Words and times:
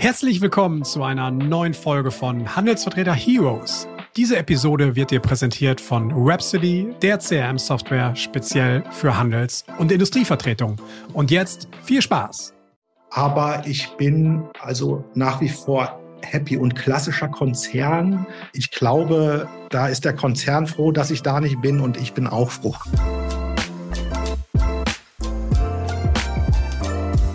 Herzlich 0.00 0.40
willkommen 0.40 0.84
zu 0.84 1.02
einer 1.02 1.32
neuen 1.32 1.74
Folge 1.74 2.12
von 2.12 2.54
Handelsvertreter 2.54 3.12
Heroes. 3.12 3.88
Diese 4.16 4.36
Episode 4.36 4.94
wird 4.94 5.10
dir 5.10 5.18
präsentiert 5.18 5.80
von 5.80 6.12
Rhapsody, 6.14 6.94
der 7.02 7.18
CRM-Software 7.18 8.14
speziell 8.14 8.84
für 8.92 9.18
Handels- 9.18 9.64
und 9.78 9.90
Industrievertretung. 9.90 10.76
Und 11.14 11.32
jetzt 11.32 11.66
viel 11.82 12.00
Spaß! 12.00 12.54
Aber 13.10 13.64
ich 13.66 13.88
bin 13.96 14.44
also 14.60 15.04
nach 15.14 15.40
wie 15.40 15.48
vor 15.48 15.98
happy 16.22 16.56
und 16.56 16.76
klassischer 16.76 17.28
Konzern. 17.28 18.24
Ich 18.52 18.70
glaube, 18.70 19.48
da 19.70 19.88
ist 19.88 20.04
der 20.04 20.14
Konzern 20.14 20.68
froh, 20.68 20.92
dass 20.92 21.10
ich 21.10 21.22
da 21.22 21.40
nicht 21.40 21.60
bin 21.60 21.80
und 21.80 21.96
ich 21.96 22.12
bin 22.12 22.28
auch 22.28 22.52
froh. 22.52 22.76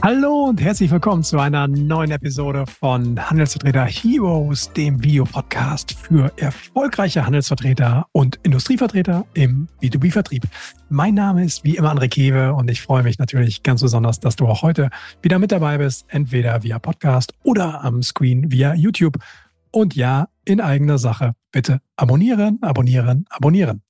Hallo 0.05 0.47
und 0.49 0.59
herzlich 0.59 0.91
willkommen 0.91 1.23
zu 1.23 1.39
einer 1.39 1.65
neuen 1.69 2.11
Episode 2.11 2.65
von 2.67 3.17
Handelsvertreter 3.17 3.85
Heroes, 3.85 4.69
dem 4.73 5.01
Videopodcast 5.01 5.93
für 5.93 6.29
erfolgreiche 6.35 7.25
Handelsvertreter 7.25 8.07
und 8.11 8.37
Industrievertreter 8.43 9.25
im 9.33 9.69
B2B-Vertrieb. 9.81 10.43
Mein 10.89 11.13
Name 11.13 11.45
ist 11.45 11.63
wie 11.63 11.77
immer 11.77 11.95
André 11.95 12.09
Kewe 12.09 12.53
und 12.53 12.69
ich 12.69 12.81
freue 12.81 13.03
mich 13.03 13.17
natürlich 13.17 13.63
ganz 13.63 13.81
besonders, 13.81 14.19
dass 14.19 14.35
du 14.35 14.45
auch 14.45 14.61
heute 14.61 14.89
wieder 15.21 15.39
mit 15.39 15.53
dabei 15.53 15.77
bist, 15.77 16.05
entweder 16.09 16.63
via 16.63 16.79
Podcast 16.79 17.33
oder 17.43 17.81
am 17.85 18.03
Screen 18.03 18.51
via 18.51 18.73
YouTube. 18.73 19.15
Und 19.71 19.95
ja, 19.95 20.27
in 20.43 20.59
eigener 20.59 20.97
Sache, 20.97 21.31
bitte 21.53 21.79
abonnieren, 21.95 22.59
abonnieren, 22.61 23.23
abonnieren. 23.29 23.83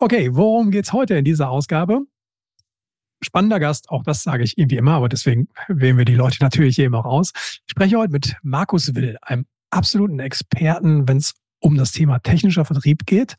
Okay, 0.00 0.30
worum 0.32 0.72
geht's 0.72 0.92
heute 0.92 1.14
in 1.14 1.24
dieser 1.24 1.48
Ausgabe? 1.48 2.00
Spannender 3.24 3.60
Gast, 3.60 3.90
auch 3.90 4.02
das 4.02 4.22
sage 4.22 4.44
ich 4.44 4.58
irgendwie 4.58 4.76
immer, 4.76 4.92
aber 4.92 5.08
deswegen 5.08 5.48
wählen 5.68 5.98
wir 5.98 6.04
die 6.04 6.14
Leute 6.14 6.38
natürlich 6.40 6.76
hier 6.76 6.86
immer 6.86 7.06
aus. 7.06 7.32
Ich 7.34 7.70
spreche 7.70 7.98
heute 7.98 8.12
mit 8.12 8.36
Markus 8.42 8.94
Will, 8.94 9.16
einem 9.22 9.46
absoluten 9.70 10.20
Experten, 10.20 11.08
wenn 11.08 11.16
es 11.18 11.34
um 11.64 11.76
das 11.76 11.92
Thema 11.92 12.18
technischer 12.18 12.66
Vertrieb 12.66 13.06
geht. 13.06 13.36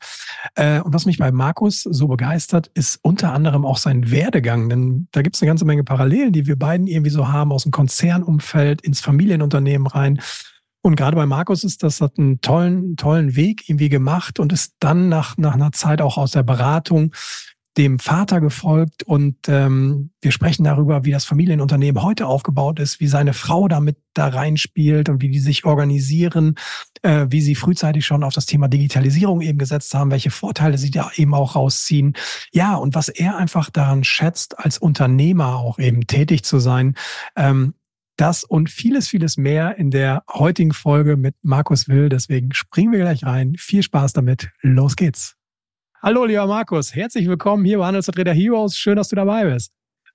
Äh, 0.56 0.80
und 0.80 0.92
was 0.92 1.06
mich 1.06 1.18
bei 1.18 1.30
Markus 1.30 1.82
so 1.82 2.08
begeistert, 2.08 2.70
ist 2.74 2.98
unter 3.02 3.32
anderem 3.32 3.64
auch 3.64 3.78
sein 3.78 4.10
Werdegang. 4.10 4.68
Denn 4.68 5.08
da 5.12 5.22
gibt 5.22 5.36
es 5.36 5.42
eine 5.42 5.48
ganze 5.48 5.64
Menge 5.64 5.84
Parallelen, 5.84 6.32
die 6.32 6.46
wir 6.46 6.58
beiden 6.58 6.88
irgendwie 6.88 7.10
so 7.10 7.28
haben, 7.28 7.52
aus 7.52 7.62
dem 7.62 7.70
Konzernumfeld 7.70 8.82
ins 8.82 9.00
Familienunternehmen 9.00 9.86
rein. 9.86 10.20
Und 10.82 10.96
gerade 10.96 11.16
bei 11.16 11.26
Markus 11.26 11.62
ist 11.62 11.82
das 11.82 12.00
hat 12.00 12.18
einen 12.18 12.40
tollen, 12.40 12.96
tollen 12.96 13.36
Weg 13.36 13.68
irgendwie 13.68 13.88
gemacht 13.88 14.40
und 14.40 14.52
ist 14.52 14.74
dann 14.80 15.08
nach, 15.08 15.36
nach 15.36 15.54
einer 15.54 15.72
Zeit 15.72 16.00
auch 16.00 16.16
aus 16.16 16.32
der 16.32 16.42
Beratung 16.42 17.12
dem 17.76 17.98
Vater 17.98 18.40
gefolgt 18.40 19.02
und 19.02 19.36
ähm, 19.48 20.10
wir 20.22 20.32
sprechen 20.32 20.64
darüber, 20.64 21.04
wie 21.04 21.10
das 21.10 21.26
Familienunternehmen 21.26 22.02
heute 22.02 22.26
aufgebaut 22.26 22.80
ist, 22.80 23.00
wie 23.00 23.06
seine 23.06 23.34
Frau 23.34 23.68
damit 23.68 23.98
da 24.14 24.28
reinspielt 24.28 25.10
und 25.10 25.20
wie 25.20 25.28
die 25.28 25.40
sich 25.40 25.66
organisieren, 25.66 26.54
äh, 27.02 27.26
wie 27.28 27.42
sie 27.42 27.54
frühzeitig 27.54 28.06
schon 28.06 28.24
auf 28.24 28.32
das 28.32 28.46
Thema 28.46 28.68
Digitalisierung 28.68 29.42
eben 29.42 29.58
gesetzt 29.58 29.92
haben, 29.94 30.10
welche 30.10 30.30
Vorteile 30.30 30.78
sie 30.78 30.90
da 30.90 31.10
eben 31.16 31.34
auch 31.34 31.54
rausziehen. 31.54 32.14
Ja, 32.50 32.76
und 32.76 32.94
was 32.94 33.08
er 33.08 33.36
einfach 33.36 33.68
daran 33.68 34.04
schätzt, 34.04 34.58
als 34.58 34.78
Unternehmer 34.78 35.56
auch 35.56 35.78
eben 35.78 36.06
tätig 36.06 36.44
zu 36.44 36.58
sein. 36.58 36.94
Ähm, 37.36 37.74
das 38.16 38.44
und 38.44 38.70
vieles, 38.70 39.08
vieles 39.08 39.36
mehr 39.36 39.76
in 39.76 39.90
der 39.90 40.24
heutigen 40.32 40.72
Folge 40.72 41.18
mit 41.18 41.34
Markus 41.42 41.88
Will. 41.88 42.08
Deswegen 42.08 42.54
springen 42.54 42.92
wir 42.92 43.00
gleich 43.00 43.24
rein. 43.24 43.54
Viel 43.58 43.82
Spaß 43.82 44.14
damit. 44.14 44.48
Los 44.62 44.96
geht's. 44.96 45.35
Hallo, 46.06 46.24
lieber 46.24 46.46
Markus. 46.46 46.94
Herzlich 46.94 47.26
willkommen 47.26 47.64
hier 47.64 47.78
bei 47.78 47.86
Handelsvertreter 47.86 48.32
Heroes. 48.32 48.78
Schön, 48.78 48.94
dass 48.94 49.08
du 49.08 49.16
dabei 49.16 49.44
bist. 49.44 49.72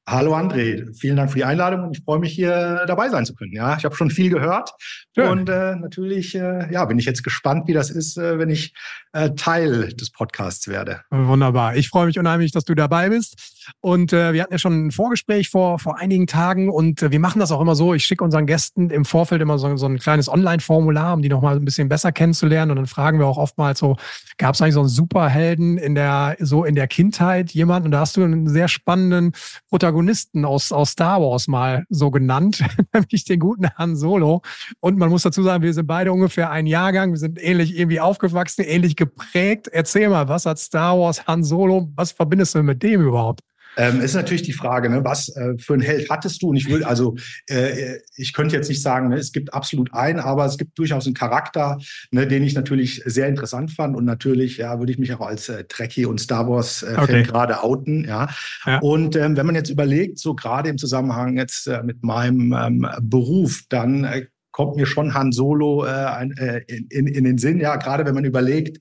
Hallo 0.08 0.34
André, 0.34 0.98
vielen 0.98 1.18
Dank 1.18 1.32
für 1.32 1.40
die 1.40 1.44
Einladung 1.44 1.84
und 1.84 1.98
ich 1.98 2.04
freue 2.06 2.20
mich 2.20 2.32
hier 2.32 2.86
dabei 2.88 3.10
sein 3.10 3.26
zu 3.26 3.36
können. 3.36 3.52
Ja, 3.52 3.76
ich 3.76 3.84
habe 3.84 3.94
schon 3.94 4.10
viel 4.10 4.30
gehört 4.30 4.72
Schön. 5.14 5.28
und 5.28 5.50
äh, 5.50 5.76
natürlich 5.76 6.34
äh, 6.34 6.72
ja, 6.72 6.86
bin 6.86 6.98
ich 6.98 7.04
jetzt 7.04 7.24
gespannt, 7.24 7.68
wie 7.68 7.74
das 7.74 7.90
ist, 7.90 8.18
äh, 8.18 8.40
wenn 8.40 8.50
ich 8.50 8.74
äh, 9.12 9.32
Teil 9.32 9.90
des 9.90 10.12
Podcasts 10.12 10.70
werde. 10.70 11.02
Wunderbar. 11.10 11.76
Ich 11.76 11.90
freue 11.90 12.06
mich 12.06 12.18
unheimlich, 12.18 12.54
dass 12.54 12.64
du 12.64 12.74
dabei 12.74 13.10
bist. 13.10 13.61
Und 13.82 14.14
äh, 14.14 14.34
wir 14.34 14.44
hatten 14.44 14.54
ja 14.54 14.60
schon 14.60 14.88
ein 14.88 14.92
Vorgespräch 14.92 15.50
vor, 15.50 15.80
vor 15.80 15.98
einigen 15.98 16.28
Tagen 16.28 16.70
und 16.70 17.02
äh, 17.02 17.12
wir 17.12 17.20
machen 17.20 17.40
das 17.40 17.52
auch 17.52 17.62
immer 17.62 17.76
so. 17.76 17.94
Ich 17.94 18.04
schicke 18.04 18.24
unseren 18.24 18.46
Gästen 18.46 18.90
im 18.90 19.06
Vorfeld 19.06 19.42
immer 19.42 19.58
so, 19.58 19.76
so 19.78 19.86
ein 19.86 20.00
kleines 20.00 20.30
Online-Formular, 20.30 21.14
um 21.14 21.22
die 21.22 21.30
nochmal 21.30 21.56
ein 21.56 21.66
bisschen 21.66 21.90
besser 21.90 22.12
kennenzulernen. 22.12 22.72
Und 22.72 22.78
dann 22.78 22.88
fragen 22.88 23.20
wir 23.20 23.28
auch 23.28 23.38
oftmals 23.38 23.80
so, 23.80 23.98
gab 24.38 24.56
es 24.56 24.62
eigentlich 24.62 24.74
so 24.74 24.82
einen 24.82 24.90
Superhelden 24.90 25.78
in 25.78 25.96
der, 25.96 26.38
so 26.40 26.64
in 26.64 26.76
der 26.76 26.88
Kindheit 26.88 27.52
jemand? 27.52 27.86
Und 27.86 27.92
da 27.92 28.02
hast 28.02 28.18
du 28.18 28.24
einen 28.24 28.48
sehr 28.48 28.68
spannenden 28.68 29.34
Protagonisten 29.70 30.46
aus, 30.46 30.72
aus 30.72 30.92
Star 30.92 31.22
Wars 31.22 31.48
mal 31.48 31.86
so 31.90 32.12
genannt, 32.12 32.64
nämlich 32.94 33.26
den 33.26 33.40
guten 33.40 33.70
Han 33.78 33.96
Solo. 33.96 34.42
Und 34.80 34.98
man 34.98 35.10
muss 35.10 35.24
dazu 35.24 35.44
sagen, 35.44 35.64
wir 35.64 35.74
sind 35.74 35.88
beide 35.88 36.12
ungefähr 36.12 36.52
ein 36.52 36.66
Jahrgang, 36.66 37.12
wir 37.12 37.20
sind 37.20 37.42
ähnlich 37.42 37.78
irgendwie 37.78 38.00
aufgewachsen, 38.00 38.64
ähnlich 38.64 38.96
geprägt. 38.96 39.68
Erzähl 39.72 40.10
mal, 40.10 40.28
was 40.28 40.46
hat 40.46 40.60
Star 40.60 40.98
Wars, 40.98 41.28
Han 41.28 41.44
Solo, 41.44 41.90
was 41.96 42.12
verbindest 42.12 42.56
du 42.56 42.64
mit 42.64 42.82
dem 42.84 43.02
überhaupt? 43.02 43.42
Ähm, 43.78 44.02
ist 44.02 44.16
natürlich 44.16 44.42
die 44.42 44.54
Frage, 44.54 44.90
ne, 44.90 45.04
was 45.04 45.30
äh, 45.36 45.58
für 45.58 45.74
ein 45.74 45.82
Held 45.82 46.10
hattest 46.10 46.42
du? 46.42 46.50
Und 46.50 46.58
ich 46.58 46.70
will, 46.70 46.84
also 46.84 47.16
äh, 47.48 47.98
ich 48.16 48.34
könnte 48.34 48.56
jetzt 48.56 48.70
nicht 48.70 48.82
sagen, 48.82 49.10
ne, 49.10 49.16
es 49.16 49.32
gibt 49.32 49.54
absolut 49.54 49.94
einen, 49.94 50.20
aber 50.20 50.46
es 50.46 50.58
gibt 50.58 50.78
durchaus 50.78 51.06
einen 51.06 51.16
Charakter, 51.16 51.78
ne, 52.12 52.28
den 52.28 52.44
ich 52.44 52.54
natürlich 52.54 53.02
sehr 53.06 53.28
interessant 53.28 53.72
fand. 53.72 53.96
Und 53.96 54.06
natürlich, 54.06 54.58
ja, 54.58 54.80
würde 54.80 54.92
ich 54.92 55.00
mich 55.00 55.14
auch 55.14 55.26
als 55.26 55.48
äh, 55.50 55.64
Trekkie 55.66 56.06
und 56.06 56.20
Star 56.20 56.48
Wars-Fan 56.50 56.96
äh, 56.96 57.02
okay. 57.02 57.24
gerade 57.24 57.64
outen. 57.64 58.06
Ja. 58.06 58.30
ja. 58.66 58.80
Und 58.80 59.16
ähm, 59.16 59.38
wenn 59.38 59.46
man 59.46 59.56
jetzt 59.56 59.70
überlegt, 59.70 60.20
so 60.20 60.36
gerade 60.36 60.70
im 60.70 60.78
Zusammenhang 60.78 61.38
jetzt 61.38 61.68
äh, 61.68 61.82
mit 61.84 62.04
meinem 62.04 62.54
ähm, 62.54 62.88
Beruf, 63.02 63.64
dann 63.70 64.04
äh, 64.04 64.26
kommt 64.52 64.76
mir 64.76 64.86
schon 64.86 65.14
Han 65.14 65.32
Solo 65.32 65.86
äh, 65.86 66.28
äh 66.38 66.62
in, 66.68 66.88
in, 66.88 67.08
in 67.08 67.24
den 67.24 67.38
Sinn, 67.38 67.60
ja, 67.60 67.78
gerade 67.78 68.06
wenn 68.06 68.16
man 68.16 68.26
überlegt, 68.26 68.80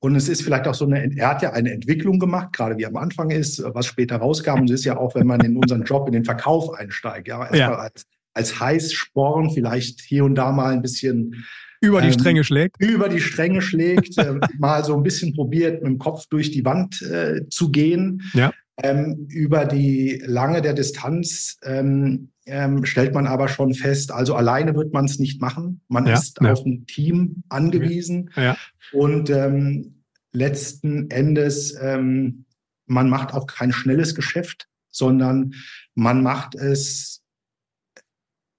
und 0.00 0.16
es 0.16 0.28
ist 0.28 0.42
vielleicht 0.42 0.66
auch 0.66 0.74
so 0.74 0.86
eine, 0.86 1.14
er 1.16 1.28
hat 1.28 1.42
ja 1.42 1.52
eine 1.52 1.72
Entwicklung 1.72 2.18
gemacht, 2.18 2.54
gerade 2.54 2.78
wie 2.78 2.86
am 2.86 2.96
Anfang 2.96 3.30
ist, 3.30 3.62
was 3.62 3.84
später 3.86 4.16
rauskam. 4.16 4.60
Und 4.60 4.70
es 4.70 4.80
ist 4.80 4.84
ja 4.86 4.96
auch, 4.96 5.14
wenn 5.14 5.26
man 5.26 5.40
in 5.40 5.56
unseren 5.56 5.84
Job, 5.84 6.06
in 6.06 6.14
den 6.14 6.24
Verkauf 6.24 6.72
einsteigt, 6.72 7.28
ja, 7.28 7.42
erstmal 7.42 7.58
ja. 7.58 7.74
als, 7.74 8.06
als 8.32 8.58
Heißsporn 8.58 9.50
vielleicht 9.50 10.00
hier 10.00 10.24
und 10.24 10.36
da 10.36 10.52
mal 10.52 10.72
ein 10.72 10.80
bisschen 10.80 11.44
über 11.82 12.00
die 12.00 12.08
ähm, 12.08 12.12
Stränge 12.14 12.44
schlägt. 12.44 12.76
Über 12.78 13.08
die 13.08 13.20
Stränge 13.20 13.60
schlägt, 13.60 14.16
äh, 14.18 14.34
mal 14.58 14.84
so 14.84 14.96
ein 14.96 15.02
bisschen 15.02 15.34
probiert, 15.34 15.82
mit 15.82 15.90
dem 15.90 15.98
Kopf 15.98 16.26
durch 16.30 16.50
die 16.50 16.64
Wand 16.64 17.02
äh, 17.02 17.46
zu 17.50 17.70
gehen. 17.70 18.22
Ja. 18.32 18.52
Ähm, 18.82 19.26
über 19.28 19.66
die 19.66 20.22
lange 20.24 20.62
der 20.62 20.72
Distanz 20.72 21.58
ähm, 21.62 22.30
ähm, 22.50 22.84
stellt 22.84 23.14
man 23.14 23.26
aber 23.26 23.48
schon 23.48 23.74
fest, 23.74 24.12
also 24.12 24.34
alleine 24.34 24.74
wird 24.74 24.92
man 24.92 25.04
es 25.04 25.18
nicht 25.18 25.40
machen. 25.40 25.80
Man 25.88 26.06
ja, 26.06 26.14
ist 26.14 26.38
ja. 26.40 26.52
auf 26.52 26.64
ein 26.64 26.86
Team 26.86 27.42
angewiesen. 27.48 28.30
Ja. 28.36 28.56
Und 28.92 29.30
ähm, 29.30 30.02
letzten 30.32 31.10
Endes, 31.10 31.76
ähm, 31.80 32.44
man 32.86 33.08
macht 33.08 33.32
auch 33.32 33.46
kein 33.46 33.72
schnelles 33.72 34.14
Geschäft, 34.14 34.68
sondern 34.90 35.54
man 35.94 36.22
macht 36.22 36.54
es 36.54 37.22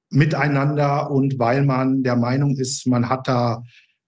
miteinander 0.10 1.10
und 1.12 1.40
weil 1.40 1.66
man 1.66 2.04
der 2.04 2.16
Meinung 2.16 2.58
ist, 2.58 2.86
man 2.88 3.10
hat 3.10 3.28
da 3.28 3.64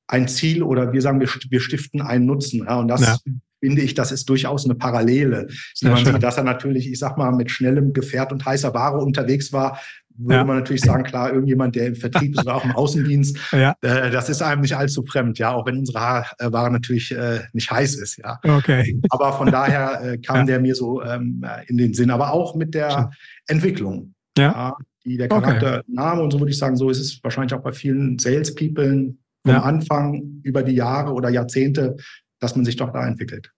ein 0.07 0.27
Ziel 0.27 0.63
oder 0.63 0.91
wir 0.93 1.01
sagen, 1.01 1.19
wir, 1.19 1.29
wir 1.49 1.59
stiften 1.59 2.01
einen 2.01 2.25
Nutzen. 2.25 2.65
Ja, 2.65 2.75
und 2.79 2.87
das 2.87 3.01
ja. 3.01 3.17
Finde 3.63 3.81
ich, 3.81 3.93
das 3.93 4.11
ist 4.11 4.27
durchaus 4.27 4.65
eine 4.65 4.75
Parallele. 4.75 5.47
Wie 5.79 5.87
man 5.87 6.03
sieht, 6.03 6.21
dass 6.21 6.35
er 6.35 6.43
natürlich, 6.43 6.91
ich 6.91 6.99
sag 6.99 7.17
mal, 7.17 7.31
mit 7.31 7.49
schnellem 7.49 7.93
Gefährt 7.93 8.33
und 8.33 8.45
heißer 8.45 8.73
Ware 8.73 8.97
unterwegs 8.97 9.53
war, 9.53 9.79
würde 10.17 10.35
ja. 10.35 10.43
man 10.43 10.57
natürlich 10.57 10.81
sagen, 10.81 11.03
klar, 11.03 11.31
irgendjemand, 11.31 11.73
der 11.75 11.87
im 11.87 11.95
Vertrieb 11.95 12.35
ist 12.35 12.41
oder 12.41 12.55
auch 12.55 12.65
im 12.65 12.71
Außendienst, 12.71 13.37
ja. 13.53 13.73
äh, 13.81 14.11
das 14.11 14.27
ist 14.27 14.41
einem 14.41 14.59
nicht 14.59 14.75
allzu 14.75 15.01
fremd, 15.05 15.39
ja, 15.39 15.53
auch 15.53 15.65
wenn 15.65 15.77
unsere 15.77 15.97
Ware 15.97 16.71
natürlich 16.71 17.15
äh, 17.15 17.39
nicht 17.53 17.71
heiß 17.71 17.95
ist, 17.95 18.17
ja. 18.17 18.37
Okay. 18.43 18.99
Aber 19.09 19.31
von 19.31 19.49
daher 19.49 20.01
äh, 20.03 20.17
kam 20.17 20.39
ja. 20.39 20.43
der 20.43 20.59
mir 20.59 20.75
so 20.75 21.01
ähm, 21.01 21.45
in 21.67 21.77
den 21.77 21.93
Sinn, 21.93 22.11
aber 22.11 22.33
auch 22.33 22.55
mit 22.55 22.73
der 22.73 22.91
Schön. 22.91 23.05
Entwicklung. 23.47 24.13
Ja. 24.37 24.75
die 25.05 25.15
der 25.15 25.29
Charaktername 25.29 26.15
okay. 26.15 26.21
und 26.23 26.31
so 26.31 26.39
würde 26.39 26.51
ich 26.51 26.57
sagen, 26.57 26.75
so 26.75 26.89
ist 26.89 26.99
es 26.99 27.23
wahrscheinlich 27.23 27.53
auch 27.53 27.63
bei 27.63 27.71
vielen 27.71 28.19
Salespeople 28.19 29.13
vom 29.45 29.55
Anfang 29.55 30.41
über 30.43 30.63
die 30.63 30.73
Jahre 30.73 31.13
oder 31.13 31.29
Jahrzehnte, 31.29 31.95
dass 32.43 32.57
man 32.57 32.65
sich 32.65 32.75
doch 32.75 32.91
da 32.91 33.07
entwickelt. 33.07 33.52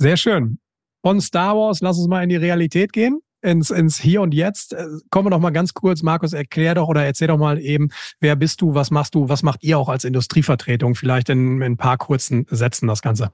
Sehr 0.00 0.16
schön. 0.16 0.58
Von 1.02 1.20
Star 1.20 1.56
Wars, 1.56 1.80
lass 1.80 1.98
uns 1.98 2.08
mal 2.08 2.22
in 2.22 2.30
die 2.30 2.36
Realität 2.36 2.92
gehen 2.92 3.20
ins, 3.42 3.70
ins 3.70 3.98
Hier 3.98 4.22
und 4.22 4.34
Jetzt. 4.34 4.72
Äh, 4.72 4.86
kommen 5.10 5.26
wir 5.26 5.30
noch 5.30 5.40
mal 5.40 5.50
ganz 5.50 5.74
kurz, 5.74 6.02
Markus, 6.02 6.32
erklär 6.32 6.74
doch 6.74 6.88
oder 6.88 7.04
erzähl 7.04 7.28
doch 7.28 7.38
mal 7.38 7.58
eben, 7.58 7.90
wer 8.20 8.36
bist 8.36 8.60
du, 8.60 8.74
was 8.74 8.90
machst 8.90 9.14
du, 9.14 9.28
was 9.28 9.42
macht 9.42 9.62
ihr 9.62 9.78
auch 9.78 9.88
als 9.88 10.04
Industrievertretung? 10.04 10.94
Vielleicht 10.94 11.28
in, 11.28 11.56
in 11.56 11.72
ein 11.72 11.76
paar 11.76 11.98
kurzen 11.98 12.46
Sätzen 12.48 12.86
das 12.86 13.02
Ganze. 13.02 13.32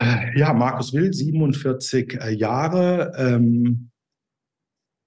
Äh, 0.00 0.38
ja, 0.38 0.52
Markus 0.52 0.92
Will, 0.92 1.12
47 1.12 2.20
äh, 2.20 2.30
Jahre, 2.30 3.12
ähm, 3.18 3.90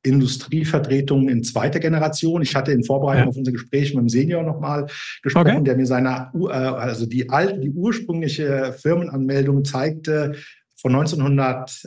Industrievertretung 0.04 1.30
in 1.30 1.44
zweiter 1.44 1.80
Generation. 1.80 2.42
Ich 2.42 2.56
hatte 2.56 2.72
in 2.72 2.84
Vorbereitung 2.84 3.24
ja. 3.24 3.30
auf 3.30 3.38
unser 3.38 3.52
Gespräch 3.52 3.94
mit 3.94 4.02
dem 4.02 4.10
Senior 4.10 4.44
nochmal 4.44 4.88
gesprochen, 5.22 5.52
okay. 5.52 5.64
der 5.64 5.78
mir 5.78 5.86
seine, 5.86 6.34
also 6.52 7.06
die 7.06 7.30
alte, 7.30 7.60
die 7.60 7.72
ursprüngliche 7.72 8.74
Firmenanmeldung 8.74 9.64
zeigte 9.64 10.34
von 10.76 10.94
1900. 10.96 11.86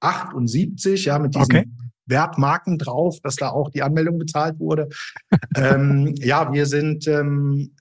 78, 0.00 1.06
ja, 1.06 1.18
mit 1.18 1.34
diesem 1.34 1.56
okay. 1.56 1.68
Wertmarken 2.06 2.78
drauf, 2.78 3.18
dass 3.22 3.36
da 3.36 3.50
auch 3.50 3.70
die 3.70 3.82
Anmeldung 3.82 4.18
bezahlt 4.18 4.58
wurde. 4.58 4.88
ähm, 5.56 6.14
ja, 6.16 6.52
wir 6.52 6.66
sind 6.66 7.06
ähm, 7.06 7.72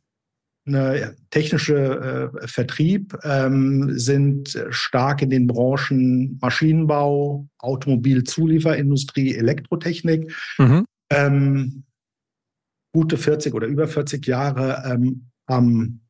eine 0.67 1.15
technische 1.29 2.31
äh, 2.41 2.47
Vertrieb, 2.47 3.17
ähm, 3.23 3.97
sind 3.97 4.57
stark 4.69 5.21
in 5.21 5.29
den 5.29 5.47
Branchen 5.47 6.37
Maschinenbau, 6.41 7.47
Automobilzulieferindustrie, 7.59 9.35
Elektrotechnik. 9.35 10.33
Mhm. 10.57 10.85
Ähm, 11.09 11.83
gute 12.93 13.17
40 13.17 13.53
oder 13.53 13.67
über 13.67 13.87
40 13.87 14.25
Jahre 14.27 14.83
ähm, 14.85 15.29
am 15.45 16.01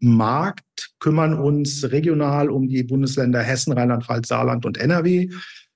Markt, 0.00 0.90
kümmern 1.00 1.34
uns 1.34 1.90
regional 1.90 2.50
um 2.50 2.68
die 2.68 2.82
Bundesländer 2.82 3.40
Hessen, 3.40 3.72
Rheinland-Pfalz, 3.72 4.28
Saarland 4.28 4.66
und 4.66 4.76
NRW. 4.76 5.30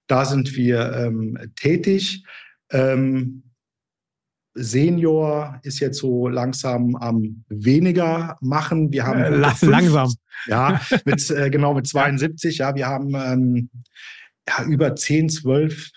Da 0.06 0.24
sind 0.24 0.54
wir 0.56 0.92
ähm, 0.92 1.38
tätig. 1.56 2.24
Ähm, 2.70 3.47
Senior 4.60 5.60
ist 5.62 5.80
jetzt 5.80 5.98
so 5.98 6.28
langsam 6.28 6.96
am 6.96 7.44
weniger 7.48 8.36
machen. 8.40 8.92
Wir 8.92 9.04
haben 9.06 9.20
äh, 9.20 9.30
langsam. 9.66 10.12
Ja, 10.46 10.80
mit 11.04 11.30
äh, 11.30 11.50
genau 11.50 11.74
mit 11.74 11.86
72. 11.86 12.58
Ja, 12.58 12.74
wir 12.74 12.86
haben 12.86 13.14
ähm, 13.14 13.70
ja, 14.48 14.64
über 14.64 14.94
10, 14.94 15.28
12 15.28 15.90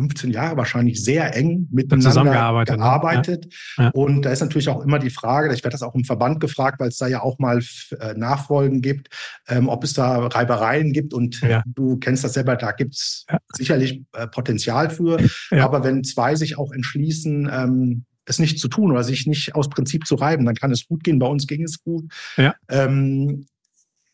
15 0.00 0.30
Jahre 0.30 0.56
wahrscheinlich 0.56 1.04
sehr 1.04 1.36
eng 1.36 1.68
miteinander 1.70 2.10
zusammengearbeitet. 2.10 2.76
Ne? 2.76 2.82
Gearbeitet. 2.82 3.54
Ja. 3.76 3.84
Ja. 3.84 3.90
Und 3.90 4.22
da 4.22 4.30
ist 4.30 4.40
natürlich 4.40 4.68
auch 4.68 4.82
immer 4.82 4.98
die 4.98 5.10
Frage, 5.10 5.52
ich 5.52 5.62
werde 5.62 5.74
das 5.74 5.82
auch 5.82 5.94
im 5.94 6.04
Verband 6.04 6.40
gefragt, 6.40 6.80
weil 6.80 6.88
es 6.88 6.96
da 6.96 7.06
ja 7.06 7.22
auch 7.22 7.38
mal 7.38 7.60
äh, 8.00 8.14
Nachfolgen 8.14 8.80
gibt, 8.80 9.08
ähm, 9.48 9.68
ob 9.68 9.84
es 9.84 9.92
da 9.92 10.26
Reibereien 10.26 10.92
gibt. 10.92 11.12
Und 11.12 11.40
ja. 11.42 11.62
du 11.66 11.98
kennst 11.98 12.24
das 12.24 12.32
selber, 12.32 12.56
da 12.56 12.72
gibt 12.72 12.94
es 12.94 13.26
sicherlich 13.52 14.02
äh, 14.12 14.26
Potenzial 14.26 14.90
für. 14.90 15.18
Aber 15.50 15.84
wenn 15.84 16.04
zwei 16.04 16.34
sich 16.34 16.58
auch 16.58 16.72
entschließen, 16.72 17.50
ähm, 17.52 18.04
es 18.26 18.38
nicht 18.38 18.58
zu 18.58 18.68
tun 18.68 18.92
oder 18.92 19.04
sich 19.04 19.26
nicht 19.26 19.54
aus 19.54 19.68
Prinzip 19.68 20.06
zu 20.06 20.14
reiben, 20.14 20.44
dann 20.44 20.54
kann 20.54 20.70
es 20.70 20.86
gut 20.86 21.04
gehen. 21.04 21.18
Bei 21.18 21.26
uns 21.26 21.46
ging 21.46 21.62
es 21.64 21.82
gut. 21.82 22.04
Ja. 22.36 22.54
Ähm, 22.68 23.46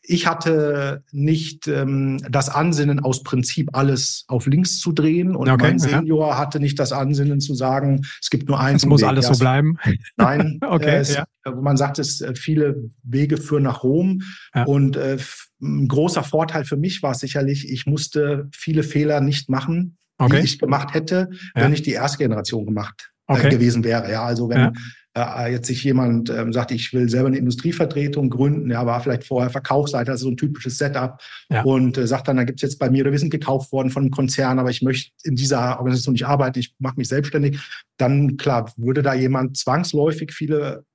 ich 0.09 0.25
hatte 0.25 1.03
nicht 1.11 1.67
ähm, 1.67 2.17
das 2.29 2.49
Ansinnen, 2.49 3.01
aus 3.01 3.23
Prinzip 3.23 3.69
alles 3.73 4.23
auf 4.27 4.47
links 4.47 4.79
zu 4.79 4.93
drehen. 4.93 5.35
Und 5.35 5.49
okay, 5.49 5.61
mein 5.61 5.79
Senior 5.79 6.29
ja. 6.29 6.37
hatte 6.37 6.59
nicht 6.59 6.79
das 6.79 6.93
Ansinnen 6.93 7.41
zu 7.41 7.53
sagen, 7.53 8.01
es 8.21 8.29
gibt 8.29 8.47
nur 8.47 8.59
eins. 8.59 8.83
Es 8.83 8.85
muss 8.87 9.01
Weg. 9.01 9.09
alles 9.09 9.27
so 9.27 9.37
bleiben. 9.37 9.77
Nein, 10.15 10.59
okay, 10.65 10.95
äh, 10.95 10.99
es, 10.99 11.15
ja. 11.15 11.25
man 11.61 11.75
sagt 11.75 11.99
es, 11.99 12.21
äh, 12.21 12.33
viele 12.35 12.89
Wege 13.03 13.37
führen 13.37 13.63
nach 13.63 13.83
Rom. 13.83 14.21
Ja. 14.55 14.63
Und 14.63 14.95
äh, 14.95 15.17
ein 15.61 15.87
großer 15.87 16.23
Vorteil 16.23 16.63
für 16.63 16.77
mich 16.77 17.03
war 17.03 17.13
sicherlich, 17.13 17.69
ich 17.69 17.85
musste 17.85 18.47
viele 18.53 18.83
Fehler 18.83 19.19
nicht 19.19 19.49
machen, 19.49 19.97
okay. 20.17 20.39
die 20.39 20.45
ich 20.45 20.59
gemacht 20.59 20.93
hätte, 20.93 21.29
wenn 21.53 21.73
ich 21.73 21.81
die 21.81 21.91
erste 21.91 22.19
Generation 22.19 22.65
gemacht 22.65 23.11
äh, 23.27 23.33
okay. 23.33 23.49
gewesen 23.49 23.83
wäre. 23.83 24.09
Ja, 24.09 24.23
also 24.23 24.49
wenn 24.49 24.73
äh, 25.17 25.51
jetzt 25.51 25.67
sich 25.67 25.83
jemand 25.83 26.29
ähm, 26.29 26.53
sagt, 26.53 26.71
ich 26.71 26.93
will 26.93 27.09
selber 27.09 27.27
eine 27.27 27.37
Industrievertretung 27.37 28.29
gründen, 28.29 28.69
ja, 28.69 28.85
war 28.85 29.01
vielleicht 29.01 29.25
vorher 29.25 29.49
Verkaufsseite, 29.49 30.11
also 30.11 30.25
so 30.25 30.31
ein 30.31 30.37
typisches 30.37 30.77
Setup 30.77 31.19
ja. 31.49 31.63
und 31.63 31.97
äh, 31.97 32.07
sagt 32.07 32.27
dann, 32.27 32.37
da 32.37 32.43
gibt 32.43 32.59
es 32.59 32.63
jetzt 32.63 32.79
bei 32.79 32.89
mir, 32.89 33.03
oder 33.03 33.11
wir 33.11 33.19
sind 33.19 33.29
gekauft 33.29 33.71
worden 33.71 33.89
von 33.89 34.03
einem 34.03 34.11
Konzern, 34.11 34.59
aber 34.59 34.69
ich 34.69 34.81
möchte 34.81 35.11
in 35.23 35.35
dieser 35.35 35.77
Organisation 35.77 36.13
nicht 36.13 36.27
arbeiten, 36.27 36.59
ich 36.59 36.75
mache 36.79 36.97
mich 36.97 37.07
selbstständig, 37.07 37.59
dann 37.97 38.37
klar, 38.37 38.71
würde 38.77 39.01
da 39.01 39.13
jemand 39.13 39.57
zwangsläufig 39.57 40.33
viele 40.33 40.85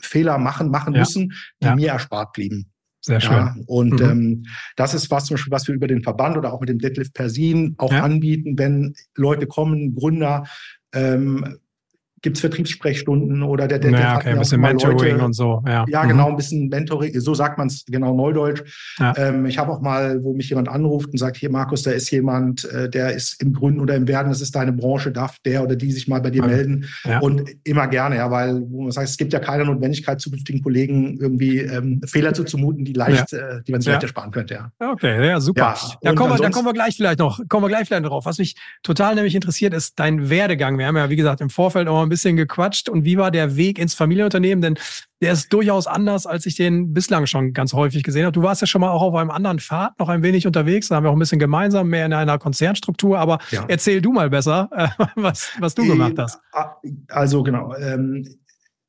Fehler 0.00 0.38
machen, 0.38 0.70
machen 0.70 0.94
ja. 0.94 1.00
müssen, 1.00 1.32
die 1.62 1.66
ja. 1.66 1.74
mir 1.74 1.88
erspart 1.90 2.32
blieben. 2.32 2.70
Sehr 3.02 3.20
schön. 3.20 3.32
Ja, 3.32 3.56
und 3.66 4.00
mhm. 4.00 4.10
ähm, 4.10 4.46
das 4.76 4.92
ist 4.92 5.10
was 5.10 5.24
zum 5.24 5.34
Beispiel, 5.34 5.52
was 5.52 5.66
wir 5.66 5.74
über 5.74 5.86
den 5.86 6.02
Verband 6.02 6.36
oder 6.36 6.52
auch 6.52 6.60
mit 6.60 6.68
dem 6.68 6.78
Deadlift 6.78 7.14
Persin 7.14 7.74
auch 7.78 7.92
ja. 7.92 8.02
anbieten, 8.02 8.58
wenn 8.58 8.94
Leute 9.16 9.46
kommen, 9.46 9.94
Gründer, 9.94 10.46
ähm, 10.92 11.58
gibt 12.22 12.36
es 12.36 12.40
Vertriebssprechstunden 12.40 13.42
oder 13.42 13.66
der, 13.66 13.78
der, 13.78 13.92
naja, 13.92 14.16
okay, 14.16 14.30
ein 14.30 14.38
bisschen 14.38 14.60
Mentoring 14.60 15.12
Leute, 15.12 15.24
und 15.24 15.32
so. 15.32 15.62
Ja, 15.66 15.84
ja 15.88 16.04
genau, 16.04 16.26
mhm. 16.26 16.30
ein 16.32 16.36
bisschen 16.36 16.68
Mentoring, 16.68 17.18
so 17.18 17.34
sagt 17.34 17.56
man 17.56 17.68
es 17.68 17.84
genau 17.86 18.14
neudeutsch. 18.14 18.62
Ja. 18.98 19.14
Ähm, 19.16 19.46
ich 19.46 19.58
habe 19.58 19.72
auch 19.72 19.80
mal, 19.80 20.22
wo 20.22 20.34
mich 20.34 20.50
jemand 20.50 20.68
anruft 20.68 21.10
und 21.10 21.18
sagt, 21.18 21.38
hier 21.38 21.50
Markus, 21.50 21.82
da 21.82 21.92
ist 21.92 22.10
jemand, 22.10 22.64
äh, 22.64 22.90
der 22.90 23.14
ist 23.14 23.40
im 23.42 23.54
Gründen 23.54 23.80
oder 23.80 23.96
im 23.96 24.06
Werden, 24.06 24.28
das 24.28 24.40
ist 24.40 24.54
deine 24.54 24.72
Branche, 24.72 25.12
darf 25.12 25.38
der 25.44 25.62
oder 25.62 25.76
die 25.76 25.92
sich 25.92 26.08
mal 26.08 26.20
bei 26.20 26.30
dir 26.30 26.42
okay. 26.44 26.54
melden. 26.54 26.86
Ja. 27.04 27.20
Und 27.20 27.42
immer 27.64 27.86
gerne, 27.86 28.16
ja, 28.16 28.30
weil 28.30 28.60
wo 28.68 28.82
man 28.82 28.92
sagt, 28.92 29.08
es 29.08 29.16
gibt 29.16 29.32
ja 29.32 29.38
keine 29.38 29.64
Notwendigkeit, 29.64 30.20
zukünftigen 30.20 30.62
Kollegen 30.62 31.18
irgendwie 31.18 31.58
ähm, 31.58 32.02
Fehler 32.06 32.34
zuzumuten, 32.34 32.84
die 32.84 32.92
leicht, 32.92 33.32
ja. 33.32 33.38
äh, 33.38 33.62
die 33.66 33.72
man 33.72 33.80
sich 33.80 33.90
leicht 33.90 34.02
ersparen 34.02 34.30
könnte, 34.30 34.54
ja. 34.54 34.72
Okay, 34.78 35.26
ja, 35.26 35.40
super. 35.40 35.74
da, 36.02 36.12
kommen 36.12 36.32
wir, 36.32 36.38
da 36.38 36.50
kommen 36.50 36.66
wir 36.66 36.74
gleich 36.74 36.96
vielleicht 36.96 37.18
noch, 37.18 37.40
kommen 37.48 37.64
wir 37.64 37.68
gleich 37.68 37.86
vielleicht 37.86 38.04
drauf. 38.04 38.26
Was 38.26 38.38
mich 38.38 38.56
total 38.82 39.14
nämlich 39.14 39.34
interessiert, 39.34 39.72
ist 39.72 39.98
dein 39.98 40.28
Werdegang. 40.28 40.78
Wir 40.78 40.86
haben 40.86 40.96
ja, 40.96 41.08
wie 41.08 41.16
gesagt, 41.16 41.40
im 41.40 41.48
Vorfeld 41.48 41.88
auch 41.88 42.02
ein 42.02 42.09
bisschen 42.10 42.36
gequatscht. 42.36 42.90
Und 42.90 43.04
wie 43.06 43.16
war 43.16 43.30
der 43.30 43.56
Weg 43.56 43.78
ins 43.78 43.94
Familienunternehmen? 43.94 44.60
Denn 44.60 44.78
der 45.22 45.32
ist 45.32 45.50
durchaus 45.52 45.86
anders, 45.86 46.26
als 46.26 46.44
ich 46.44 46.56
den 46.56 46.92
bislang 46.92 47.24
schon 47.24 47.54
ganz 47.54 47.72
häufig 47.72 48.02
gesehen 48.02 48.24
habe. 48.24 48.32
Du 48.32 48.42
warst 48.42 48.60
ja 48.60 48.66
schon 48.66 48.82
mal 48.82 48.90
auch 48.90 49.00
auf 49.00 49.14
einem 49.14 49.30
anderen 49.30 49.58
Pfad 49.58 49.98
noch 49.98 50.10
ein 50.10 50.22
wenig 50.22 50.46
unterwegs. 50.46 50.88
Da 50.88 50.96
haben 50.96 51.04
wir 51.04 51.10
auch 51.10 51.16
ein 51.16 51.18
bisschen 51.18 51.38
gemeinsam, 51.38 51.88
mehr 51.88 52.04
in 52.04 52.12
einer 52.12 52.38
Konzernstruktur. 52.38 53.18
Aber 53.18 53.38
ja. 53.50 53.64
erzähl 53.68 54.02
du 54.02 54.12
mal 54.12 54.28
besser, 54.28 54.68
äh, 54.76 54.88
was, 55.14 55.52
was 55.58 55.74
du 55.74 55.86
gemacht 55.86 56.18
hast. 56.18 56.38
Also 57.08 57.42
genau. 57.42 57.74
Ähm, 57.76 58.36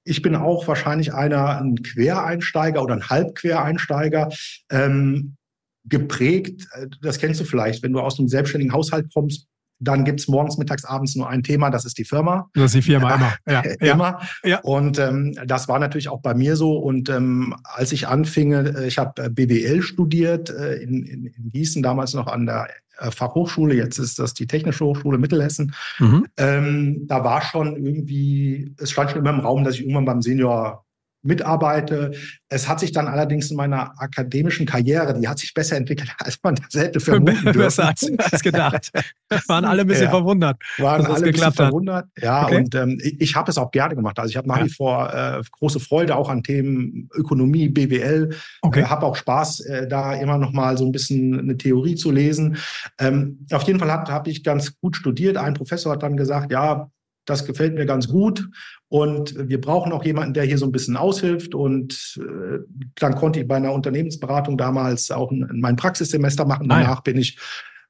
ich 0.03 0.21
bin 0.21 0.35
auch 0.35 0.67
wahrscheinlich 0.67 1.13
einer, 1.13 1.61
ein 1.61 1.75
Quereinsteiger 1.75 2.83
oder 2.83 2.95
ein 2.95 3.09
Halbquereinsteiger. 3.09 4.29
Ähm, 4.69 5.37
geprägt, 5.85 6.67
äh, 6.73 6.87
das 7.01 7.17
kennst 7.17 7.39
du 7.39 7.43
vielleicht, 7.43 7.83
wenn 7.83 7.93
du 7.93 7.99
aus 7.99 8.19
einem 8.19 8.27
selbstständigen 8.27 8.73
Haushalt 8.73 9.11
kommst, 9.13 9.47
dann 9.81 10.05
gibt 10.05 10.19
es 10.19 10.27
morgens, 10.27 10.57
mittags, 10.57 10.85
abends 10.85 11.15
nur 11.15 11.27
ein 11.27 11.43
Thema, 11.43 11.71
das 11.71 11.85
ist 11.85 11.97
die 11.97 12.05
Firma. 12.05 12.49
Das 12.53 12.65
ist 12.65 12.75
die 12.75 12.81
Firma, 12.83 13.15
immer. 13.15 13.33
Ja, 13.47 13.61
immer. 13.79 14.21
Ja. 14.43 14.59
Und 14.61 14.99
ähm, 14.99 15.35
das 15.45 15.67
war 15.67 15.79
natürlich 15.79 16.07
auch 16.07 16.21
bei 16.21 16.33
mir 16.33 16.55
so. 16.55 16.77
Und 16.77 17.09
ähm, 17.09 17.55
als 17.63 17.91
ich 17.91 18.07
anfing, 18.07 18.53
äh, 18.53 18.85
ich 18.85 18.97
habe 18.99 19.23
äh, 19.23 19.29
BWL 19.29 19.81
studiert 19.81 20.49
äh, 20.51 20.75
in, 20.75 21.03
in, 21.03 21.25
in 21.25 21.51
Gießen, 21.51 21.81
damals 21.81 22.13
noch 22.13 22.27
an 22.27 22.45
der 22.45 22.67
äh, 22.99 23.09
Fachhochschule, 23.09 23.73
jetzt 23.73 23.97
ist 23.97 24.19
das 24.19 24.35
die 24.35 24.47
Technische 24.47 24.85
Hochschule 24.85 25.17
Mittelhessen. 25.17 25.73
Mhm. 25.99 26.27
Ähm, 26.37 27.07
da 27.07 27.23
war 27.23 27.41
schon 27.41 27.75
irgendwie, 27.75 28.75
es 28.77 28.91
stand 28.91 29.11
schon 29.11 29.19
immer 29.19 29.31
im 29.31 29.39
Raum, 29.39 29.63
dass 29.63 29.75
ich 29.75 29.81
irgendwann 29.81 30.05
beim 30.05 30.21
Senior 30.21 30.85
mitarbeite. 31.23 32.11
Es 32.49 32.67
hat 32.67 32.79
sich 32.79 32.91
dann 32.91 33.07
allerdings 33.07 33.51
in 33.51 33.57
meiner 33.57 33.93
akademischen 34.01 34.65
Karriere, 34.65 35.17
die 35.19 35.27
hat 35.27 35.39
sich 35.39 35.53
besser 35.53 35.77
entwickelt, 35.77 36.11
als 36.19 36.37
man 36.43 36.55
das 36.55 36.81
hätte 36.81 36.99
vermuten 36.99 37.43
dürfen. 37.43 37.59
Besser 37.59 37.87
als, 37.87 38.11
als 38.17 38.41
gedacht. 38.41 38.91
Waren 39.47 39.65
alle 39.65 39.81
ein 39.81 39.87
bisschen 39.87 40.05
ja. 40.05 40.09
verwundert. 40.09 40.57
Waren 40.77 41.05
alle 41.05 41.25
ein 41.25 41.31
bisschen 41.31 41.53
verwundert. 41.53 42.07
Ja, 42.17 42.45
okay. 42.45 42.57
und 42.57 42.75
ähm, 42.75 42.97
ich, 43.01 43.21
ich 43.21 43.35
habe 43.35 43.51
es 43.51 43.57
auch 43.57 43.71
gerne 43.71 43.95
gemacht. 43.95 44.19
Also 44.19 44.29
ich 44.29 44.37
habe 44.37 44.47
nach 44.47 44.57
ja. 44.57 44.65
wie 44.65 44.69
vor 44.69 45.13
äh, 45.13 45.41
große 45.51 45.79
Freude 45.79 46.15
auch 46.15 46.29
an 46.29 46.43
Themen 46.43 47.09
Ökonomie, 47.13 47.69
BWL. 47.69 48.35
Okay. 48.61 48.81
Äh, 48.81 48.85
habe 48.85 49.05
auch 49.05 49.15
Spaß, 49.15 49.61
äh, 49.61 49.87
da 49.87 50.13
immer 50.13 50.37
noch 50.37 50.51
mal 50.51 50.77
so 50.77 50.85
ein 50.85 50.91
bisschen 50.91 51.39
eine 51.39 51.57
Theorie 51.57 51.95
zu 51.95 52.11
lesen. 52.11 52.57
Ähm, 52.99 53.45
auf 53.51 53.63
jeden 53.63 53.79
Fall 53.79 53.91
habe 53.91 54.29
ich 54.29 54.43
ganz 54.43 54.77
gut 54.79 54.95
studiert. 54.95 55.37
Ein 55.37 55.53
Professor 55.53 55.93
hat 55.93 56.03
dann 56.03 56.17
gesagt, 56.17 56.51
ja, 56.51 56.89
das 57.25 57.45
gefällt 57.45 57.75
mir 57.75 57.85
ganz 57.85 58.07
gut. 58.07 58.47
Und 58.87 59.35
wir 59.37 59.61
brauchen 59.61 59.91
auch 59.91 60.03
jemanden, 60.03 60.33
der 60.33 60.43
hier 60.43 60.57
so 60.57 60.65
ein 60.65 60.71
bisschen 60.71 60.97
aushilft. 60.97 61.55
Und 61.55 62.19
äh, 62.19 62.59
dann 62.95 63.15
konnte 63.15 63.39
ich 63.39 63.47
bei 63.47 63.55
einer 63.55 63.73
Unternehmensberatung 63.73 64.57
damals 64.57 65.11
auch 65.11 65.31
ein, 65.31 65.47
mein 65.53 65.75
Praxissemester 65.75 66.45
machen. 66.45 66.67
Danach 66.67 66.95
Nein. 66.95 67.03
bin 67.03 67.17
ich 67.17 67.37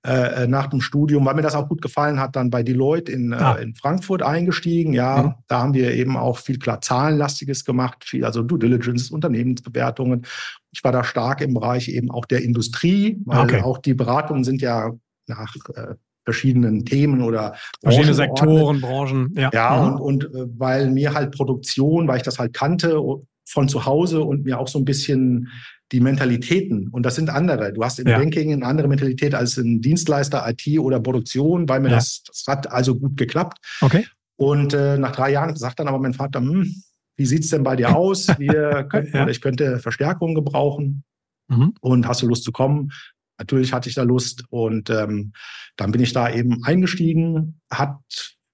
äh, 0.03 0.47
nach 0.47 0.67
dem 0.67 0.81
Studium, 0.81 1.25
weil 1.25 1.35
mir 1.35 1.43
das 1.43 1.53
auch 1.53 1.69
gut 1.69 1.81
gefallen 1.81 2.19
hat, 2.19 2.35
dann 2.35 2.49
bei 2.49 2.63
Deloitte 2.63 3.11
in, 3.11 3.33
ah. 3.33 3.53
äh, 3.53 3.63
in 3.63 3.75
Frankfurt 3.75 4.23
eingestiegen. 4.23 4.93
Ja, 4.93 5.23
mhm. 5.23 5.33
da 5.47 5.61
haben 5.61 5.73
wir 5.73 5.93
eben 5.93 6.17
auch 6.17 6.39
viel 6.39 6.57
klar 6.57 6.81
Zahlenlastiges 6.81 7.65
gemacht, 7.65 8.03
viel, 8.03 8.25
also 8.25 8.41
Due 8.41 8.59
Diligence, 8.59 9.11
Unternehmensbewertungen. 9.11 10.25
Ich 10.71 10.83
war 10.83 10.91
da 10.91 11.03
stark 11.03 11.41
im 11.41 11.53
Bereich 11.53 11.87
eben 11.89 12.09
auch 12.09 12.25
der 12.25 12.43
Industrie, 12.43 13.21
weil 13.25 13.41
okay. 13.41 13.61
auch 13.61 13.77
die 13.77 13.93
Beratungen 13.93 14.43
sind 14.43 14.61
ja 14.61 14.91
nach 15.27 15.55
äh, 15.75 15.95
verschiedenen 16.23 16.85
Themen 16.85 17.21
oder 17.21 17.55
verschiedene 17.81 18.13
Sektoren, 18.13 18.81
Branchen. 18.81 19.33
Ja, 19.35 19.49
ja 19.53 19.81
mhm. 19.81 20.01
und, 20.01 20.25
und 20.25 20.35
äh, 20.35 20.47
weil 20.57 20.91
mir 20.91 21.13
halt 21.13 21.31
Produktion, 21.31 22.07
weil 22.07 22.17
ich 22.17 22.23
das 22.23 22.39
halt 22.39 22.53
kannte 22.53 23.01
von 23.45 23.67
zu 23.67 23.85
Hause 23.85 24.21
und 24.21 24.45
mir 24.45 24.59
auch 24.59 24.67
so 24.67 24.79
ein 24.79 24.85
bisschen 24.85 25.49
die 25.91 25.99
Mentalitäten, 25.99 26.87
und 26.87 27.05
das 27.05 27.15
sind 27.15 27.29
andere. 27.29 27.73
Du 27.73 27.83
hast 27.83 27.99
im 27.99 28.07
ja. 28.07 28.17
Banking 28.17 28.53
eine 28.53 28.65
andere 28.65 28.87
Mentalität 28.87 29.35
als 29.35 29.57
ein 29.57 29.81
Dienstleister, 29.81 30.47
IT 30.47 30.79
oder 30.79 31.01
Produktion, 31.01 31.67
weil 31.67 31.81
mir 31.81 31.89
ja. 31.89 31.95
das, 31.95 32.23
das 32.25 32.45
hat 32.47 32.71
also 32.71 32.95
gut 32.95 33.17
geklappt. 33.17 33.57
Okay. 33.81 34.05
Und 34.37 34.73
äh, 34.73 34.97
nach 34.97 35.11
drei 35.11 35.31
Jahren 35.31 35.55
sagt 35.55 35.79
dann 35.79 35.89
aber 35.89 35.99
mein 35.99 36.13
Vater, 36.13 36.39
hm, 36.39 36.73
wie 37.17 37.25
sieht's 37.25 37.49
denn 37.49 37.63
bei 37.63 37.75
dir 37.75 37.95
aus? 37.95 38.27
Wir 38.39 38.85
könnten, 38.89 39.17
ja. 39.17 39.27
ich 39.27 39.41
könnte 39.41 39.79
Verstärkung 39.79 40.33
gebrauchen. 40.33 41.03
Mhm. 41.49 41.73
Und 41.81 42.07
hast 42.07 42.21
du 42.21 42.27
Lust 42.27 42.45
zu 42.45 42.53
kommen? 42.53 42.91
Natürlich 43.37 43.73
hatte 43.73 43.89
ich 43.89 43.95
da 43.95 44.03
Lust 44.03 44.43
und 44.49 44.89
ähm, 44.89 45.33
dann 45.75 45.91
bin 45.91 46.01
ich 46.01 46.13
da 46.13 46.31
eben 46.31 46.63
eingestiegen, 46.63 47.59
hat 47.69 47.99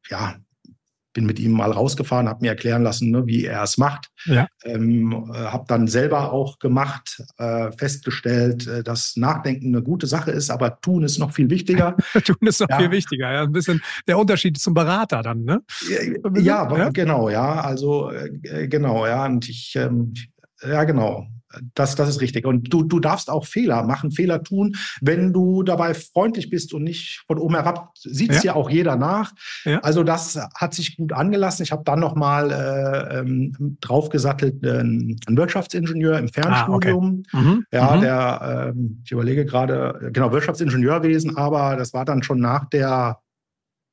ja 0.09 0.37
bin 1.17 1.25
mit 1.25 1.39
ihm 1.39 1.51
mal 1.51 1.71
rausgefahren, 1.71 2.29
habe 2.29 2.41
mir 2.41 2.49
erklären 2.49 2.83
lassen, 2.83 3.09
ne, 3.09 3.25
wie 3.25 3.43
er 3.43 3.63
es 3.63 3.79
macht. 3.79 4.11
Ja. 4.25 4.47
Ähm, 4.63 5.31
äh, 5.33 5.37
habe 5.47 5.65
dann 5.67 5.87
selber 5.87 6.31
auch 6.31 6.59
gemacht, 6.59 7.23
äh, 7.39 7.71
festgestellt, 7.71 8.67
äh, 8.67 8.83
dass 8.83 9.15
Nachdenken 9.15 9.73
eine 9.73 9.81
gute 9.81 10.05
Sache 10.05 10.29
ist, 10.29 10.51
aber 10.51 10.79
tun 10.79 11.01
ist 11.01 11.17
noch 11.17 11.31
viel 11.31 11.49
wichtiger. 11.49 11.97
tun 12.23 12.37
ist 12.41 12.61
noch 12.61 12.69
ja. 12.69 12.77
viel 12.77 12.91
wichtiger. 12.91 13.31
Ja, 13.31 13.41
ein 13.41 13.51
bisschen 13.51 13.81
der 14.07 14.19
Unterschied 14.19 14.59
zum 14.59 14.75
Berater 14.75 15.23
dann, 15.23 15.43
ne? 15.43 15.63
Ja, 16.35 16.77
ja, 16.77 16.89
genau, 16.89 17.29
ja. 17.31 17.61
Also 17.61 18.11
äh, 18.11 18.67
genau, 18.67 19.07
ja. 19.07 19.25
Und 19.25 19.49
ich, 19.49 19.75
ähm, 19.75 20.13
ja, 20.61 20.83
genau. 20.83 21.25
Das, 21.75 21.95
das 21.95 22.09
ist 22.09 22.21
richtig. 22.21 22.45
Und 22.45 22.73
du, 22.73 22.83
du 22.83 22.99
darfst 22.99 23.29
auch 23.29 23.45
Fehler 23.45 23.83
machen, 23.83 24.11
Fehler 24.11 24.43
tun, 24.43 24.75
wenn 25.01 25.33
du 25.33 25.63
dabei 25.63 25.93
freundlich 25.93 26.49
bist 26.49 26.73
und 26.73 26.83
nicht 26.83 27.23
von 27.27 27.37
oben 27.37 27.55
herab. 27.55 27.91
Sieht 27.97 28.31
es 28.31 28.43
ja. 28.43 28.51
ja 28.51 28.55
auch 28.55 28.69
jeder 28.69 28.95
nach. 28.95 29.33
Ja. 29.63 29.79
Also 29.79 30.03
das 30.03 30.37
hat 30.55 30.73
sich 30.73 30.97
gut 30.97 31.13
angelassen. 31.13 31.63
Ich 31.63 31.71
habe 31.71 31.83
dann 31.85 31.99
noch 31.99 32.15
mal 32.15 32.51
äh, 32.51 33.19
ähm, 33.19 33.77
draufgesattelt 33.81 34.63
äh, 34.63 34.79
einen 34.79 35.17
Wirtschaftsingenieur 35.29 36.19
im 36.19 36.27
Fernstudium. 36.27 37.23
Ah, 37.31 37.37
okay. 37.37 37.45
mhm. 37.45 37.65
Ja, 37.71 37.95
mhm. 37.95 38.01
der, 38.01 38.73
äh, 38.75 38.79
ich 39.03 39.11
überlege 39.11 39.45
gerade, 39.45 40.09
genau, 40.11 40.31
Wirtschaftsingenieurwesen, 40.31 41.37
aber 41.37 41.75
das 41.75 41.93
war 41.93 42.05
dann 42.05 42.23
schon 42.23 42.39
nach 42.39 42.65
der 42.69 43.19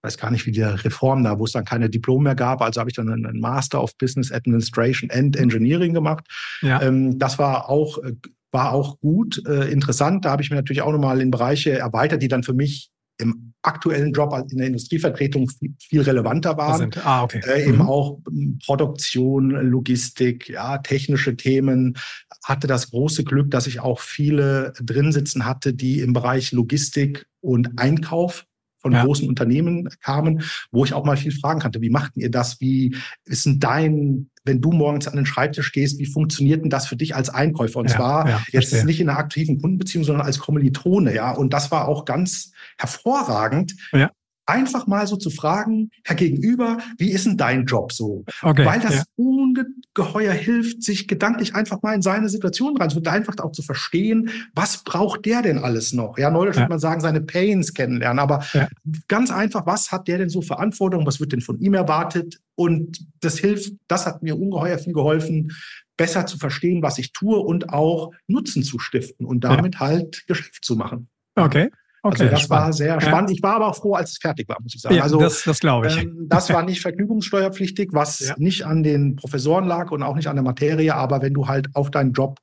weiß 0.05 0.19
gar 0.19 0.31
nicht, 0.31 0.47
wie 0.47 0.53
die 0.53 0.63
Reform 0.63 1.25
da, 1.25 1.39
wo 1.39 1.45
es 1.45 1.53
dann 1.53 1.65
keine 1.65 1.89
Diplom 1.89 2.23
mehr 2.23 2.35
gab. 2.35 2.61
Also 2.61 2.81
habe 2.81 2.91
ich 2.91 2.97
dann 2.97 3.09
einen 3.09 3.41
Master 3.41 3.83
of 3.83 3.97
Business 3.97 4.31
Administration 4.31 5.11
and 5.11 5.37
Engineering 5.37 5.95
gemacht. 5.95 6.27
Ja. 6.61 6.83
Ähm, 6.83 7.19
das 7.19 7.39
war 7.39 7.71
auch, 7.71 7.99
äh, 7.99 8.13
war 8.53 8.73
auch 8.73 9.01
gut, 9.01 9.43
äh, 9.49 9.71
interessant. 9.71 10.25
Da 10.25 10.31
habe 10.31 10.43
ich 10.43 10.51
mir 10.51 10.57
natürlich 10.57 10.83
auch 10.83 10.93
nochmal 10.93 11.21
in 11.21 11.31
Bereiche 11.31 11.77
erweitert, 11.77 12.23
die 12.23 12.29
dann 12.29 12.43
für 12.43 12.53
mich 12.53 12.91
im 13.19 13.55
aktuellen 13.63 14.13
Job 14.13 14.35
in 14.51 14.59
der 14.59 14.67
Industrievertretung 14.67 15.51
viel, 15.79 16.03
relevanter 16.03 16.57
waren. 16.57 16.91
Ah, 17.03 17.23
okay. 17.23 17.41
Äh, 17.47 17.69
eben 17.69 17.77
mhm. 17.77 17.89
auch 17.89 18.19
hm, 18.29 18.59
Produktion, 18.65 19.51
Logistik, 19.51 20.51
ja, 20.51 20.79
technische 20.79 21.37
Themen. 21.37 21.97
Hatte 22.45 22.67
das 22.67 22.91
große 22.91 23.25
Glück, 23.25 23.51
dass 23.51 23.67
ich 23.67 23.81
auch 23.81 24.01
viele 24.01 24.75
drin 24.83 25.13
sitzen 25.13 25.47
hatte, 25.47 25.73
die 25.73 26.01
im 26.01 26.13
Bereich 26.13 26.53
Logistik 26.53 27.27
und 27.41 27.79
Einkauf 27.79 28.45
von 28.85 28.93
ja. 28.93 29.03
großen 29.03 29.27
Unternehmen 29.27 29.89
kamen, 30.03 30.43
wo 30.71 30.85
ich 30.85 30.93
auch 30.93 31.07
mal 31.07 31.17
viel 31.17 31.33
fragen 31.33 31.59
kannte. 31.59 31.81
Wie 31.81 31.89
machten 31.89 32.21
ihr 32.21 32.31
das? 32.31 32.61
Wie 32.61 32.95
ist 33.25 33.47
denn 33.47 33.59
dein, 33.59 34.29
wenn 34.45 34.61
du 34.61 34.73
morgens 34.73 35.09
an 35.09 35.17
den 35.17 35.25
Schreibtisch 35.25 35.73
gehst, 35.73 35.99
wie 35.99 36.05
funktioniert 36.05 36.63
denn 36.63 36.69
das 36.69 36.87
für 36.87 36.97
dich 36.97 37.17
als 37.17 37.31
Einkäufer? 37.31 37.81
Und 37.81 37.89
ja, 37.89 37.97
zwar 37.97 38.29
ja, 38.29 38.43
jetzt 38.51 38.85
nicht 38.85 39.01
in 39.01 39.09
einer 39.09 39.19
aktiven 39.19 39.59
Kundenbeziehung, 39.59 40.05
sondern 40.05 40.27
als 40.27 40.39
Kommilitone, 40.39 41.15
ja. 41.15 41.31
Und 41.31 41.55
das 41.55 41.71
war 41.71 41.89
auch 41.89 42.05
ganz 42.05 42.53
hervorragend, 42.77 43.75
ja 43.93 44.11
einfach 44.47 44.87
mal 44.87 45.07
so 45.07 45.17
zu 45.17 45.31
fragen, 45.31 45.91
Herr 46.05 46.17
Gegenüber, 46.17 46.79
wie 46.99 47.11
ist 47.11 47.27
denn 47.27 47.37
dein 47.37 47.67
Job 47.67 47.93
so? 47.93 48.25
Okay, 48.43 48.65
Weil 48.65 48.81
das 48.81 48.95
ja. 48.95 49.03
ungeheuer 49.17 50.33
hilft, 50.33 50.83
sich 50.83 51.09
gedanklich 51.09 51.55
einfach 51.55 51.83
mal 51.83 51.95
in 51.95 52.03
seine 52.03 52.29
Situation 52.29 52.77
rein, 52.77 52.91
einfach 53.07 53.39
auch 53.39 53.53
zu 53.53 53.63
verstehen, 53.63 54.31
was 54.55 54.85
braucht 54.85 55.25
der 55.25 55.43
denn 55.43 55.59
alles 55.59 55.93
noch? 55.93 56.19
Ja, 56.19 56.31
neulich 56.31 56.57
ja. 56.57 56.63
würde 56.63 56.71
man 56.71 56.79
sagen, 56.79 57.01
seine 57.01 57.21
Pains 57.21 57.75
kennenlernen, 57.75 58.19
aber 58.19 58.45
ja. 58.53 58.69
ganz 59.09 59.31
einfach, 59.31 59.67
was 59.67 59.93
hat 59.93 60.09
der 60.09 60.19
denn 60.19 60.29
so 60.29 60.43
Verantwortung? 60.43 61.07
Was 61.07 61.21
wird 61.21 61.33
denn 61.33 61.41
von 61.41 61.59
ihm 61.59 61.75
erwartet? 61.75 62.41
Und 62.55 63.07
das 63.21 63.39
hilft, 63.39 63.73
das 63.89 64.07
hat 64.07 64.23
mir 64.23 64.37
ungeheuer 64.39 64.79
viel 64.79 64.93
geholfen, 64.93 65.53
besser 65.97 66.27
zu 66.27 66.39
verstehen, 66.39 66.83
was 66.83 66.99
ich 66.99 67.13
tue 67.13 67.39
und 67.39 67.71
auch 67.71 68.13
Nutzen 68.27 68.63
zu 68.63 68.79
stiften 68.79 69.27
und 69.27 69.45
damit 69.45 69.81
halt 69.81 70.27
Geschäft 70.27 70.65
zu 70.65 70.77
machen. 70.77 71.09
Okay. 71.37 71.71
Okay, 72.07 72.25
also 72.25 72.33
das 72.33 72.43
spannend. 72.43 72.65
war 72.67 72.73
sehr 72.75 73.01
spannend. 73.01 73.31
Ja. 73.31 73.35
Ich 73.35 73.43
war 73.43 73.57
aber 73.57 73.69
auch 73.69 73.77
froh, 73.77 73.95
als 73.95 74.11
es 74.11 74.19
fertig 74.19 74.47
war, 74.47 74.59
muss 74.63 74.75
ich 74.75 74.83
sagen. 74.83 74.97
Ja, 74.97 75.05
also 75.05 75.19
das, 75.19 75.43
das 75.43 75.59
glaube 75.59 75.87
ich. 75.87 75.97
Ähm, 75.97 76.27
das 76.29 76.51
war 76.51 76.63
nicht 76.63 76.83
vergnügungssteuerpflichtig, 76.83 77.89
was 77.93 78.21
ja. 78.21 78.35
nicht 78.37 78.67
an 78.67 78.83
den 78.83 79.17
Professoren 79.17 79.65
lag 79.65 79.91
und 79.91 80.03
auch 80.03 80.15
nicht 80.15 80.27
an 80.27 80.37
der 80.37 80.43
Materie. 80.43 80.95
Aber 80.95 81.23
wenn 81.23 81.33
du 81.33 81.49
halt 81.49 81.75
auf 81.75 81.91
deinen 81.91 82.13
Job 82.13 82.41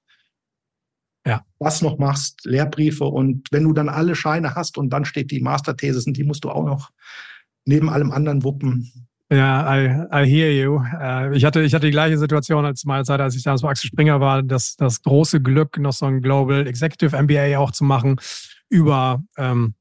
ja. 1.28 1.44
was 1.60 1.84
noch 1.84 2.00
machst, 2.00 2.44
Lehrbriefe 2.44 3.06
und 3.06 3.50
wenn 3.52 3.64
du 3.64 3.72
dann 3.72 3.88
alle 3.88 4.16
Scheine 4.16 4.56
hast 4.56 4.80
und 4.80 4.90
dann 4.90 5.06
steht 5.06 5.30
die 5.30 5.42
Masterthesis 5.42 6.08
und 6.08 6.18
die 6.18 6.24
musst 6.24 6.44
du 6.44 6.50
auch 6.50 6.66
noch 6.66 6.90
neben 7.64 7.88
allem 7.88 8.12
anderen 8.12 8.44
wuppen. 8.44 8.92
Ja, 9.32 9.78
I, 9.78 10.08
I 10.12 10.28
hear 10.28 10.52
you. 10.52 10.78
Uh, 10.78 11.34
ich, 11.34 11.46
hatte, 11.46 11.62
ich 11.62 11.76
hatte 11.76 11.86
die 11.86 11.92
gleiche 11.92 12.18
Situation 12.18 12.66
als 12.66 12.84
meine 12.84 13.04
Zeit, 13.04 13.22
als 13.22 13.36
ich 13.36 13.44
damals 13.44 13.62
bei 13.62 13.70
Axel 13.70 13.90
Springer 13.90 14.20
war, 14.20 14.42
das, 14.42 14.76
das 14.76 15.04
große 15.04 15.40
Glück, 15.40 15.78
noch 15.78 15.94
so 15.94 16.08
ein 16.08 16.22
Global 16.24 16.66
Executive 16.66 17.16
MBA 17.22 17.60
auch 17.60 17.70
zu 17.70 17.84
machen 17.84 18.20
über 18.72 19.22
ähm, 19.38 19.76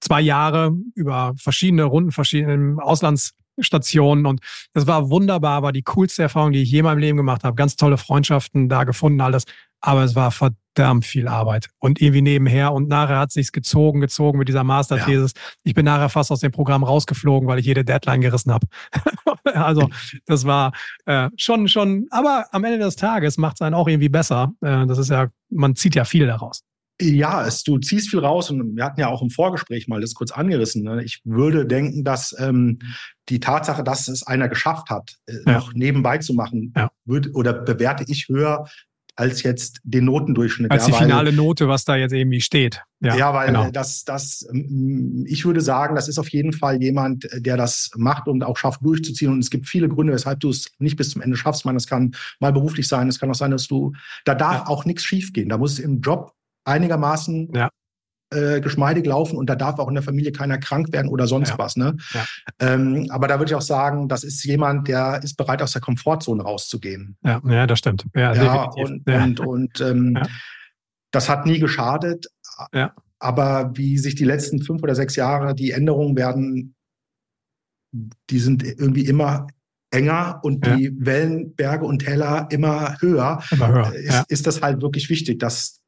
zwei 0.00 0.20
Jahre, 0.20 0.76
über 0.94 1.34
verschiedene 1.36 1.84
Runden, 1.84 2.12
verschiedene 2.12 2.82
Auslandsstationen. 2.82 4.26
Und 4.26 4.40
das 4.74 4.86
war 4.86 5.10
wunderbar, 5.10 5.62
war 5.62 5.72
die 5.72 5.82
coolste 5.82 6.22
Erfahrung, 6.22 6.52
die 6.52 6.62
ich 6.62 6.70
je 6.70 6.80
in 6.80 6.84
meinem 6.84 6.98
Leben 6.98 7.16
gemacht 7.16 7.42
habe. 7.42 7.56
Ganz 7.56 7.76
tolle 7.76 7.98
Freundschaften 7.98 8.68
da 8.68 8.84
gefunden, 8.84 9.20
alles. 9.20 9.44
Aber 9.80 10.02
es 10.04 10.14
war 10.14 10.30
verdammt 10.30 11.06
viel 11.06 11.26
Arbeit. 11.28 11.70
Und 11.78 12.00
irgendwie 12.00 12.22
nebenher. 12.22 12.72
Und 12.72 12.88
nachher 12.88 13.18
hat 13.18 13.32
sich's 13.32 13.52
gezogen, 13.52 14.00
gezogen 14.00 14.38
mit 14.38 14.48
dieser 14.48 14.64
Masterthesis. 14.64 15.32
Ja. 15.34 15.42
Ich 15.64 15.74
bin 15.74 15.84
nachher 15.84 16.08
fast 16.08 16.30
aus 16.30 16.40
dem 16.40 16.52
Programm 16.52 16.84
rausgeflogen, 16.84 17.48
weil 17.48 17.60
ich 17.60 17.66
jede 17.66 17.84
Deadline 17.84 18.20
gerissen 18.20 18.52
habe. 18.52 18.66
also 19.54 19.88
das 20.26 20.44
war 20.44 20.72
äh, 21.06 21.30
schon, 21.36 21.68
schon, 21.68 22.06
aber 22.10 22.46
am 22.52 22.64
Ende 22.64 22.78
des 22.78 22.96
Tages 22.96 23.38
macht 23.38 23.56
es 23.56 23.62
einen 23.62 23.74
auch 23.74 23.88
irgendwie 23.88 24.08
besser. 24.08 24.52
Äh, 24.60 24.86
das 24.86 24.98
ist 24.98 25.10
ja, 25.10 25.28
man 25.48 25.76
zieht 25.76 25.94
ja 25.94 26.04
viel 26.04 26.26
daraus. 26.26 26.62
Ja, 27.00 27.46
es, 27.46 27.62
du 27.62 27.78
ziehst 27.78 28.10
viel 28.10 28.18
raus 28.18 28.50
und 28.50 28.76
wir 28.76 28.84
hatten 28.84 29.00
ja 29.00 29.08
auch 29.08 29.22
im 29.22 29.30
Vorgespräch 29.30 29.86
mal 29.86 30.00
das 30.00 30.14
kurz 30.14 30.32
angerissen. 30.32 30.82
Ne? 30.82 31.04
Ich 31.04 31.20
würde 31.24 31.64
denken, 31.64 32.02
dass 32.02 32.34
ähm, 32.38 32.80
die 33.28 33.38
Tatsache, 33.38 33.84
dass 33.84 34.08
es 34.08 34.26
einer 34.26 34.48
geschafft 34.48 34.90
hat, 34.90 35.16
äh, 35.26 35.34
ja. 35.46 35.52
noch 35.52 35.74
nebenbei 35.74 36.18
zu 36.18 36.34
machen, 36.34 36.72
ja. 36.76 36.90
würde, 37.04 37.30
oder 37.32 37.52
bewerte 37.52 38.04
ich 38.08 38.28
höher 38.28 38.66
als 39.18 39.42
jetzt 39.42 39.80
den 39.82 40.04
Notendurchschnitt. 40.04 40.70
Als 40.70 40.86
die 40.86 40.92
ja, 40.92 40.98
finale 40.98 41.32
Note, 41.32 41.66
was 41.66 41.84
da 41.84 41.96
jetzt 41.96 42.12
irgendwie 42.12 42.40
steht. 42.40 42.82
Ja, 43.00 43.16
ja 43.16 43.34
weil 43.34 43.48
genau. 43.48 43.70
das, 43.72 44.04
das, 44.04 44.48
ich 45.24 45.44
würde 45.44 45.60
sagen, 45.60 45.96
das 45.96 46.08
ist 46.08 46.18
auf 46.18 46.28
jeden 46.28 46.52
Fall 46.52 46.80
jemand, 46.80 47.28
der 47.34 47.56
das 47.56 47.90
macht 47.96 48.28
und 48.28 48.44
auch 48.44 48.56
schafft 48.56 48.84
durchzuziehen. 48.84 49.32
Und 49.32 49.40
es 49.40 49.50
gibt 49.50 49.66
viele 49.66 49.88
Gründe, 49.88 50.12
weshalb 50.12 50.38
du 50.38 50.50
es 50.50 50.70
nicht 50.78 50.96
bis 50.96 51.10
zum 51.10 51.22
Ende 51.22 51.36
schaffst. 51.36 51.62
Ich 51.62 51.64
meine, 51.64 51.76
das 51.76 51.88
kann 51.88 52.12
mal 52.38 52.52
beruflich 52.52 52.86
sein, 52.86 53.08
es 53.08 53.18
kann 53.18 53.28
auch 53.28 53.34
sein, 53.34 53.50
dass 53.50 53.66
du, 53.66 53.92
da 54.24 54.36
darf 54.36 54.68
auch 54.68 54.84
nichts 54.84 55.02
schiefgehen. 55.02 55.48
Da 55.48 55.58
muss 55.58 55.72
es 55.72 55.78
im 55.80 56.00
Job 56.00 56.32
einigermaßen 56.68 57.50
ja. 57.54 57.70
äh, 58.32 58.60
geschmeidig 58.60 59.06
laufen 59.06 59.36
und 59.36 59.48
da 59.48 59.56
darf 59.56 59.78
auch 59.78 59.88
in 59.88 59.94
der 59.94 60.02
Familie 60.02 60.32
keiner 60.32 60.58
krank 60.58 60.92
werden 60.92 61.08
oder 61.08 61.26
sonst 61.26 61.50
ja. 61.50 61.58
was. 61.58 61.76
Ne? 61.76 61.96
Ja. 62.12 62.24
Ähm, 62.60 63.06
aber 63.10 63.28
da 63.28 63.38
würde 63.38 63.50
ich 63.50 63.56
auch 63.56 63.62
sagen, 63.62 64.08
das 64.08 64.24
ist 64.24 64.44
jemand, 64.44 64.86
der 64.88 65.20
ist 65.22 65.36
bereit, 65.36 65.62
aus 65.62 65.72
der 65.72 65.82
Komfortzone 65.82 66.42
rauszugehen. 66.42 67.16
Ja, 67.24 67.40
ja 67.44 67.66
das 67.66 67.78
stimmt. 67.80 68.04
Ja, 68.14 68.34
ja 68.34 68.64
und, 68.64 69.08
und, 69.08 69.40
und 69.40 69.80
ähm, 69.80 70.18
das 71.10 71.28
hat 71.28 71.46
nie 71.46 71.58
geschadet. 71.58 72.26
Ja. 72.72 72.94
Aber 73.18 73.72
wie 73.74 73.98
sich 73.98 74.14
die 74.14 74.24
letzten 74.24 74.62
fünf 74.62 74.82
oder 74.82 74.94
sechs 74.94 75.16
Jahre, 75.16 75.54
die 75.54 75.72
Änderungen 75.72 76.16
werden, 76.16 76.74
die 78.30 78.38
sind 78.38 78.62
irgendwie 78.62 79.06
immer 79.06 79.46
enger 79.90 80.40
und 80.42 80.66
ja. 80.66 80.76
die 80.76 80.92
Wellenberge 80.98 81.84
und 81.84 82.00
Täler 82.00 82.46
immer 82.50 82.96
höher, 83.00 83.42
immer 83.50 83.68
höher. 83.68 83.94
Ist, 83.94 84.12
ja. 84.12 84.24
ist, 84.28 84.46
das 84.46 84.60
halt 84.60 84.82
wirklich 84.82 85.08
wichtig, 85.08 85.38
dass 85.38 85.80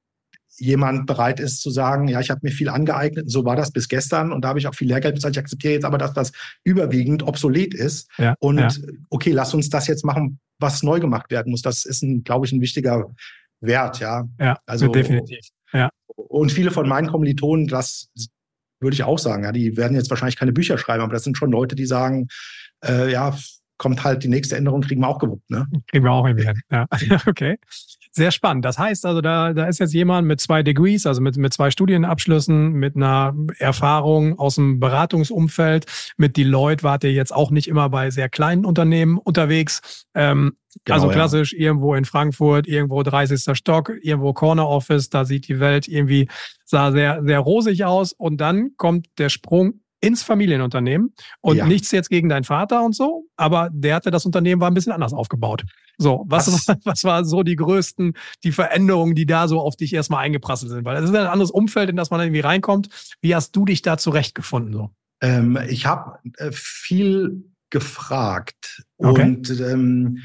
jemand 0.57 1.07
bereit 1.07 1.41
ist 1.41 1.61
zu 1.61 1.71
sagen, 1.71 2.09
ja, 2.09 2.21
ich 2.21 2.31
habe 2.31 2.41
mir 2.43 2.51
viel 2.51 2.69
angeeignet, 2.69 3.31
so 3.31 3.45
war 3.45 3.57
das 3.57 3.73
bis 3.73 3.89
gestern 3.89 4.33
und 4.33 4.45
da 4.45 4.49
habe 4.49 4.59
ich 4.59 4.67
auch 4.67 4.75
viel 4.75 4.89
Lehrgeld 4.89 5.15
bezahlt. 5.15 5.37
Ich 5.37 5.41
akzeptiere 5.41 5.75
jetzt 5.75 5.85
aber, 5.85 5.99
dass 5.99 6.13
das 6.13 6.33
überwiegend 6.65 7.23
obsolet 7.23 7.75
ist. 7.75 8.11
Ja, 8.19 8.35
und 8.41 8.59
ja. 8.59 8.69
okay, 9.09 9.33
lass 9.33 9.55
uns 9.55 9.71
das 9.71 9.87
jetzt 9.87 10.05
machen, 10.05 10.41
was 10.59 10.83
neu 10.83 11.01
gemacht 11.01 11.31
werden 11.31 11.51
muss. 11.51 11.63
Das 11.63 11.85
ist, 11.85 12.05
glaube 12.25 12.47
ich, 12.47 12.53
ein 12.53 12.61
wichtiger 12.61 13.07
Wert, 13.61 14.01
ja. 14.01 14.25
Ja, 14.39 14.59
also 14.67 14.89
definitiv. 14.89 15.41
Ja. 15.73 15.91
Und 16.15 16.53
viele 16.53 16.71
von 16.71 16.89
meinen 16.89 17.09
Kommilitonen, 17.09 17.67
das 17.67 18.09
würde 18.81 18.95
ich 18.95 19.05
auch 19.05 19.19
sagen, 19.19 19.45
ja, 19.45 19.53
die 19.53 19.77
werden 19.77 19.97
jetzt 19.97 20.11
wahrscheinlich 20.11 20.37
keine 20.37 20.53
Bücher 20.53 20.79
schreiben, 20.79 21.03
aber 21.03 21.13
das 21.13 21.25
sind 21.25 21.37
schon 21.37 21.51
Leute, 21.51 21.75
die 21.77 21.87
sagen, 21.87 22.29
äh, 22.85 23.11
ja, 23.13 23.37
kommt 23.77 24.05
halt 24.05 24.23
die 24.23 24.29
nächste 24.29 24.57
Änderung, 24.57 24.83
kriegen 24.83 25.01
wir 25.01 25.09
auch 25.09 25.19
gewuppt. 25.19 25.49
Ne? 25.51 25.67
Kriegen 25.87 26.05
wir 26.05 26.13
auch 26.13 26.27
irgendwie 26.27 26.47
hin. 26.47 26.61
Ja, 26.71 26.87
okay. 27.27 27.59
Sehr 28.13 28.33
spannend. 28.33 28.65
Das 28.65 28.77
heißt 28.77 29.07
also, 29.07 29.21
da, 29.21 29.53
da 29.53 29.67
ist 29.67 29.79
jetzt 29.79 29.95
jemand 29.95 30.27
mit 30.27 30.41
zwei 30.41 30.65
Degrees, 30.65 31.07
also 31.07 31.21
mit, 31.21 31.37
mit 31.37 31.53
zwei 31.53 31.71
Studienabschlüssen, 31.71 32.73
mit 32.73 32.97
einer 32.97 33.35
Erfahrung 33.59 34.37
aus 34.37 34.57
dem 34.57 34.81
Beratungsumfeld. 34.81 35.87
Mit 36.17 36.37
Deloitte 36.37 36.83
wart 36.83 37.05
ihr 37.05 37.13
jetzt 37.13 37.33
auch 37.33 37.53
nicht 37.53 37.69
immer 37.69 37.89
bei 37.89 38.11
sehr 38.11 38.29
kleinen 38.29 38.65
Unternehmen 38.65 39.17
unterwegs. 39.17 40.07
Ähm, 40.15 40.57
genau, 40.85 40.95
also 40.97 41.09
klassisch 41.09 41.53
ja. 41.53 41.61
irgendwo 41.61 41.95
in 41.95 42.05
Frankfurt, 42.05 42.67
irgendwo 42.67 43.05
30. 43.05 43.57
Stock, 43.57 43.93
irgendwo 44.03 44.33
Corner 44.33 44.69
Office, 44.69 45.09
da 45.09 45.25
sieht 45.25 45.47
die 45.47 45.61
Welt 45.61 45.87
irgendwie, 45.87 46.29
sah 46.65 46.91
sehr, 46.91 47.23
sehr 47.25 47.39
rosig 47.39 47.85
aus. 47.85 48.13
Und 48.13 48.41
dann 48.41 48.71
kommt 48.77 49.07
der 49.19 49.29
Sprung 49.29 49.83
ins 50.01 50.23
Familienunternehmen 50.23 51.15
und 51.43 51.59
ja. 51.59 51.67
nichts 51.67 51.91
jetzt 51.93 52.09
gegen 52.09 52.29
deinen 52.29 52.45
Vater 52.45 52.83
und 52.83 52.95
so, 52.97 53.27
aber 53.37 53.69
der 53.71 53.97
hatte 53.97 54.11
das 54.11 54.25
Unternehmen 54.25 54.61
war 54.61 54.71
ein 54.71 54.75
bisschen 54.75 54.93
anders 54.93 55.13
aufgebaut. 55.13 55.63
So, 56.01 56.25
was, 56.29 56.51
was, 56.51 56.77
was 56.85 57.05
war 57.05 57.25
so 57.27 57.43
die 57.43 57.57
größten, 57.57 58.15
die 58.43 58.53
Veränderungen, 58.53 59.15
die 59.15 59.27
da 59.27 59.49
so 59.49 59.61
auf 59.61 59.77
dich 59.77 59.93
erstmal 59.93 60.25
eingeprasselt 60.25 60.71
sind? 60.71 60.85
Weil 60.87 60.97
es 60.97 61.11
ist 61.11 61.15
ein 61.15 61.27
anderes 61.27 61.51
Umfeld, 61.51 61.91
in 61.91 61.97
das 61.97 62.11
man 62.11 62.21
irgendwie 62.21 62.41
reinkommt. 62.41 62.89
Wie 63.21 63.35
hast 63.35 63.55
du 63.55 63.67
dich 63.67 63.83
da 63.83 63.99
zurechtgefunden? 63.99 64.73
So? 64.73 64.91
Ähm, 65.21 65.59
ich 65.69 65.85
habe 65.85 66.19
äh, 66.39 66.51
viel 66.53 67.45
gefragt. 67.69 68.83
Okay. 68.97 69.23
Und 69.23 69.51
ähm, 69.61 70.19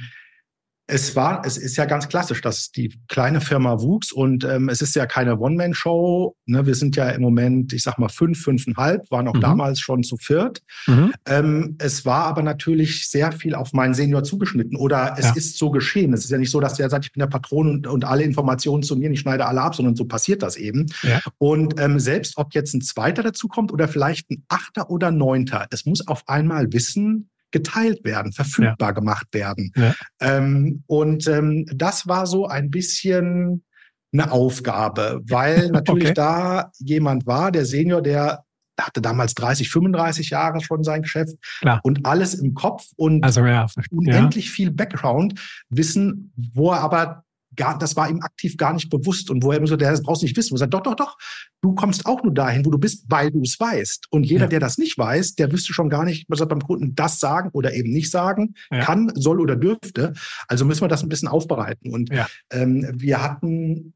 es 0.88 1.16
war, 1.16 1.44
es 1.46 1.58
ist 1.58 1.78
ja 1.78 1.86
ganz 1.86 2.08
klassisch, 2.08 2.42
dass 2.42 2.72
die 2.72 2.94
kleine 3.08 3.42
Firma 3.42 3.82
wuchs 3.82 4.12
und 4.12 4.44
ähm, 4.44 4.70
es 4.70 4.82
ist 4.82 4.96
ja 4.96 5.08
keine 5.08 5.40
One-Man-Show. 5.40 6.36
Ne? 6.46 6.66
Wir 6.68 6.76
sind 6.76 6.96
ja 6.96 7.10
im 7.10 7.24
Moment, 7.24 7.74
ich 7.74 7.82
sag 7.82 7.98
mal, 7.98 8.10
fünf, 8.10 8.40
fünfeinhalb, 8.40 9.10
waren 9.10 9.28
auch 9.28 9.34
mhm. 9.34 9.42
damals 9.42 9.80
schon 9.80 10.04
zu 10.04 10.18
viert. 10.18 10.62
Mhm. 10.86 11.14
Ähm, 11.26 11.76
es 11.80 12.06
war 12.06 12.26
aber 12.26 12.44
natürlich 12.44 13.10
sehr 13.10 13.32
viel 13.32 13.56
auf 13.56 13.74
meinen 13.74 13.96
Senior 13.96 14.24
zugeschnitten 14.24 14.78
oder 14.78 15.16
es 15.18 15.26
ja. 15.26 15.34
ist 15.34 15.58
so 15.58 15.72
geschehen. 15.72 16.14
Es 16.14 16.24
ist 16.24 16.30
ja 16.30 16.38
nicht 16.38 16.52
so, 16.52 16.60
dass 16.60 16.76
der 16.76 16.90
sagt, 16.90 17.06
ich 17.06 17.12
bin 17.12 17.22
der 17.22 17.28
Patron 17.28 17.68
und, 17.68 17.88
und 17.88 18.06
alle 18.06 18.24
Informationen 18.24 18.84
zu 18.84 18.96
mir, 18.96 19.10
ich 19.10 19.22
schneide 19.22 19.48
alle 19.48 19.62
ab, 19.62 19.76
sondern 19.76 19.96
so 19.96 20.06
passiert 20.06 20.44
das 20.44 20.56
eben. 20.56 20.86
Ja. 21.02 21.20
Und 21.40 21.80
ähm, 21.80 22.00
selbst 22.00 22.38
ob 22.38 22.54
jetzt 22.54 22.76
ein 22.76 22.82
Zweiter 22.82 23.24
dazu 23.24 23.48
kommt 23.48 23.74
oder 23.74 23.88
vielleicht 23.88 24.30
ein 24.30 24.44
Achter 24.50 24.92
oder 24.92 25.10
Neunter, 25.10 25.66
es 25.72 25.88
muss 25.88 26.08
auf 26.08 26.28
einmal 26.28 26.72
wissen, 26.74 27.30
geteilt 27.56 28.04
werden, 28.04 28.34
verfügbar 28.34 28.90
ja. 28.90 28.92
gemacht 28.92 29.28
werden. 29.32 29.72
Ja. 29.78 29.96
Ähm, 30.20 30.84
und 30.88 31.26
ähm, 31.28 31.66
das 31.74 32.06
war 32.06 32.28
so 32.28 32.48
ein 32.48 32.70
bisschen 32.70 33.64
eine 34.12 34.30
Aufgabe, 34.32 35.22
weil 35.30 35.70
natürlich 35.72 36.08
okay. 36.08 36.14
da 36.14 36.72
jemand 36.80 37.26
war, 37.26 37.54
der 37.54 37.66
Senior, 37.66 38.02
der 38.02 38.44
hatte 38.78 39.02
damals 39.02 39.36
30, 39.36 39.70
35 39.70 40.32
Jahre 40.32 40.60
schon 40.60 40.84
sein 40.84 41.02
Geschäft 41.02 41.36
Klar. 41.62 41.80
und 41.84 42.06
alles 42.06 42.34
im 42.34 42.54
Kopf 42.54 42.84
und 42.98 43.24
also, 43.24 43.46
ja, 43.46 43.68
unendlich 43.90 44.52
viel 44.52 44.70
Background, 44.70 45.40
Wissen, 45.70 46.34
wo 46.36 46.74
er 46.74 46.82
aber 46.82 47.24
gar, 47.56 47.78
das 47.78 47.96
war 47.96 48.10
ihm 48.10 48.22
aktiv 48.22 48.58
gar 48.58 48.74
nicht 48.74 48.90
bewusst 48.90 49.30
und 49.30 49.44
wo 49.44 49.52
er 49.52 49.58
immer 49.58 49.68
so, 49.68 49.76
der 49.76 49.92
das 49.92 50.02
brauchst 50.02 50.24
nicht 50.24 50.38
wissen, 50.38 50.56
er 50.56 50.60
sagt, 50.60 50.74
doch, 50.74 50.84
doch, 50.84 50.96
doch, 50.96 51.18
du 51.62 51.74
kommst 51.76 52.06
auch 52.06 52.24
nur 52.24 52.34
dahin, 52.34 52.66
wo 52.66 52.72
du 52.72 52.78
bist, 52.78 53.06
weil 53.10 53.32
du 53.32 53.42
es 53.42 53.60
weißt. 53.60 54.08
Und 54.10 54.26
jeder, 54.26 54.46
ja. 54.46 54.50
der 54.50 54.60
das 54.60 54.78
nicht 54.78 54.98
weiß, 54.98 55.36
der 55.36 55.52
wüsste 55.52 55.74
schon 55.74 55.90
gar 55.90 56.06
nicht, 56.06 56.26
was 56.30 56.40
er 56.40 56.46
beim 56.46 56.62
Kunden 56.62 56.96
das 56.96 57.20
sagen 57.20 57.50
oder 57.54 57.74
eben 57.74 57.92
nicht 57.92 58.12
sagen 58.12 58.56
ja. 58.72 58.82
kann, 58.82 59.12
soll 59.16 59.40
oder 59.40 59.56
dürfte. 59.56 60.14
Also 60.48 60.66
müssen 60.66 60.82
wir 60.82 60.88
das 60.88 61.04
ein 61.04 61.10
bisschen 61.10 61.28
aufbereiten. 61.28 61.92
Und 61.92 62.14
ja. 62.14 62.28
ähm, 62.52 62.88
wir 62.94 63.22
hatten 63.22 63.94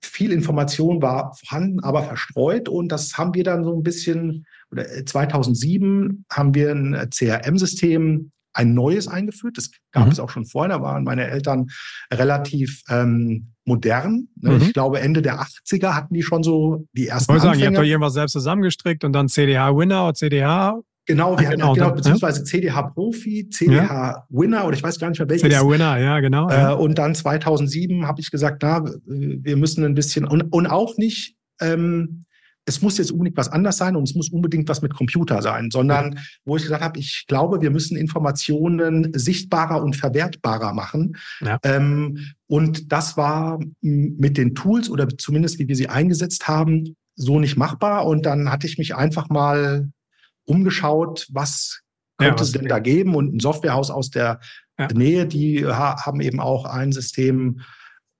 viel 0.00 0.32
Information 0.32 1.02
war 1.02 1.34
vorhanden, 1.34 1.80
aber 1.80 2.02
verstreut. 2.04 2.68
Und 2.68 2.90
das 2.90 3.18
haben 3.18 3.34
wir 3.34 3.44
dann 3.44 3.64
so 3.64 3.74
ein 3.74 3.82
bisschen, 3.82 4.46
oder 4.70 4.84
2007 5.04 6.24
äh, 6.28 6.34
haben 6.34 6.54
wir 6.54 6.72
ein 6.72 7.10
CRM-System 7.10 8.30
ein 8.58 8.74
neues 8.74 9.08
eingeführt. 9.08 9.56
Das 9.56 9.70
gab 9.92 10.06
mhm. 10.06 10.12
es 10.12 10.20
auch 10.20 10.30
schon 10.30 10.44
vorher. 10.44 10.76
Da 10.76 10.82
waren 10.82 11.04
meine 11.04 11.28
Eltern 11.28 11.68
relativ 12.12 12.82
ähm, 12.88 13.52
modern. 13.64 14.28
Ne? 14.36 14.52
Mhm. 14.52 14.62
Ich 14.62 14.72
glaube, 14.72 15.00
Ende 15.00 15.22
der 15.22 15.40
80er 15.40 15.94
hatten 15.94 16.12
die 16.12 16.22
schon 16.22 16.42
so 16.42 16.86
die 16.92 17.06
ersten. 17.06 17.24
Ich 17.24 17.28
wollte 17.28 17.42
sagen, 17.42 17.60
ihr 17.60 17.66
habt 17.66 17.76
doch 17.76 17.82
irgendwas 17.84 18.14
selbst 18.14 18.32
zusammengestrickt 18.32 19.04
und 19.04 19.12
dann 19.12 19.28
CDH 19.28 19.76
Winner 19.76 20.04
oder 20.04 20.14
CDH 20.14 20.80
Genau, 21.06 21.38
wir 21.38 21.46
hatten 21.46 21.60
genau, 21.60 21.72
genau 21.72 21.92
beziehungsweise 21.92 22.44
CDH 22.44 22.82
Profi, 22.82 23.48
CDH 23.48 23.82
ja. 23.82 24.26
Winner 24.28 24.66
oder 24.66 24.76
ich 24.76 24.82
weiß 24.82 24.98
gar 24.98 25.08
nicht 25.08 25.18
mehr 25.18 25.28
welches. 25.30 25.42
CDH 25.42 25.66
Winner, 25.66 25.96
ja, 25.98 26.20
genau. 26.20 26.50
Äh, 26.50 26.74
und 26.74 26.98
dann 26.98 27.14
2007 27.14 28.06
habe 28.06 28.20
ich 28.20 28.30
gesagt, 28.30 28.62
na, 28.62 28.84
wir 29.06 29.56
müssen 29.56 29.84
ein 29.86 29.94
bisschen 29.94 30.26
und, 30.26 30.42
und 30.52 30.66
auch 30.66 30.98
nicht 30.98 31.34
ähm, 31.62 32.26
es 32.68 32.82
muss 32.82 32.98
jetzt 32.98 33.10
unbedingt 33.10 33.38
was 33.38 33.48
anders 33.48 33.78
sein 33.78 33.96
und 33.96 34.02
es 34.02 34.14
muss 34.14 34.28
unbedingt 34.28 34.68
was 34.68 34.82
mit 34.82 34.94
Computer 34.94 35.40
sein, 35.40 35.70
sondern 35.70 36.20
wo 36.44 36.56
ich 36.56 36.62
gesagt 36.64 36.82
habe, 36.82 36.98
ich 36.98 37.24
glaube, 37.26 37.62
wir 37.62 37.70
müssen 37.70 37.96
Informationen 37.96 39.10
sichtbarer 39.14 39.82
und 39.82 39.96
verwertbarer 39.96 40.74
machen. 40.74 41.16
Ja. 41.40 41.58
Ähm, 41.62 42.18
und 42.46 42.92
das 42.92 43.16
war 43.16 43.58
mit 43.80 44.36
den 44.36 44.54
Tools 44.54 44.90
oder 44.90 45.08
zumindest 45.08 45.58
wie 45.58 45.66
wir 45.66 45.76
sie 45.76 45.88
eingesetzt 45.88 46.46
haben, 46.46 46.94
so 47.16 47.40
nicht 47.40 47.56
machbar. 47.56 48.06
Und 48.06 48.26
dann 48.26 48.50
hatte 48.50 48.66
ich 48.66 48.76
mich 48.76 48.94
einfach 48.94 49.30
mal 49.30 49.90
umgeschaut, 50.44 51.26
was 51.30 51.80
könnte 52.18 52.42
ja, 52.42 52.44
es 52.44 52.52
denn 52.52 52.68
da 52.68 52.80
geben? 52.80 53.14
Und 53.14 53.34
ein 53.34 53.40
Softwarehaus 53.40 53.90
aus 53.90 54.10
der 54.10 54.40
ja. 54.78 54.88
Nähe, 54.92 55.26
die 55.26 55.64
haben 55.66 56.20
eben 56.20 56.40
auch 56.40 56.66
ein 56.66 56.92
System 56.92 57.60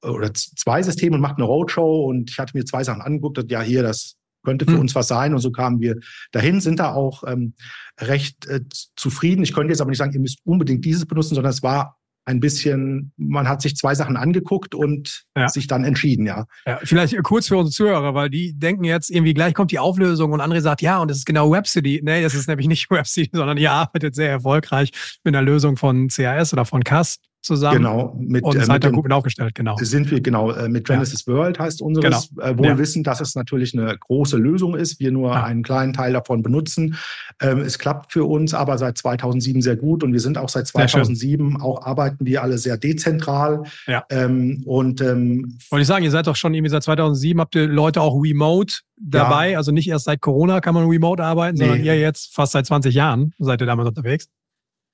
oder 0.02 0.32
zwei 0.32 0.82
Systeme 0.82 1.16
und 1.16 1.20
macht 1.20 1.36
eine 1.36 1.44
Roadshow. 1.44 2.06
Und 2.06 2.30
ich 2.30 2.38
hatte 2.38 2.56
mir 2.56 2.64
zwei 2.64 2.82
Sachen 2.82 3.02
angeguckt, 3.02 3.50
ja, 3.50 3.60
hier, 3.60 3.82
das 3.82 4.17
könnte 4.44 4.64
für 4.64 4.72
hm. 4.72 4.80
uns 4.80 4.94
was 4.94 5.08
sein. 5.08 5.34
Und 5.34 5.40
so 5.40 5.50
kamen 5.50 5.80
wir 5.80 5.96
dahin, 6.32 6.60
sind 6.60 6.80
da 6.80 6.92
auch 6.92 7.24
ähm, 7.26 7.54
recht 8.00 8.46
äh, 8.46 8.60
zufrieden. 8.96 9.42
Ich 9.42 9.52
könnte 9.52 9.72
jetzt 9.72 9.80
aber 9.80 9.90
nicht 9.90 9.98
sagen, 9.98 10.12
ihr 10.12 10.20
müsst 10.20 10.40
unbedingt 10.44 10.84
dieses 10.84 11.06
benutzen, 11.06 11.34
sondern 11.34 11.52
es 11.52 11.62
war 11.62 11.98
ein 12.28 12.40
bisschen, 12.40 13.12
man 13.16 13.48
hat 13.48 13.62
sich 13.62 13.74
zwei 13.74 13.94
Sachen 13.94 14.18
angeguckt 14.18 14.74
und 14.74 15.24
ja. 15.34 15.48
sich 15.48 15.66
dann 15.66 15.84
entschieden, 15.84 16.26
ja. 16.26 16.44
ja. 16.66 16.78
Vielleicht 16.82 17.20
kurz 17.22 17.48
für 17.48 17.56
unsere 17.56 17.72
Zuhörer, 17.72 18.14
weil 18.14 18.28
die 18.28 18.52
denken 18.52 18.84
jetzt 18.84 19.10
irgendwie 19.10 19.32
gleich 19.32 19.54
kommt 19.54 19.70
die 19.70 19.78
Auflösung 19.78 20.32
und 20.32 20.42
andere 20.42 20.60
sagt, 20.60 20.82
ja, 20.82 20.98
und 20.98 21.10
das 21.10 21.18
ist 21.18 21.24
genau 21.24 21.50
WebCity. 21.50 22.02
Nee, 22.04 22.22
das 22.22 22.34
ist 22.34 22.46
nämlich 22.46 22.68
nicht 22.68 22.90
WebCity, 22.90 23.30
sondern 23.32 23.56
ihr 23.56 23.72
arbeitet 23.72 24.14
sehr 24.14 24.28
erfolgreich 24.28 24.90
mit 25.24 25.34
einer 25.34 25.42
Lösung 25.42 25.78
von 25.78 26.08
CAS 26.08 26.52
oder 26.52 26.66
von 26.66 26.84
CAS 26.84 27.18
zusammen. 27.48 27.78
Genau, 27.78 28.16
mit, 28.20 28.44
und 28.44 28.56
äh, 28.56 28.64
seid 28.64 28.84
da 28.84 28.90
gut 28.90 29.10
aufgestellt, 29.10 29.54
genau. 29.54 29.76
Sind 29.80 30.10
wir, 30.10 30.20
genau, 30.20 30.52
äh, 30.52 30.68
mit 30.68 30.86
Genesis 30.86 31.24
ja. 31.26 31.34
World 31.34 31.58
heißt 31.58 31.82
unseres 31.82 32.30
genau. 32.30 32.46
äh, 32.46 32.56
Wohlwissen, 32.56 33.02
ja. 33.02 33.10
dass 33.10 33.20
es 33.20 33.34
natürlich 33.34 33.76
eine 33.76 33.96
große 33.98 34.36
Lösung 34.36 34.76
ist, 34.76 35.00
wir 35.00 35.10
nur 35.10 35.30
ja. 35.30 35.42
einen 35.42 35.62
kleinen 35.62 35.92
Teil 35.92 36.12
davon 36.12 36.42
benutzen. 36.42 36.96
Ähm, 37.42 37.58
es 37.58 37.78
klappt 37.78 38.12
für 38.12 38.24
uns 38.24 38.54
aber 38.54 38.78
seit 38.78 38.98
2007 38.98 39.60
sehr 39.62 39.76
gut 39.76 40.04
und 40.04 40.12
wir 40.12 40.20
sind 40.20 40.38
auch 40.38 40.48
seit 40.48 40.68
2007, 40.68 41.60
auch 41.60 41.84
arbeiten 41.84 42.24
wir 42.24 42.42
alle 42.42 42.58
sehr 42.58 42.76
dezentral. 42.76 43.64
Ja. 43.86 44.04
Ähm, 44.10 44.62
und 44.64 45.00
ähm, 45.00 45.58
wollte 45.70 45.82
ich 45.82 45.88
sagen, 45.88 46.04
ihr 46.04 46.10
seid 46.12 46.28
doch 46.28 46.36
schon 46.36 46.54
irgendwie 46.54 46.70
seit 46.70 46.84
2007, 46.84 47.40
habt 47.40 47.54
ihr 47.56 47.66
Leute 47.66 48.00
auch 48.00 48.22
remote 48.22 48.76
dabei, 49.00 49.56
also 49.56 49.72
nicht 49.72 49.88
erst 49.88 50.04
seit 50.04 50.20
Corona 50.20 50.60
kann 50.60 50.74
man 50.74 50.88
remote 50.88 51.22
arbeiten, 51.22 51.58
nee. 51.58 51.64
sondern 51.64 51.84
ihr 51.84 51.98
jetzt 51.98 52.34
fast 52.34 52.52
seit 52.52 52.66
20 52.66 52.94
Jahren 52.94 53.32
seid 53.38 53.60
ihr 53.60 53.66
damals 53.66 53.88
unterwegs. 53.88 54.28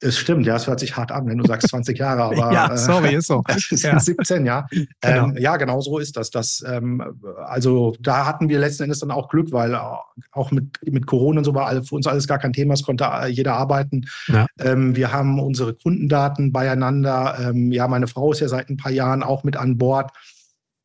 Es 0.01 0.19
stimmt, 0.19 0.47
ja, 0.47 0.57
es 0.57 0.67
hört 0.67 0.81
sich 0.81 0.97
hart 0.97 1.13
an, 1.13 1.27
wenn 1.27 1.39
du 1.39 1.47
sagst 1.47 1.69
20 1.69 1.99
Jahre, 1.99 2.23
aber 2.25 2.53
ja, 2.53 2.77
sorry, 2.77 3.15
ist 3.15 3.27
so. 3.27 3.43
Es 3.49 3.83
ja. 3.83 3.99
17, 3.99 4.45
ja. 4.45 4.67
Genau. 5.01 5.27
Ähm, 5.27 5.37
ja, 5.39 5.57
genau 5.57 5.81
so 5.81 5.99
ist 5.99 6.17
das. 6.17 6.31
das 6.31 6.65
ähm, 6.67 7.03
also 7.47 7.95
da 8.01 8.27
hatten 8.27 8.49
wir 8.49 8.59
letzten 8.59 8.85
Endes 8.85 9.01
dann 9.01 9.11
auch 9.11 9.29
Glück, 9.29 9.53
weil 9.53 9.75
auch 9.75 10.51
mit, 10.51 10.79
mit 10.85 11.07
Corona 11.07 11.39
und 11.39 11.45
so 11.45 11.55
war 11.55 11.83
für 11.83 11.95
uns 11.95 12.07
alles 12.07 12.27
gar 12.27 12.39
kein 12.39 12.53
Thema, 12.53 12.75
es 12.75 12.83
konnte 12.83 13.09
jeder 13.29 13.55
arbeiten. 13.55 14.07
Ja. 14.29 14.47
Ähm, 14.59 14.97
wir 14.97 15.13
haben 15.13 15.39
unsere 15.41 15.75
Kundendaten 15.75 16.53
beieinander. 16.53 17.37
Ähm, 17.41 17.73
ja, 17.73 17.89
meine 17.89 18.07
Frau 18.07 18.33
ist 18.33 18.41
ja 18.41 18.49
seit 18.49 18.69
ein 18.71 18.77
paar 18.77 18.93
Jahren 18.93 19.23
auch 19.23 19.45
mit 19.45 19.57
an 19.57 19.79
Bord 19.79 20.11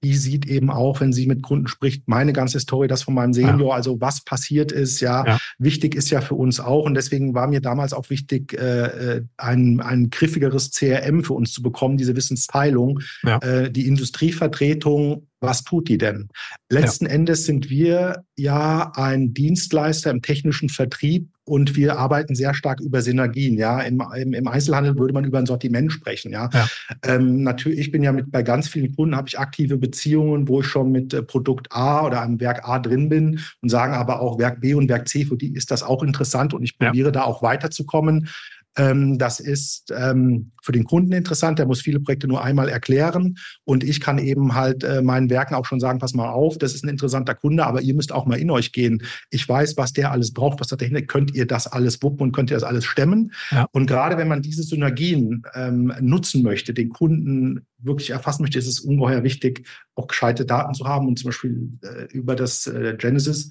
die 0.04 0.16
sieht 0.16 0.46
eben 0.46 0.70
auch, 0.70 1.02
wenn 1.02 1.12
sie 1.12 1.28
mit 1.28 1.44
Kunden 1.44 1.68
spricht, 1.68 2.08
meine 2.08 2.34
ganze 2.34 2.60
Story, 2.60 2.88
das 2.88 3.04
von 3.04 3.14
meinem 3.14 3.34
Senior, 3.34 3.70
ja. 3.70 3.76
also 3.76 4.00
was 4.00 4.24
passiert 4.24 4.72
ist, 4.72 5.02
ja, 5.02 5.26
ja, 5.26 5.38
wichtig 5.58 5.96
ist 5.96 6.10
ja 6.10 6.22
für 6.22 6.36
uns 6.36 6.60
auch. 6.60 6.86
Und 6.86 6.94
deswegen 6.94 7.34
war 7.34 7.48
mir 7.48 7.62
damals 7.62 7.94
auch 7.94 8.10
wichtig, 8.10 8.54
äh, 8.54 9.18
äh 9.18 9.22
ein, 9.38 9.80
ein 9.82 10.10
griffigeres 10.10 10.72
CRM 10.72 11.24
für 11.24 11.34
uns 11.34 11.52
zu 11.52 11.62
bekommen, 11.62 11.98
diese 11.98 12.16
Wissensteilung, 12.16 13.00
ja. 13.24 13.38
äh, 13.40 13.72
die 13.72 13.88
Industrievertretung 13.88 15.28
was 15.42 15.64
tut 15.64 15.88
die 15.88 15.98
denn? 15.98 16.30
Letzten 16.70 17.06
ja. 17.06 17.12
Endes 17.12 17.46
sind 17.46 17.70
wir 17.70 18.24
ja 18.36 18.92
ein 18.96 19.34
Dienstleister 19.34 20.12
im 20.12 20.22
technischen 20.22 20.70
Vertrieb 20.70 21.30
und 21.50 21.76
wir 21.76 21.98
arbeiten 21.98 22.36
sehr 22.36 22.54
stark 22.54 22.80
über 22.80 23.02
Synergien. 23.02 23.58
Ja, 23.58 23.82
im, 23.82 24.04
im, 24.16 24.34
im 24.34 24.48
Einzelhandel 24.48 24.98
würde 24.98 25.14
man 25.14 25.24
über 25.24 25.40
ein 25.40 25.48
Sortiment 25.48 25.92
sprechen. 25.92 26.32
Ja, 26.32 26.50
ja. 26.54 26.68
Ähm, 27.04 27.44
natürlich, 27.44 27.80
ich 27.80 27.92
bin 27.92 28.04
ja 28.04 28.12
mit 28.12 28.32
bei 28.32 28.44
ganz 28.44 28.68
vielen 28.68 28.96
Kunden 28.96 29.16
habe 29.16 29.28
ich 29.28 29.40
aktive 29.40 29.78
Beziehungen, 29.78 30.48
wo 30.48 30.62
ich 30.62 30.68
schon 30.68 30.92
mit 30.92 31.14
äh, 31.14 31.24
Produkt 31.24 31.72
A 31.72 32.06
oder 32.06 32.22
einem 32.22 32.40
Werk 32.40 32.68
A 32.68 32.78
drin 32.80 33.10
bin 33.10 33.40
und 33.62 33.70
sagen 33.70 33.94
aber 33.94 34.22
auch 34.22 34.38
Werk 34.38 34.62
B 34.62 34.76
und 34.76 34.90
Werk 34.90 35.08
C, 35.08 35.26
für 35.26 35.38
die 35.38 35.54
ist 35.54 35.72
das 35.72 35.82
auch 35.82 36.04
interessant 36.04 36.54
und 36.54 36.64
ich 36.64 36.78
probiere 36.78 37.08
ja. 37.08 37.12
da 37.12 37.24
auch 37.24 37.42
weiterzukommen. 37.42 38.30
Ähm, 38.80 39.18
das 39.18 39.42
ist 39.42 39.92
ähm, 39.96 40.52
für 40.64 40.72
den 40.72 40.86
Kunden 40.86 41.12
interessant. 41.12 41.60
Der 41.60 41.66
muss 41.66 41.82
viele 41.82 42.00
Projekte 42.00 42.28
nur 42.28 42.44
einmal 42.44 42.70
erklären. 42.70 43.36
Und 43.66 43.84
ich 43.84 44.00
kann 44.00 44.18
eben 44.18 44.56
halt 44.56 44.86
äh, 44.86 45.02
meinen 45.02 45.30
Werken 45.30 45.54
auch 45.54 45.66
schon 45.66 45.82
sagen, 45.82 46.00
pass 46.00 46.14
mal 46.14 46.30
auf, 46.30 46.58
das 46.58 46.74
ist 46.74 46.86
ein 46.86 46.90
interessanter 46.90 47.36
Kunde, 47.36 47.66
aber 47.66 47.82
ihr 47.82 47.94
müsst 47.94 48.14
auch 48.14 48.26
mal 48.26 48.40
in 48.40 48.50
euch 48.50 48.72
gehen. 48.72 49.04
Ich 49.32 49.48
weiß, 49.48 49.76
was 49.76 49.92
der 49.92 50.12
alles 50.12 50.34
braucht, 50.34 50.62
was 50.62 50.70
da 50.70 50.78
dahinter, 50.78 51.02
könnt 51.02 51.36
ihr 51.36 51.46
das 51.46 51.68
alles 51.68 52.02
wuppen 52.02 52.22
und 52.22 52.32
könnt 52.32 52.52
ihr 52.52 52.56
das 52.56 52.64
alles 52.64 52.86
stemmen. 52.86 53.34
Ja. 53.52 53.68
Und 53.74 53.86
gerade 53.86 54.18
wenn 54.18 54.30
man 54.30 54.42
diese 54.42 54.64
Synergien 54.64 55.44
ähm, 55.54 55.94
nutzen 56.00 56.42
möchte, 56.42 56.74
den 56.74 56.90
Kunden 56.90 57.66
wirklich 57.80 58.12
erfassen 58.12 58.44
möchte, 58.44 58.60
ist 58.60 58.68
es 58.68 58.80
ungeheuer 58.80 59.24
wichtig, 59.24 59.68
auch 59.96 60.08
gescheite 60.08 60.46
Daten 60.46 60.74
zu 60.74 60.86
haben. 60.86 61.08
Und 61.08 61.20
zum 61.20 61.28
Beispiel 61.28 61.70
äh, 61.82 62.06
über 62.14 62.36
das 62.36 62.66
äh, 62.66 62.96
Genesis 62.98 63.50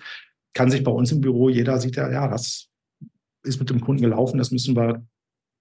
kann 0.55 0.71
sich 0.71 0.83
bei 0.83 0.91
uns 0.91 1.13
im 1.13 1.21
Büro 1.21 1.51
jeder 1.51 1.79
sieht 1.81 1.97
ja, 1.97 2.11
ja, 2.11 2.29
das 2.29 2.69
ist 3.45 3.59
mit 3.59 3.71
dem 3.71 3.81
Kunden 3.81 4.03
gelaufen, 4.03 4.39
das 4.39 4.51
müssen 4.51 4.75
wir 4.75 5.05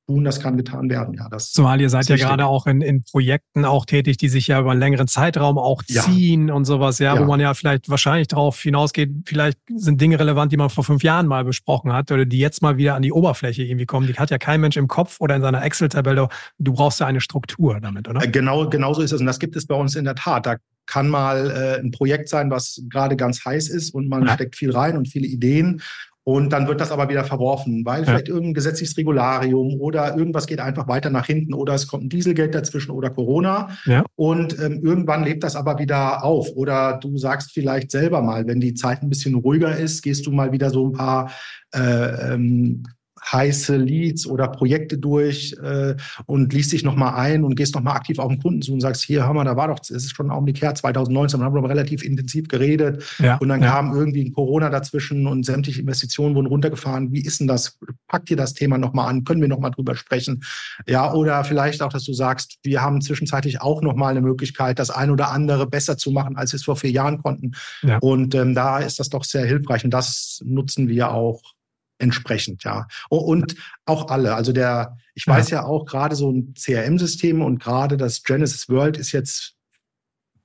tun, 0.07 0.23
das 0.23 0.39
kann 0.39 0.57
getan 0.57 0.89
werden. 0.89 1.13
Ja, 1.15 1.27
das 1.29 1.51
Zumal 1.51 1.79
ihr 1.81 1.89
seid 1.89 2.07
ja 2.07 2.15
gerade 2.15 2.45
auch 2.45 2.65
in, 2.65 2.81
in 2.81 3.03
Projekten 3.03 3.65
auch 3.65 3.85
tätig, 3.85 4.17
die 4.17 4.29
sich 4.29 4.47
ja 4.47 4.59
über 4.59 4.71
einen 4.71 4.79
längeren 4.79 5.07
Zeitraum 5.07 5.57
auch 5.57 5.83
ziehen 5.83 6.47
ja. 6.47 6.53
und 6.53 6.65
sowas, 6.65 6.99
ja, 6.99 7.15
ja, 7.15 7.21
wo 7.21 7.25
man 7.25 7.39
ja 7.39 7.53
vielleicht 7.53 7.89
wahrscheinlich 7.89 8.29
darauf 8.29 8.59
hinausgeht, 8.59 9.11
vielleicht 9.25 9.59
sind 9.75 9.99
Dinge 9.99 10.19
relevant, 10.19 10.51
die 10.51 10.57
man 10.57 10.69
vor 10.69 10.83
fünf 10.83 11.03
Jahren 11.03 11.27
mal 11.27 11.43
besprochen 11.43 11.93
hat 11.93 12.11
oder 12.11 12.25
die 12.25 12.39
jetzt 12.39 12.61
mal 12.61 12.77
wieder 12.77 12.95
an 12.95 13.01
die 13.01 13.11
Oberfläche 13.11 13.63
irgendwie 13.63 13.85
kommen. 13.85 14.07
Die 14.07 14.13
hat 14.13 14.29
ja 14.29 14.37
kein 14.37 14.61
Mensch 14.61 14.77
im 14.77 14.87
Kopf 14.87 15.17
oder 15.19 15.35
in 15.35 15.41
seiner 15.41 15.63
Excel-Tabelle. 15.63 16.29
Du 16.57 16.73
brauchst 16.73 16.99
ja 16.99 17.07
eine 17.07 17.21
Struktur 17.21 17.79
damit, 17.81 18.07
oder? 18.07 18.23
Äh, 18.23 18.29
genau, 18.29 18.69
genau 18.69 18.93
so 18.93 19.01
ist 19.01 19.11
es. 19.11 19.19
Und 19.19 19.27
das 19.27 19.39
gibt 19.39 19.55
es 19.55 19.67
bei 19.67 19.75
uns 19.75 19.95
in 19.95 20.05
der 20.05 20.15
Tat. 20.15 20.45
Da 20.45 20.55
kann 20.85 21.09
mal 21.09 21.51
äh, 21.51 21.79
ein 21.81 21.91
Projekt 21.91 22.29
sein, 22.29 22.49
was 22.49 22.81
gerade 22.89 23.17
ganz 23.17 23.43
heiß 23.43 23.67
ist 23.69 23.93
und 23.93 24.07
man 24.07 24.25
ja. 24.25 24.33
steckt 24.33 24.55
viel 24.55 24.71
rein 24.71 24.97
und 24.97 25.07
viele 25.07 25.27
Ideen. 25.27 25.81
Und 26.27 26.51
dann 26.51 26.67
wird 26.67 26.81
das 26.81 26.91
aber 26.91 27.07
wieder 27.07 27.23
verworfen, 27.23 27.85
weil 27.85 28.01
ja. 28.01 28.07
vielleicht 28.07 28.27
irgendein 28.27 28.53
gesetzliches 28.53 28.97
Regularium 28.97 29.79
oder 29.79 30.17
irgendwas 30.17 30.45
geht 30.45 30.59
einfach 30.59 30.89
weiter 30.89 31.09
nach 31.09 31.25
hinten 31.25 31.53
oder 31.53 31.73
es 31.73 31.87
kommt 31.87 32.03
ein 32.03 32.09
Dieselgeld 32.09 32.53
dazwischen 32.53 32.91
oder 32.91 33.09
Corona. 33.09 33.69
Ja. 33.85 34.03
Und 34.17 34.59
ähm, 34.59 34.81
irgendwann 34.83 35.23
lebt 35.23 35.45
das 35.45 35.55
aber 35.55 35.79
wieder 35.79 36.25
auf. 36.25 36.49
Oder 36.53 36.99
du 37.01 37.17
sagst 37.17 37.53
vielleicht 37.53 37.91
selber 37.91 38.21
mal, 38.21 38.45
wenn 38.45 38.59
die 38.59 38.73
Zeit 38.73 39.03
ein 39.03 39.09
bisschen 39.09 39.35
ruhiger 39.35 39.77
ist, 39.77 40.01
gehst 40.01 40.25
du 40.27 40.33
mal 40.33 40.51
wieder 40.51 40.69
so 40.69 40.87
ein 40.87 40.91
paar 40.91 41.31
äh, 41.73 42.33
ähm, 42.33 42.83
heiße 43.31 43.75
Leads 43.77 44.27
oder 44.27 44.47
Projekte 44.47 44.97
durch 44.97 45.55
äh, 45.61 45.95
und 46.25 46.53
liest 46.53 46.71
dich 46.71 46.83
nochmal 46.83 47.15
ein 47.15 47.43
und 47.43 47.55
gehst 47.55 47.75
nochmal 47.75 47.95
aktiv 47.95 48.19
auf 48.19 48.29
den 48.29 48.41
Kunden 48.41 48.61
zu 48.61 48.73
und 48.73 48.81
sagst, 48.81 49.03
hier, 49.03 49.25
hör 49.25 49.33
mal, 49.33 49.43
da 49.43 49.55
war 49.55 49.67
doch, 49.67 49.79
es 49.81 49.89
ist 49.89 50.15
schon 50.15 50.27
ein 50.27 50.31
Augenblick 50.31 50.61
her, 50.61 50.75
2019, 50.75 51.41
haben 51.41 51.55
wir 51.55 51.69
relativ 51.69 52.03
intensiv 52.03 52.47
geredet 52.47 53.03
ja, 53.19 53.37
und 53.37 53.49
dann 53.49 53.61
ja. 53.61 53.71
kam 53.71 53.93
irgendwie 53.93 54.25
ein 54.25 54.33
Corona 54.33 54.69
dazwischen 54.69 55.27
und 55.27 55.45
sämtliche 55.45 55.81
Investitionen 55.81 56.35
wurden 56.35 56.47
runtergefahren. 56.47 57.11
Wie 57.11 57.21
ist 57.21 57.39
denn 57.39 57.47
das? 57.47 57.77
Packt 58.07 58.29
dir 58.29 58.37
das 58.37 58.53
Thema 58.53 58.77
nochmal 58.77 59.09
an? 59.09 59.23
Können 59.23 59.41
wir 59.41 59.47
nochmal 59.47 59.71
drüber 59.71 59.95
sprechen? 59.95 60.43
Ja, 60.87 61.13
oder 61.13 61.43
vielleicht 61.43 61.81
auch, 61.81 61.91
dass 61.91 62.03
du 62.03 62.13
sagst, 62.13 62.57
wir 62.63 62.81
haben 62.81 63.01
zwischenzeitlich 63.01 63.61
auch 63.61 63.81
nochmal 63.81 64.11
eine 64.11 64.21
Möglichkeit, 64.21 64.79
das 64.79 64.89
ein 64.89 65.09
oder 65.09 65.31
andere 65.31 65.67
besser 65.67 65.97
zu 65.97 66.11
machen, 66.11 66.37
als 66.37 66.53
wir 66.53 66.57
es 66.57 66.63
vor 66.63 66.75
vier 66.75 66.91
Jahren 66.91 67.21
konnten. 67.21 67.51
Ja. 67.81 67.97
Und 67.99 68.35
ähm, 68.35 68.55
da 68.55 68.79
ist 68.79 68.99
das 68.99 69.09
doch 69.09 69.23
sehr 69.23 69.45
hilfreich 69.45 69.83
und 69.83 69.91
das 69.91 70.41
nutzen 70.45 70.87
wir 70.87 71.11
auch 71.11 71.41
entsprechend, 71.99 72.63
ja. 72.63 72.87
Und 73.09 73.55
auch 73.85 74.09
alle. 74.09 74.35
Also 74.35 74.51
der, 74.51 74.97
ich 75.15 75.25
ja. 75.25 75.33
weiß 75.33 75.49
ja 75.49 75.63
auch, 75.65 75.85
gerade 75.85 76.15
so 76.15 76.31
ein 76.31 76.53
CRM-System 76.53 77.41
und 77.41 77.59
gerade 77.59 77.97
das 77.97 78.23
Genesis 78.23 78.69
World 78.69 78.97
ist 78.97 79.11
jetzt, 79.11 79.55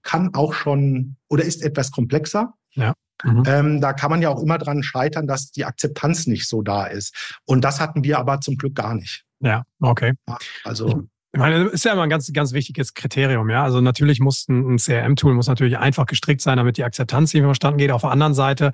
kann 0.02 0.34
auch 0.34 0.52
schon 0.52 1.16
oder 1.28 1.44
ist 1.44 1.62
etwas 1.62 1.90
komplexer. 1.90 2.54
Ja. 2.74 2.94
Mhm. 3.22 3.42
Ähm, 3.46 3.80
da 3.80 3.92
kann 3.92 4.10
man 4.10 4.20
ja 4.20 4.30
auch 4.30 4.42
immer 4.42 4.58
dran 4.58 4.82
scheitern, 4.82 5.26
dass 5.26 5.52
die 5.52 5.64
Akzeptanz 5.64 6.26
nicht 6.26 6.48
so 6.48 6.62
da 6.62 6.86
ist. 6.86 7.40
Und 7.44 7.62
das 7.62 7.80
hatten 7.80 8.02
wir 8.02 8.18
aber 8.18 8.40
zum 8.40 8.56
Glück 8.56 8.74
gar 8.74 8.94
nicht. 8.94 9.24
Ja, 9.40 9.64
okay. 9.80 10.14
Ja, 10.28 10.38
also. 10.64 11.04
Ich 11.34 11.38
meine, 11.38 11.64
das 11.64 11.72
ist 11.72 11.84
ja 11.84 11.94
immer 11.94 12.02
ein 12.02 12.10
ganz, 12.10 12.30
ganz 12.32 12.52
wichtiges 12.52 12.92
Kriterium, 12.92 13.48
ja. 13.48 13.62
Also 13.62 13.80
natürlich 13.80 14.20
muss 14.20 14.48
ein, 14.48 14.74
ein 14.74 14.76
CRM-Tool 14.78 15.34
muss 15.34 15.46
natürlich 15.46 15.78
einfach 15.78 16.04
gestrickt 16.06 16.42
sein, 16.42 16.58
damit 16.58 16.76
die 16.76 16.84
Akzeptanz 16.84 17.32
irgendwie 17.32 17.48
verstanden 17.48 17.78
geht. 17.78 17.90
Auf 17.90 18.02
der 18.02 18.10
anderen 18.10 18.34
Seite 18.34 18.72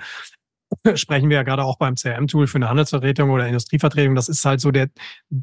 sprechen 0.94 1.28
wir 1.30 1.36
ja 1.36 1.42
gerade 1.42 1.64
auch 1.64 1.78
beim 1.78 1.94
CRM-Tool 1.94 2.46
für 2.46 2.56
eine 2.56 2.68
Handelsvertretung 2.68 3.30
oder 3.30 3.46
Industrievertretung. 3.46 4.14
Das 4.14 4.28
ist 4.28 4.44
halt 4.44 4.60
so 4.60 4.70
der, 4.70 4.88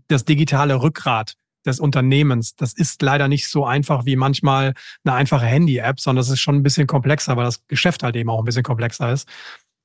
das 0.07 0.25
digitale 0.25 0.81
Rückgrat 0.81 1.35
des 1.65 1.79
Unternehmens. 1.79 2.55
Das 2.55 2.73
ist 2.73 3.01
leider 3.01 3.27
nicht 3.27 3.47
so 3.47 3.65
einfach 3.65 4.05
wie 4.05 4.15
manchmal 4.15 4.73
eine 5.03 5.15
einfache 5.15 5.45
Handy-App, 5.45 5.99
sondern 5.99 6.21
das 6.21 6.29
ist 6.29 6.39
schon 6.39 6.55
ein 6.55 6.63
bisschen 6.63 6.87
komplexer, 6.87 7.35
weil 7.37 7.45
das 7.45 7.65
Geschäft 7.67 8.03
halt 8.03 8.15
eben 8.15 8.29
auch 8.29 8.39
ein 8.39 8.45
bisschen 8.45 8.63
komplexer 8.63 9.11
ist. 9.11 9.27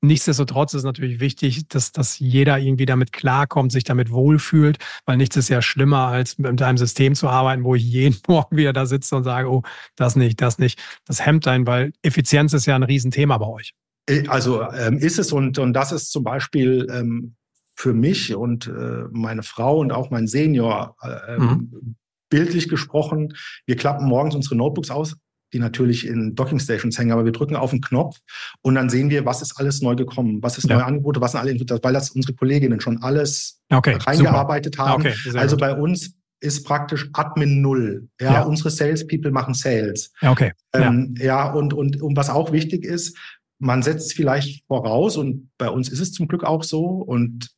Nichtsdestotrotz 0.03 0.73
ist 0.73 0.83
natürlich 0.83 1.19
wichtig, 1.19 1.67
dass, 1.67 1.91
dass 1.91 2.17
jeder 2.17 2.57
irgendwie 2.57 2.87
damit 2.87 3.11
klarkommt, 3.11 3.71
sich 3.71 3.83
damit 3.83 4.09
wohlfühlt, 4.09 4.79
weil 5.05 5.17
nichts 5.17 5.35
ist 5.37 5.49
ja 5.49 5.61
schlimmer, 5.61 6.07
als 6.07 6.39
mit 6.39 6.59
einem 6.59 6.77
System 6.77 7.13
zu 7.13 7.29
arbeiten, 7.29 7.63
wo 7.63 7.75
ich 7.75 7.83
jeden 7.83 8.17
Morgen 8.27 8.57
wieder 8.57 8.73
da 8.73 8.87
sitze 8.87 9.15
und 9.15 9.23
sage, 9.23 9.51
oh, 9.51 9.61
das 9.95 10.15
nicht, 10.15 10.41
das 10.41 10.57
nicht. 10.57 10.81
Das 11.05 11.23
hemmt 11.23 11.47
einen, 11.47 11.67
weil 11.67 11.93
Effizienz 12.01 12.53
ist 12.53 12.65
ja 12.65 12.75
ein 12.75 12.83
Riesenthema 12.83 13.37
bei 13.37 13.45
euch. 13.45 13.75
Äh, 14.07 14.27
also 14.27 14.63
ähm, 14.71 14.97
ist 14.97 15.19
es 15.19 15.31
und, 15.31 15.57
und 15.59 15.73
das 15.73 15.91
ist 15.91 16.11
zum 16.11 16.23
Beispiel 16.23 16.87
ähm, 16.91 17.35
für 17.75 17.93
mich 17.93 18.35
und 18.35 18.67
äh, 18.67 19.05
meine 19.11 19.43
Frau 19.43 19.79
und 19.79 19.91
auch 19.91 20.11
mein 20.11 20.27
Senior 20.27 20.95
äh, 21.01 21.35
ähm, 21.35 21.69
mhm. 21.71 21.95
bildlich 22.29 22.69
gesprochen. 22.69 23.33
Wir 23.65 23.75
klappen 23.75 24.07
morgens 24.07 24.35
unsere 24.35 24.55
Notebooks 24.55 24.91
aus, 24.91 25.15
die 25.53 25.59
natürlich 25.59 26.05
in 26.05 26.35
Docking 26.35 26.59
Stations 26.59 26.97
hängen, 26.97 27.11
aber 27.11 27.25
wir 27.25 27.31
drücken 27.31 27.55
auf 27.55 27.71
den 27.71 27.81
Knopf 27.81 28.17
und 28.61 28.75
dann 28.75 28.89
sehen 28.89 29.09
wir, 29.09 29.25
was 29.25 29.41
ist 29.41 29.57
alles 29.59 29.81
neu 29.81 29.95
gekommen, 29.95 30.39
was 30.41 30.57
ist 30.57 30.69
ja. 30.69 30.75
neue 30.75 30.85
Angebote, 30.85 31.21
was 31.21 31.31
sind 31.31 31.41
alle, 31.41 31.59
weil 31.59 31.93
das 31.93 32.11
unsere 32.11 32.33
Kolleginnen 32.33 32.79
schon 32.81 33.01
alles 33.01 33.61
okay, 33.69 33.97
reingearbeitet 33.99 34.75
super. 34.75 34.87
haben. 34.87 35.01
Okay, 35.01 35.15
also 35.35 35.55
gut. 35.55 35.61
bei 35.61 35.73
uns 35.75 36.15
ist 36.41 36.65
praktisch 36.65 37.09
Admin 37.13 37.61
null. 37.61 38.07
Ja, 38.19 38.33
ja. 38.33 38.41
unsere 38.43 38.71
Salespeople 38.71 39.31
machen 39.31 39.53
Sales. 39.53 40.11
Ja, 40.21 40.31
okay. 40.31 40.51
Ähm, 40.73 41.13
ja. 41.17 41.25
ja, 41.25 41.51
und, 41.51 41.73
und, 41.73 42.01
und 42.01 42.17
was 42.17 42.29
auch 42.29 42.51
wichtig 42.51 42.83
ist, 42.83 43.15
man 43.61 43.83
setzt 43.83 44.13
vielleicht 44.13 44.65
voraus 44.65 45.17
und 45.17 45.49
bei 45.57 45.69
uns 45.69 45.87
ist 45.87 45.99
es 45.99 46.11
zum 46.11 46.27
Glück 46.27 46.43
auch 46.43 46.63
so 46.63 46.83
und 46.83 47.49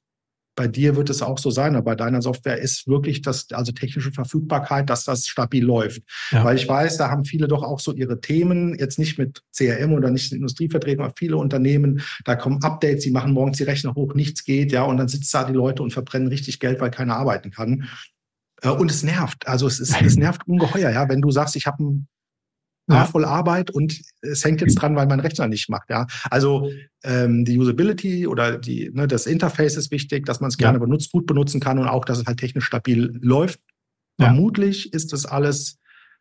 bei 0.56 0.68
dir 0.68 0.96
wird 0.96 1.10
es 1.10 1.24
auch 1.24 1.39
so 1.39 1.50
sein, 1.50 1.76
aber 1.76 1.86
bei 1.86 1.96
deiner 1.96 2.22
Software 2.22 2.60
ist 2.60 2.88
wirklich 2.88 3.22
das, 3.24 3.48
also 3.52 3.72
technische 3.72 4.12
Verfügbarkeit, 4.12 4.88
dass 4.89 5.04
das 5.04 5.26
stabil 5.26 5.63
läuft. 5.63 6.04
Ja. 6.30 6.44
Weil 6.44 6.58
ich 6.58 6.68
weiß, 6.68 6.98
da 6.98 7.10
haben 7.10 7.26
viele 7.26 7.48
doch 7.48 7.63
auch 7.63 7.80
so 7.80 7.92
ihre 7.94 8.22
Themen, 8.22 8.78
jetzt 8.78 9.00
nicht 9.00 9.18
mit 9.18 9.42
CRM 9.56 9.94
oder 9.94 10.12
nicht 10.12 10.32
mit 10.32 10.38
Industrievertretungen, 10.38 11.06
aber 11.06 11.16
viele 11.18 11.38
Unternehmen, 11.38 12.04
da 12.24 12.36
kommen 12.36 12.62
Updates, 12.62 13.04
sie 13.04 13.12
machen 13.12 13.34
morgens 13.34 13.58
die 13.58 13.63
Rechner 13.63 13.96
hoch, 13.96 14.13
nichts 14.13 14.44
geht, 14.44 14.72
ja, 14.72 14.84
und 14.84 14.98
dann 14.98 15.08
sitzen 15.08 15.32
da 15.32 15.46
die 15.46 15.54
Leute 15.54 15.82
und 15.82 15.92
verbrennen 15.92 16.28
richtig 16.28 16.60
Geld, 16.60 16.80
weil 16.82 16.92
keiner 16.92 17.16
arbeiten 17.16 17.50
kann. 17.50 17.88
Äh, 18.62 18.70
und 18.70 18.92
es 18.92 19.02
nervt. 19.04 19.48
Also 19.48 19.66
es, 19.66 19.80
ist, 19.80 20.00
es 20.02 20.16
nervt 20.18 20.48
ungeheuer, 20.48 20.92
ja. 20.92 21.10
Wenn 21.10 21.22
du 21.22 21.32
sagst, 21.32 21.56
ich 21.56 21.66
habe 21.66 21.84
ein 21.84 22.08
ja. 22.88 23.06
voll 23.06 23.26
Arbeit 23.26 23.72
und 23.72 24.02
es 24.22 24.43
hängt 24.43 24.62
jetzt 24.62 24.76
dran, 24.76 24.96
weil 24.96 25.08
mein 25.08 25.19
Rechner 25.19 25.48
nicht 25.48 25.69
macht. 25.69 25.89
Ja, 25.89 26.08
also 26.30 26.69
ähm, 27.04 27.46
die 27.46 27.58
Usability 27.58 28.28
oder 28.28 28.58
die, 28.58 28.91
ne, 28.93 29.08
das 29.08 29.26
Interface 29.26 29.78
ist 29.78 29.91
wichtig, 29.91 30.26
dass 30.26 30.41
man 30.41 30.50
es 30.50 30.58
gerne 30.58 30.78
ja. 30.78 30.84
benutzt, 30.84 31.12
gut 31.12 31.26
benutzen 31.26 31.60
kann 31.60 31.80
und 31.80 31.88
auch, 31.88 32.06
dass 32.06 32.19
es 32.19 32.26
halt 32.26 32.39
technisch 32.39 32.65
stabil 32.65 33.17
läuft. 33.22 33.60
Ja. 34.19 34.28
Vermutlich 34.28 34.93
ist 34.93 35.13
das 35.13 35.26
alles 35.26 35.80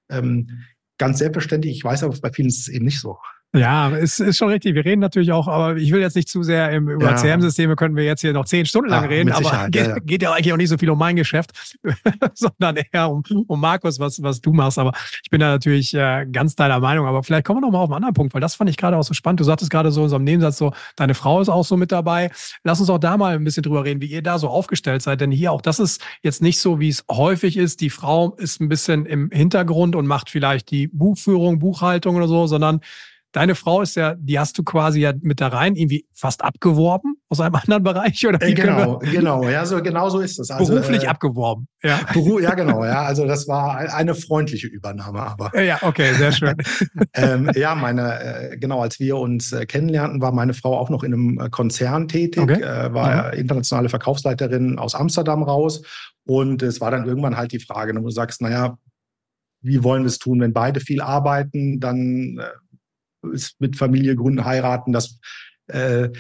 ähm, 0.09 0.62
ganz 0.98 1.18
selbstverständlich. 1.18 1.77
Ich 1.77 1.85
weiß 1.85 2.05
aber, 2.05 2.16
bei 2.20 2.33
vielen 2.33 2.48
ist 2.48 2.61
es 2.61 2.68
eben 2.68 2.85
nicht 2.85 3.01
so. 3.01 3.18
Ja, 3.55 3.91
es 3.91 4.19
ist 4.19 4.38
schon 4.38 4.49
richtig. 4.49 4.75
Wir 4.75 4.85
reden 4.85 5.01
natürlich 5.01 5.31
auch, 5.31 5.47
aber 5.47 5.77
ich 5.77 5.93
will 5.93 6.01
jetzt 6.01 6.17
nicht 6.17 6.29
zu 6.29 6.43
sehr 6.43 6.71
im, 6.71 6.88
über 6.88 7.11
ja. 7.11 7.17
CRM-Systeme, 7.17 7.77
können 7.77 7.97
wir 7.97 8.05
jetzt 8.05 8.23
hier 8.23 8.33
noch 8.33 8.47
zehn 8.47 8.65
Stunden 8.65 8.88
lang 8.88 9.03
ja, 9.03 9.09
reden, 9.11 9.31
aber 9.31 9.69
geht 9.69 9.87
ja, 9.87 9.99
geht 9.99 10.23
ja 10.23 10.33
eigentlich 10.33 10.55
auch 10.55 10.57
nicht 10.57 10.71
so 10.71 10.79
viel 10.79 10.88
um 10.88 10.99
mein 10.99 11.17
Geschäft, 11.17 11.53
sondern 12.35 12.77
eher 12.77 13.11
um, 13.11 13.23
um 13.47 13.61
Markus, 13.61 14.01
was, 14.01 14.23
was 14.23 14.41
du 14.41 14.55
machst. 14.55 14.79
Aber 14.79 14.93
ich 15.23 15.29
bin 15.29 15.41
da 15.41 15.49
natürlich 15.51 15.93
äh, 15.93 16.27
ganz 16.33 16.57
deiner 16.57 16.81
Meinung. 16.81 17.07
Aber 17.07 17.23
vielleicht 17.23 17.45
kommen 17.45 17.61
wir 17.61 17.67
noch 17.67 17.73
mal 17.73 17.81
auf 17.81 17.91
einen 17.91 17.97
anderen 17.97 18.15
Punkt, 18.15 18.33
weil 18.33 18.41
das 18.41 18.55
fand 18.55 18.71
ich 18.71 18.79
gerade 18.79 18.97
auch 18.97 19.03
so 19.03 19.12
spannend. 19.12 19.41
Du 19.41 19.45
sagtest 19.45 19.71
gerade 19.71 19.93
so 19.93 20.01
in 20.01 20.05
unserem 20.05 20.25
Nebensatz 20.25 20.57
so, 20.57 20.73
deine 20.97 21.15
Frau 21.15 21.43
ist 21.43 21.51
auch 21.51 21.65
so 21.65 21.77
mit 21.77 21.93
dabei. 21.93 22.31
Lass 22.65 22.81
uns 22.81 22.88
auch 22.88 22.99
da 22.99 23.19
mal 23.19 23.35
ein 23.35 23.45
bisschen 23.45 23.65
drüber 23.65 23.85
reden, 23.85 24.01
wie 24.01 24.07
ihr 24.07 24.23
da 24.23 24.38
so 24.38 24.49
aufgestellt 24.49 25.03
seid. 25.03 25.21
Denn 25.21 25.31
hier 25.31 25.53
auch, 25.53 25.61
das 25.61 25.79
ist 25.79 26.01
jetzt 26.23 26.41
nicht 26.41 26.59
so, 26.59 26.81
wie 26.81 26.88
es 26.88 27.05
häufig 27.11 27.59
ist. 27.59 27.83
Die 27.83 27.91
Frau 27.91 28.35
ist 28.37 28.62
ein 28.62 28.71
bisschen 28.71 29.05
im 29.05 29.31
Hintergrund 29.31 29.95
und 29.95 30.07
macht 30.07 30.31
vielleicht 30.31 30.71
die 30.71 30.88
Buchführung, 30.88 31.59
Buchhaltung 31.59 32.17
oder 32.17 32.29
so, 32.29 32.47
sondern 32.47 32.81
Deine 33.33 33.55
Frau 33.55 33.81
ist 33.81 33.97
ja, 33.97 34.14
die 34.14 34.38
hast 34.38 34.59
du 34.59 34.62
quasi 34.62 35.01
ja 35.01 35.14
mit 35.23 35.40
da 35.40 35.49
rein 35.49 35.75
irgendwie 35.75 36.07
fast 36.12 36.45
abgeworben 36.45 37.16
aus 37.31 37.40
einem 37.40 37.55
anderen 37.62 37.83
Bereich 37.83 38.27
oder 38.27 38.38
wie 38.40 38.53
äh, 38.53 38.55
Genau, 38.55 38.99
genau, 38.99 39.49
ja, 39.49 39.64
so 39.64 39.83
genau 39.83 40.11
so 40.11 40.21
ist 40.21 40.38
es. 40.38 40.51
Also, 40.51 40.75
beruflich 40.75 41.05
äh, 41.05 41.07
abgeworben. 41.07 41.66
Ja. 41.83 42.01
Beru 42.12 42.40
ja, 42.40 42.55
genau, 42.55 42.85
ja. 42.85 43.03
Also 43.03 43.27
das 43.27 43.49
war 43.49 43.77
eine 43.77 44.14
freundliche 44.14 44.66
Übernahme, 44.66 45.23
aber. 45.23 45.61
Ja, 45.62 45.79
okay, 45.81 46.12
sehr 46.14 46.33
schön. 46.33 46.57
ähm, 47.14 47.51
ja, 47.55 47.75
meine, 47.75 48.51
äh, 48.53 48.57
genau, 48.59 48.83
als 48.83 49.01
wir 49.01 49.16
uns 49.16 49.53
äh, 49.53 49.64
kennenlernten, 49.64 50.21
war 50.21 50.33
meine 50.33 50.53
Frau 50.53 50.79
auch 50.79 50.90
noch 50.90 51.03
in 51.03 51.14
einem 51.14 51.40
äh, 51.40 51.49
Konzern 51.49 52.09
tätig, 52.09 52.42
okay. 52.42 52.62
äh, 52.62 52.92
war 52.92 53.29
mhm. 53.29 53.38
internationale 53.38 53.88
Verkaufsleiterin 53.88 54.79
aus 54.79 54.95
Amsterdam 54.95 55.42
raus. 55.42 55.83
Und 56.25 56.62
es 56.62 56.81
war 56.81 56.90
dann 56.90 57.07
irgendwann 57.07 57.37
halt 57.37 57.53
die 57.53 57.59
Frage, 57.61 57.95
wo 57.97 58.05
du 58.05 58.11
sagst, 58.11 58.42
naja, 58.42 58.77
wie 59.62 59.83
wollen 59.83 60.03
wir 60.03 60.09
es 60.09 60.18
tun? 60.18 60.40
Wenn 60.40 60.53
beide 60.53 60.81
viel 60.81 61.01
arbeiten, 61.01 61.81
dann 61.81 62.38
ist 63.32 63.61
mit 63.61 63.76
Familie 63.76 64.16
gründen, 64.16 64.44
heiraten, 64.44 64.92
das 64.92 65.18
äh, 65.68 66.11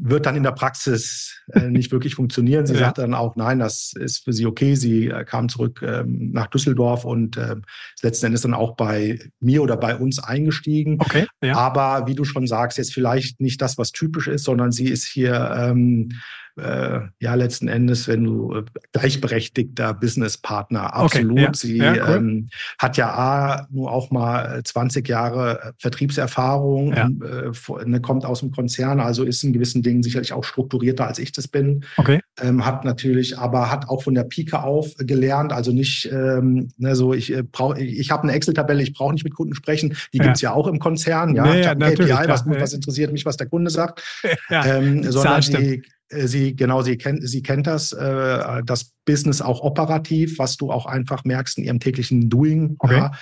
wird 0.00 0.26
dann 0.26 0.36
in 0.36 0.42
der 0.42 0.52
Praxis 0.52 1.42
äh, 1.52 1.60
nicht 1.70 1.90
wirklich 1.92 2.14
funktionieren. 2.14 2.66
Sie 2.66 2.74
ja. 2.74 2.80
sagt 2.80 2.98
dann 2.98 3.14
auch, 3.14 3.36
nein, 3.36 3.58
das 3.58 3.92
ist 3.98 4.24
für 4.24 4.32
sie 4.32 4.46
okay. 4.46 4.74
Sie 4.74 5.08
äh, 5.08 5.24
kam 5.24 5.48
zurück 5.48 5.82
ähm, 5.82 6.30
nach 6.32 6.46
Düsseldorf 6.48 7.04
und 7.04 7.36
äh, 7.36 7.56
letzten 8.02 8.26
Endes 8.26 8.42
dann 8.42 8.54
auch 8.54 8.76
bei 8.76 9.18
mir 9.40 9.62
oder 9.62 9.76
bei 9.76 9.96
uns 9.96 10.18
eingestiegen. 10.18 10.98
Okay, 11.00 11.26
ja. 11.42 11.56
Aber 11.56 12.06
wie 12.06 12.14
du 12.14 12.24
schon 12.24 12.46
sagst, 12.46 12.78
jetzt 12.78 12.94
vielleicht 12.94 13.40
nicht 13.40 13.60
das, 13.60 13.78
was 13.78 13.92
typisch 13.92 14.28
ist, 14.28 14.44
sondern 14.44 14.72
sie 14.72 14.88
ist 14.88 15.04
hier 15.04 15.54
ähm, 15.56 16.10
äh, 16.58 17.00
ja 17.20 17.34
letzten 17.34 17.68
Endes, 17.68 18.08
wenn 18.08 18.24
du 18.24 18.54
äh, 18.54 18.64
gleichberechtigter 18.92 19.94
Businesspartner, 19.94 20.94
absolut. 20.94 21.32
Okay, 21.32 21.42
ja, 21.42 21.54
Sie 21.54 21.76
ja, 21.78 21.92
cool. 21.92 22.16
ähm, 22.16 22.48
hat 22.78 22.96
ja 22.96 23.10
A, 23.10 23.66
nur 23.70 23.92
auch 23.92 24.10
mal 24.10 24.62
20 24.62 25.08
Jahre 25.08 25.60
äh, 25.60 25.72
Vertriebserfahrung, 25.78 26.92
ja. 26.94 27.06
äh, 27.08 27.84
ne, 27.84 28.00
kommt 28.00 28.24
aus 28.24 28.40
dem 28.40 28.50
Konzern, 28.50 29.00
also 29.00 29.24
ist 29.24 29.42
in 29.44 29.52
gewissen 29.52 29.82
Dingen 29.82 30.02
sicherlich 30.02 30.32
auch 30.32 30.44
strukturierter, 30.44 31.06
als 31.06 31.18
ich 31.18 31.32
das 31.32 31.48
bin. 31.48 31.84
Okay. 31.96 32.20
Ähm, 32.40 32.64
hat 32.64 32.84
natürlich, 32.84 33.38
aber 33.38 33.70
hat 33.70 33.88
auch 33.88 34.02
von 34.02 34.14
der 34.14 34.24
Pike 34.24 34.62
auf 34.62 34.94
gelernt, 34.98 35.52
also 35.52 35.72
nicht 35.72 36.08
ähm, 36.12 36.70
ne, 36.76 36.94
so, 36.94 37.14
ich 37.14 37.32
äh, 37.32 37.42
brauche, 37.42 37.80
ich 37.80 38.10
habe 38.10 38.24
eine 38.24 38.32
Excel-Tabelle, 38.32 38.82
ich 38.82 38.92
brauche 38.92 39.12
nicht 39.12 39.24
mit 39.24 39.34
Kunden 39.34 39.54
sprechen, 39.54 39.96
die 40.12 40.18
ja. 40.18 40.24
gibt's 40.24 40.40
ja 40.40 40.52
auch 40.52 40.66
im 40.66 40.78
Konzern, 40.78 41.34
ja. 41.34 41.44
Nee, 41.44 41.62
ja 41.62 41.74
KPI, 41.74 42.28
was, 42.28 42.44
was 42.46 42.72
interessiert 42.72 43.12
mich, 43.12 43.24
was 43.24 43.36
der 43.36 43.46
Kunde 43.46 43.70
sagt. 43.70 44.02
Ähm, 44.50 45.02
sondern 45.10 45.40
die, 45.40 45.74
äh, 45.74 45.82
sie, 46.10 46.56
genau, 46.56 46.82
sie 46.82 46.96
kennt, 46.96 47.28
sie 47.28 47.42
kennt 47.42 47.66
das, 47.66 47.92
äh, 47.92 48.62
das 48.64 48.92
Business 49.04 49.40
auch 49.40 49.60
operativ, 49.60 50.38
was 50.38 50.56
du 50.56 50.70
auch 50.70 50.86
einfach 50.86 51.24
merkst 51.24 51.58
in 51.58 51.64
ihrem 51.64 51.80
täglichen 51.80 52.28
Doing. 52.28 52.76
Okay. 52.78 52.96
Ja. 52.96 53.12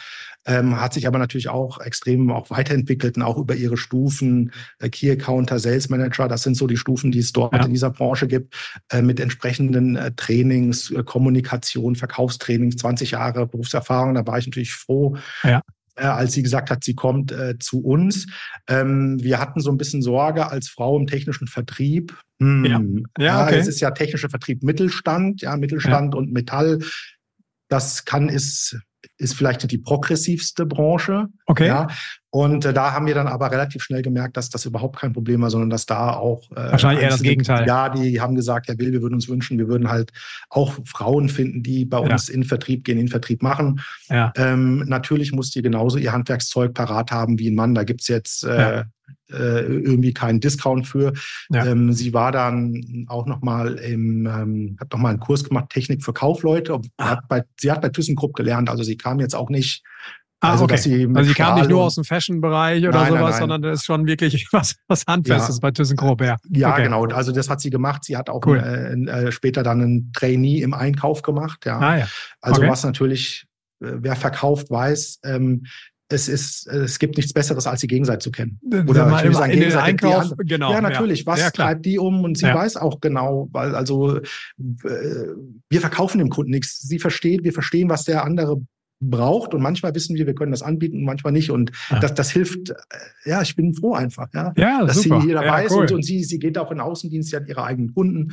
Ähm, 0.49 0.81
hat 0.81 0.94
sich 0.94 1.09
aber 1.09 1.18
natürlich 1.18 1.49
auch 1.49 1.81
extrem 1.81 2.31
auch 2.31 2.51
weiterentwickelt 2.51 3.16
und 3.16 3.25
auch 3.25 3.37
über 3.37 3.57
ihre 3.57 3.77
Stufen, 3.77 4.53
äh, 4.79 4.88
Key 4.88 5.11
Accounter, 5.11 5.59
Sales 5.59 5.88
Manager, 5.88 6.29
das 6.29 6.44
sind 6.44 6.57
so 6.57 6.68
die 6.68 6.77
Stufen, 6.77 7.11
die 7.11 7.18
es 7.18 7.33
dort 7.33 7.53
ja. 7.53 7.64
in 7.64 7.72
dieser 7.72 7.90
Branche 7.90 8.29
gibt, 8.29 8.55
äh, 8.92 9.03
mit 9.03 9.18
entsprechenden 9.18 9.96
äh, 9.96 10.12
Trainings, 10.14 10.92
äh, 10.92 11.03
Kommunikation, 11.03 11.96
Verkaufstrainings, 11.96 12.77
20 12.77 13.12
Jahre 13.12 13.49
Berufserfahrung. 13.49 14.14
Da 14.14 14.25
war 14.25 14.38
ich 14.38 14.46
natürlich 14.46 14.72
froh, 14.72 15.16
ja 15.42 15.59
äh, 15.59 15.75
als 16.04 16.32
sie 16.32 16.42
gesagt 16.42 16.70
hat, 16.70 16.85
sie 16.85 16.94
kommt 16.94 17.32
äh, 17.32 17.59
zu 17.59 17.80
uns. 17.80 18.26
Ähm, 18.68 19.18
wir 19.22 19.40
hatten 19.40 19.61
so 19.61 19.70
ein 19.70 19.78
bisschen 19.78 20.02
Sorge 20.02 20.50
als 20.50 20.68
Frau 20.68 20.98
im 20.98 21.06
technischen 21.06 21.46
Vertrieb. 21.46 22.16
Hm, 22.40 23.06
ja, 23.18 23.24
ja, 23.24 23.44
okay. 23.44 23.59
es 23.59 23.66
ist 23.66 23.80
ja 23.80 23.90
technischer 23.90 24.28
Vertrieb 24.28 24.62
Mittelstand, 24.62 25.40
ja, 25.42 25.56
Mittelstand 25.56 26.14
ja. 26.14 26.18
und 26.18 26.32
Metall. 26.32 26.80
Das 27.68 28.04
kann 28.04 28.28
ist 28.28 28.78
ist 29.18 29.35
vielleicht 29.35 29.70
die 29.70 29.79
progressivste 29.79 30.66
Branche. 30.66 31.26
Okay. 31.46 31.68
Ja. 31.68 31.88
Und 32.31 32.66
äh, 32.66 32.74
da 32.74 32.92
haben 32.92 33.07
wir 33.07 33.14
dann 33.14 33.29
aber 33.29 33.50
relativ 33.50 33.83
schnell 33.83 34.02
gemerkt, 34.02 34.37
dass 34.37 34.50
das 34.50 34.66
überhaupt 34.66 34.96
kein 34.98 35.14
Problem 35.14 35.40
war, 35.40 35.48
sondern 35.48 35.70
dass 35.70 35.87
da 35.87 36.11
auch. 36.11 36.50
Äh, 36.50 36.72
Wahrscheinlich 36.72 37.02
eher 37.02 37.11
das 37.11 37.22
Gegenteil. 37.22 37.66
Ja, 37.66 37.88
die 37.88 38.20
haben 38.20 38.35
gesagt, 38.35 38.68
Herr 38.68 38.79
Will, 38.79 38.92
wir 38.92 39.00
würden 39.00 39.14
uns 39.14 39.29
wünschen, 39.29 39.59
wir 39.59 39.68
würden 39.68 39.88
halt 39.88 40.12
auch 40.50 40.74
Frauen 40.85 41.31
finden, 41.31 41.62
die 41.62 41.87
bei 41.87 41.98
uns 41.98 42.29
ja. 42.29 42.35
in 42.35 42.44
Vertrieb 42.44 42.85
gehen, 42.85 42.98
in 42.98 43.09
Vertrieb 43.09 43.42
machen. 43.42 43.81
Ja. 44.09 44.33
Ähm, 44.37 44.85
natürlich 44.87 45.33
muss 45.33 45.50
die 45.50 45.62
genauso 45.62 45.96
ihr 45.96 46.12
Handwerkszeug 46.12 46.74
parat 46.74 47.11
haben 47.11 47.38
wie 47.38 47.48
ein 47.48 47.55
Mann. 47.55 47.74
Da 47.74 47.85
gibt's 47.85 48.09
jetzt 48.09 48.44
äh, 48.44 48.85
äh, 49.30 49.62
irgendwie 49.64 50.12
keinen 50.12 50.40
Discount 50.40 50.86
für. 50.86 51.12
Ja. 51.50 51.66
Ähm, 51.66 51.92
sie 51.92 52.12
war 52.14 52.32
dann 52.32 53.06
auch 53.08 53.26
nochmal 53.26 53.74
im, 53.74 54.26
ähm, 54.26 54.76
hat 54.80 54.92
nochmal 54.92 55.10
einen 55.10 55.20
Kurs 55.20 55.44
gemacht, 55.44 55.70
Technik 55.70 56.04
für 56.04 56.12
Kaufleute. 56.12 56.80
Ah. 56.96 57.10
Hat 57.10 57.28
bei, 57.28 57.42
sie 57.58 57.70
hat 57.70 57.82
bei 57.82 57.88
ThyssenKrupp 57.88 58.34
gelernt, 58.34 58.68
also 58.68 58.82
sie 58.82 58.96
kam 58.96 59.20
jetzt 59.20 59.34
auch 59.34 59.50
nicht 59.50 59.82
Ah, 60.40 60.52
also, 60.52 60.64
okay. 60.64 60.76
sie 60.76 61.08
also 61.14 61.28
sie 61.28 61.34
kam 61.34 61.58
nicht 61.58 61.70
nur 61.70 61.82
aus 61.82 61.94
dem 61.94 62.04
Fashion-Bereich 62.04 62.86
oder 62.86 62.98
nein, 62.98 63.08
sowas, 63.08 63.20
nein, 63.20 63.30
nein. 63.30 63.40
sondern 63.40 63.62
das 63.62 63.80
ist 63.80 63.86
schon 63.86 64.06
wirklich 64.06 64.46
was, 64.52 64.76
was 64.86 65.04
Handfestes 65.06 65.56
ja. 65.56 65.60
bei 65.60 65.70
ThyssenKrupp, 65.70 66.20
ja. 66.20 66.36
Ja, 66.50 66.72
okay. 66.72 66.84
genau. 66.84 67.06
Also 67.06 67.32
das 67.32 67.48
hat 67.48 67.60
sie 67.60 67.70
gemacht. 67.70 68.04
Sie 68.04 68.16
hat 68.16 68.28
auch 68.28 68.44
cool. 68.44 68.58
äh, 68.58 69.26
äh, 69.26 69.32
später 69.32 69.62
dann 69.62 69.80
einen 69.80 70.12
Trainee 70.12 70.60
im 70.60 70.74
Einkauf 70.74 71.22
gemacht, 71.22 71.64
ja. 71.64 71.78
Ah, 71.78 71.98
ja. 71.98 72.08
Also 72.42 72.60
okay. 72.60 72.70
was 72.70 72.84
natürlich, 72.84 73.46
äh, 73.80 73.92
wer 73.94 74.14
verkauft, 74.14 74.70
weiß, 74.70 75.20
ähm, 75.24 75.64
es 76.08 76.28
ist, 76.28 76.66
es 76.68 76.98
gibt 76.98 77.16
nichts 77.16 77.32
Besseres, 77.32 77.66
als 77.66 77.80
die 77.80 77.88
Gegenseite 77.88 78.20
zu 78.20 78.30
kennen. 78.30 78.60
Oder 78.86 79.12
ich 79.18 79.24
will 79.24 79.34
sagen, 79.34 79.52
in 79.52 79.58
Gegenseite, 79.58 79.84
Einkauf, 79.84 80.32
genau. 80.38 80.70
Ja, 80.70 80.80
natürlich. 80.80 81.20
Ja. 81.20 81.26
Was 81.26 81.40
ja, 81.40 81.50
treibt 81.50 81.84
die 81.84 81.98
um? 81.98 82.22
Und 82.22 82.38
sie 82.38 82.46
ja. 82.46 82.54
weiß 82.54 82.76
auch 82.76 83.00
genau, 83.00 83.48
weil 83.52 83.74
also 83.74 84.18
äh, 84.18 84.22
wir 85.68 85.80
verkaufen 85.80 86.18
dem 86.18 86.28
Kunden 86.28 86.52
nichts. 86.52 86.80
Sie 86.80 86.98
versteht, 86.98 87.42
wir 87.42 87.52
verstehen, 87.52 87.88
was 87.88 88.04
der 88.04 88.24
andere 88.24 88.60
braucht 89.00 89.52
und 89.52 89.60
manchmal 89.60 89.94
wissen 89.94 90.16
wir, 90.16 90.26
wir 90.26 90.34
können 90.34 90.52
das 90.52 90.62
anbieten 90.62 90.98
und 90.98 91.04
manchmal 91.04 91.32
nicht 91.32 91.50
und 91.50 91.70
das, 92.00 92.14
das 92.14 92.30
hilft, 92.30 92.70
äh, 92.70 92.74
ja, 93.26 93.42
ich 93.42 93.54
bin 93.54 93.74
froh 93.74 93.92
einfach, 93.92 94.28
ja, 94.32 94.54
ja 94.56 94.84
dass 94.86 95.02
super. 95.02 95.20
sie 95.20 95.28
jeder 95.28 95.40
weiß 95.40 95.70
cool. 95.72 95.82
und, 95.82 95.92
und 95.92 96.02
sie, 96.02 96.24
sie 96.24 96.38
geht 96.38 96.56
auch 96.56 96.72
in 96.72 96.80
Außendienst, 96.80 97.30
sie 97.30 97.36
hat 97.36 97.46
ihre 97.48 97.64
eigenen 97.64 97.92
Kunden. 97.92 98.32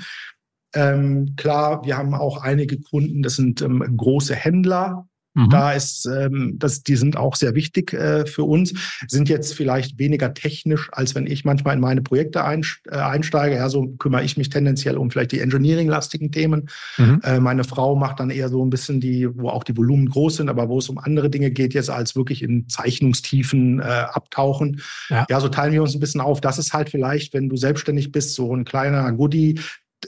Ähm, 0.73 1.35
klar, 1.35 1.85
wir 1.85 1.97
haben 1.97 2.13
auch 2.13 2.41
einige 2.41 2.79
Kunden, 2.79 3.21
das 3.23 3.35
sind 3.35 3.61
ähm, 3.61 3.83
große 3.95 4.35
Händler, 4.35 5.07
Mhm. 5.33 5.49
Da 5.49 5.71
ist, 5.71 6.05
ähm, 6.05 6.55
das, 6.57 6.83
die 6.83 6.95
sind 6.95 7.17
auch 7.17 7.35
sehr 7.35 7.55
wichtig 7.55 7.93
äh, 7.93 8.25
für 8.25 8.43
uns, 8.43 8.73
sind 9.07 9.29
jetzt 9.29 9.53
vielleicht 9.53 9.97
weniger 9.97 10.33
technisch, 10.33 10.89
als 10.91 11.15
wenn 11.15 11.27
ich 11.27 11.43
manchmal 11.43 11.75
in 11.75 11.81
meine 11.81 12.01
Projekte 12.01 12.39
äh, 12.39 12.95
einsteige. 12.95 13.55
Ja, 13.55 13.69
so 13.69 13.87
kümmere 13.97 14.23
ich 14.23 14.37
mich 14.37 14.49
tendenziell 14.49 14.97
um 14.97 15.09
vielleicht 15.09 15.31
die 15.31 15.39
Engineering-lastigen 15.39 16.31
Themen. 16.31 16.69
Mhm. 16.97 17.21
Äh, 17.23 17.39
meine 17.39 17.63
Frau 17.63 17.95
macht 17.95 18.19
dann 18.19 18.29
eher 18.29 18.49
so 18.49 18.63
ein 18.63 18.69
bisschen 18.69 18.99
die, 18.99 19.27
wo 19.35 19.49
auch 19.49 19.63
die 19.63 19.75
Volumen 19.75 20.09
groß 20.09 20.37
sind, 20.37 20.49
aber 20.49 20.69
wo 20.69 20.77
es 20.77 20.89
um 20.89 20.97
andere 20.97 21.29
Dinge 21.29 21.51
geht 21.51 21.73
jetzt 21.73 21.89
als 21.89 22.15
wirklich 22.15 22.43
in 22.43 22.69
Zeichnungstiefen 22.69 23.79
äh, 23.79 23.83
abtauchen. 23.83 24.81
Ja. 25.09 25.25
ja, 25.29 25.39
so 25.39 25.49
teilen 25.49 25.73
wir 25.73 25.81
uns 25.81 25.95
ein 25.95 25.99
bisschen 25.99 26.21
auf. 26.21 26.41
Das 26.41 26.57
ist 26.57 26.73
halt 26.73 26.89
vielleicht, 26.89 27.33
wenn 27.33 27.49
du 27.49 27.57
selbstständig 27.57 28.11
bist, 28.11 28.35
so 28.35 28.55
ein 28.55 28.65
kleiner 28.65 29.11
Goodie, 29.13 29.59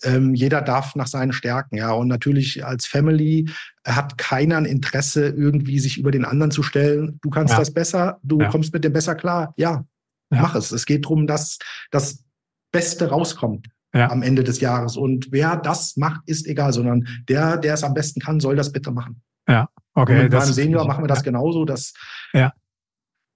ähm, 0.04 0.34
jeder 0.34 0.62
darf 0.62 0.96
nach 0.96 1.08
seinen 1.08 1.34
Stärken, 1.34 1.78
ja. 1.78 1.92
Und 1.92 2.08
natürlich 2.08 2.66
als 2.66 2.86
Family 2.86 3.50
hat 3.86 4.18
keiner 4.18 4.58
ein 4.58 4.66
Interesse, 4.66 5.28
irgendwie 5.28 5.80
sich 5.80 5.98
über 5.98 6.12
den 6.12 6.26
anderen 6.26 6.52
zu 6.52 6.64
stellen. 6.64 7.20
Du 7.22 7.30
kannst 7.30 7.54
ja. 7.54 7.60
das 7.60 7.74
besser, 7.74 8.20
du 8.24 8.40
ja. 8.40 8.50
kommst 8.50 8.74
mit 8.74 8.84
dem 8.84 8.94
besser 8.94 9.16
klar. 9.16 9.54
Ja, 9.58 9.86
ja, 10.32 10.42
mach 10.42 10.56
es. 10.56 10.72
Es 10.72 10.86
geht 10.86 11.06
darum, 11.06 11.28
dass 11.28 11.58
das 11.92 12.24
Beste 12.72 13.10
rauskommt 13.10 13.68
am 13.94 14.24
Ende 14.24 14.44
des 14.44 14.60
Jahres. 14.60 14.98
Und 14.98 15.28
wer 15.32 15.56
das 15.56 15.96
macht, 15.96 16.20
ist 16.26 16.48
egal, 16.48 16.74
sondern 16.74 17.08
der, 17.30 17.56
der 17.56 17.76
es 17.76 17.84
am 17.84 17.94
besten 17.94 18.20
kann, 18.20 18.42
soll 18.42 18.58
das 18.58 18.74
bitte 18.74 18.92
machen. 18.92 19.22
Ja, 19.48 19.70
okay. 19.94 20.26
Und 20.26 20.32
beim 20.32 20.52
Senior 20.52 20.86
machen 20.86 21.02
wir 21.02 21.08
das 21.08 21.24
genauso, 21.24 21.64
dass 21.64 21.94
ja 22.34 22.52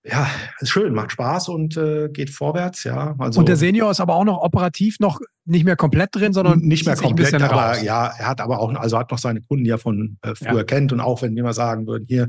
ja, 0.04 0.28
ist 0.60 0.70
schön, 0.70 0.94
macht 0.94 1.12
Spaß 1.12 1.50
und 1.50 1.76
äh, 1.78 2.10
geht 2.10 2.30
vorwärts, 2.30 2.84
ja. 2.84 3.16
Also, 3.18 3.40
und 3.40 3.50
der 3.50 3.58
Senior 3.58 3.92
ist 3.92 4.00
aber 4.00 4.16
auch 4.16 4.24
noch 4.24 4.42
operativ 4.42 5.00
noch 5.00 5.20
nicht 5.50 5.66
mehr 5.66 5.76
komplett 5.76 6.16
drin, 6.16 6.32
sondern 6.34 6.60
nicht 6.60 6.86
mehr 6.86 6.96
komplett, 6.96 7.34
aber 7.34 7.72
raus. 7.72 7.84
ja, 7.84 8.12
er 8.18 8.28
hat 8.28 8.42
aber 8.42 8.60
auch, 8.60 8.74
also 8.76 8.98
hat 8.98 9.12
noch 9.12 9.18
seine 9.18 9.42
Kunden, 9.42 9.64
die 9.64 9.70
er 9.70 9.78
von 9.78 10.18
äh, 10.22 10.36
früher 10.36 10.58
ja. 10.58 10.64
kennt 10.64 10.94
und 10.94 11.00
auch 11.00 11.22
wenn 11.22 11.36
wir 11.36 11.44
mal 11.44 11.54
sagen 11.54 11.88
würden, 11.88 12.06
hier, 12.08 12.28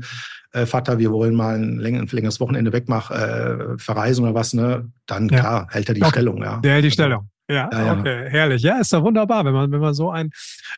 äh, 0.53 0.65
Vater, 0.65 0.99
wir 0.99 1.11
wollen 1.11 1.35
mal 1.35 1.55
ein, 1.55 1.77
läng 1.77 1.97
ein 1.97 2.07
längeres 2.07 2.39
Wochenende 2.39 2.73
wegmachen, 2.73 3.15
äh, 3.15 3.77
verreisen 3.77 4.25
oder 4.25 4.33
was, 4.33 4.53
ne, 4.53 4.89
dann 5.05 5.29
ja. 5.29 5.39
klar, 5.39 5.67
hält 5.71 5.89
er 5.89 5.95
die 5.95 6.01
okay. 6.01 6.11
Stellung, 6.11 6.41
ja. 6.41 6.57
Der 6.57 6.73
hält 6.73 6.83
die 6.83 6.87
also, 6.87 6.93
Stellung. 6.93 7.30
Ja, 7.51 7.69
ja, 7.73 7.93
okay, 7.99 8.29
herrlich. 8.29 8.61
Ja, 8.61 8.77
ist 8.77 8.93
doch 8.93 9.03
wunderbar, 9.03 9.43
wenn 9.43 9.53
man, 9.53 9.71
wenn 9.71 9.81
man 9.81 9.93
so 9.93 10.09
ein, 10.09 10.29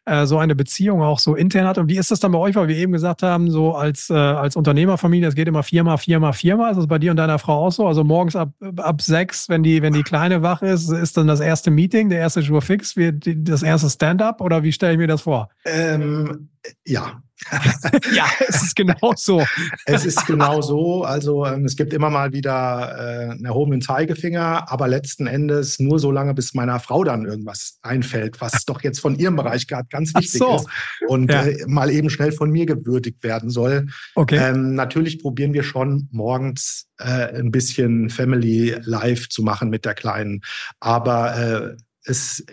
äh, 0.06 0.26
so 0.26 0.40
eine 0.40 0.56
Beziehung 0.56 1.04
auch 1.04 1.20
so 1.20 1.36
intern 1.36 1.68
hat. 1.68 1.78
Und 1.78 1.88
wie 1.88 1.98
ist 1.98 2.10
das 2.10 2.20
dann 2.20 2.32
bei 2.32 2.40
euch, 2.40 2.56
weil 2.56 2.68
wir 2.68 2.76
eben 2.76 2.94
gesagt 2.94 3.22
haben, 3.22 3.52
so 3.52 3.76
als, 3.76 4.10
äh, 4.10 4.14
als 4.14 4.56
Unternehmerfamilie, 4.56 5.28
es 5.28 5.36
geht 5.36 5.48
immer 5.48 5.62
viermal, 5.62 6.00
viermal, 6.00 6.34
viermal. 6.34 6.72
Ist 6.72 6.78
das 6.78 6.88
bei 6.88 6.98
dir 6.98 7.12
und 7.12 7.18
deiner 7.18 7.38
Frau 7.38 7.68
auch 7.68 7.72
so? 7.72 7.88
Also 7.88 8.04
morgens 8.04 8.36
ab, 8.36 8.50
ab 8.78 9.02
sechs, 9.02 9.50
wenn 9.50 9.62
die, 9.62 9.82
wenn 9.82 9.94
die 9.94 10.04
Kleine 10.04 10.42
wach 10.42 10.62
ist, 10.64 10.90
ist 10.90 11.16
dann 11.18 11.28
das 11.28 11.40
erste 11.40 11.70
Meeting, 11.70 12.10
der 12.10 12.20
erste 12.20 12.40
Jour 12.40 12.62
fix, 12.62 12.96
das 12.96 13.62
erste 13.62 13.90
Stand-up 13.90 14.42
oder 14.42 14.64
wie 14.64 14.72
stelle 14.72 14.94
ich 14.94 14.98
mir 14.98 15.08
das 15.08 15.22
vor? 15.22 15.50
Ähm, 15.66 16.50
ja, 16.86 17.22
ja, 18.14 18.26
es 18.48 18.64
ist 18.64 18.76
genau 18.76 19.14
so. 19.16 19.44
es 19.86 20.06
ist 20.06 20.26
genau 20.26 20.62
so. 20.62 21.04
Also 21.04 21.46
ähm, 21.46 21.66
es 21.66 21.76
gibt 21.76 21.94
immer 21.94 22.10
mal 22.10 22.32
wieder 22.32 22.96
äh, 22.98 23.32
einen 23.32 23.46
erhobenen 23.46 23.82
Zeigefinger, 23.82 24.72
aber 24.72 24.88
letzten 24.88 25.28
Endes 25.28 25.80
nur 25.80 26.00
so 26.00 26.12
lange, 26.12 26.34
bis 26.34 26.54
meiner 26.54 26.80
Frau 26.80 27.04
dann 27.04 27.26
irgendwas 27.26 27.80
einfällt, 27.82 28.40
was 28.42 28.66
doch 28.66 28.82
jetzt 28.82 29.00
von 29.00 29.18
ihrem 29.18 29.36
Bereich 29.36 29.68
gerade 29.68 29.88
ganz 29.90 30.14
wichtig 30.16 30.40
so. 30.40 30.56
ist 30.56 30.68
und 31.08 31.32
ja. 31.32 31.44
äh, 31.44 31.66
mal 31.68 31.90
eben 31.90 32.10
schnell 32.10 32.32
von 32.32 32.50
mir 32.50 32.66
gewürdigt 32.66 33.24
werden 33.24 33.50
soll. 33.50 33.88
Okay. 34.16 34.38
Ähm, 34.38 34.76
natürlich 34.76 35.20
probieren 35.20 35.54
wir 35.54 35.64
schon 35.64 36.08
morgens 36.12 36.88
äh, 36.98 37.40
ein 37.40 37.52
bisschen 37.52 38.10
Family 38.10 38.76
Life 38.84 39.30
zu 39.30 39.44
machen 39.44 39.70
mit 39.70 39.86
der 39.86 39.96
Kleinen, 39.96 40.42
aber 40.80 41.38
äh, 41.38 41.78
es 42.06 42.46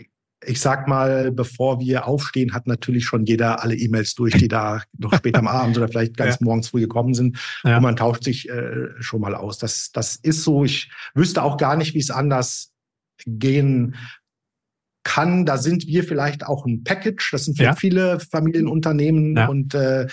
ich 0.45 0.61
sag 0.61 0.89
mal, 0.89 1.31
bevor 1.33 1.81
wir 1.81 2.07
aufstehen, 2.07 2.55
hat 2.55 2.67
natürlich 2.67 3.05
schon 3.05 3.27
jeder 3.27 3.63
alle 3.63 3.75
E-Mails 3.75 4.15
durch, 4.15 4.35
die 4.35 4.49
da 4.49 4.83
noch 4.97 5.15
spät 5.15 5.37
am 5.37 5.47
Abend 5.47 5.77
oder 5.77 5.89
vielleicht 5.89 6.17
ganz 6.17 6.41
ja. 6.41 6.45
morgens 6.45 6.69
früh 6.69 6.81
gekommen 6.81 7.15
sind. 7.15 7.39
Ja. 7.63 7.77
Und 7.77 7.83
man 7.83 7.97
tauscht 7.97 8.25
sich 8.25 8.49
äh, 8.49 8.89
schon 9.01 9.21
mal 9.21 9.35
aus. 9.35 9.59
Das, 9.59 9.91
das 9.93 10.17
ist 10.17 10.43
so. 10.43 10.65
Ich 10.65 10.91
wüsste 11.15 11.43
auch 11.43 11.57
gar 11.57 11.77
nicht, 11.77 11.95
wie 11.95 11.99
es 11.99 12.11
anders 12.11 12.73
gehen 13.27 13.97
kann. 15.03 15.45
Da 15.45 15.59
sind 15.59 15.87
wir 15.87 16.05
vielleicht 16.05 16.47
auch 16.47 16.65
ein 16.65 16.85
Package. 16.85 17.31
Das 17.33 17.45
sind 17.45 17.59
ja. 17.59 17.75
viele 17.75 18.21
Familienunternehmen 18.21 19.37
und 19.49 19.75
äh, 19.75 20.07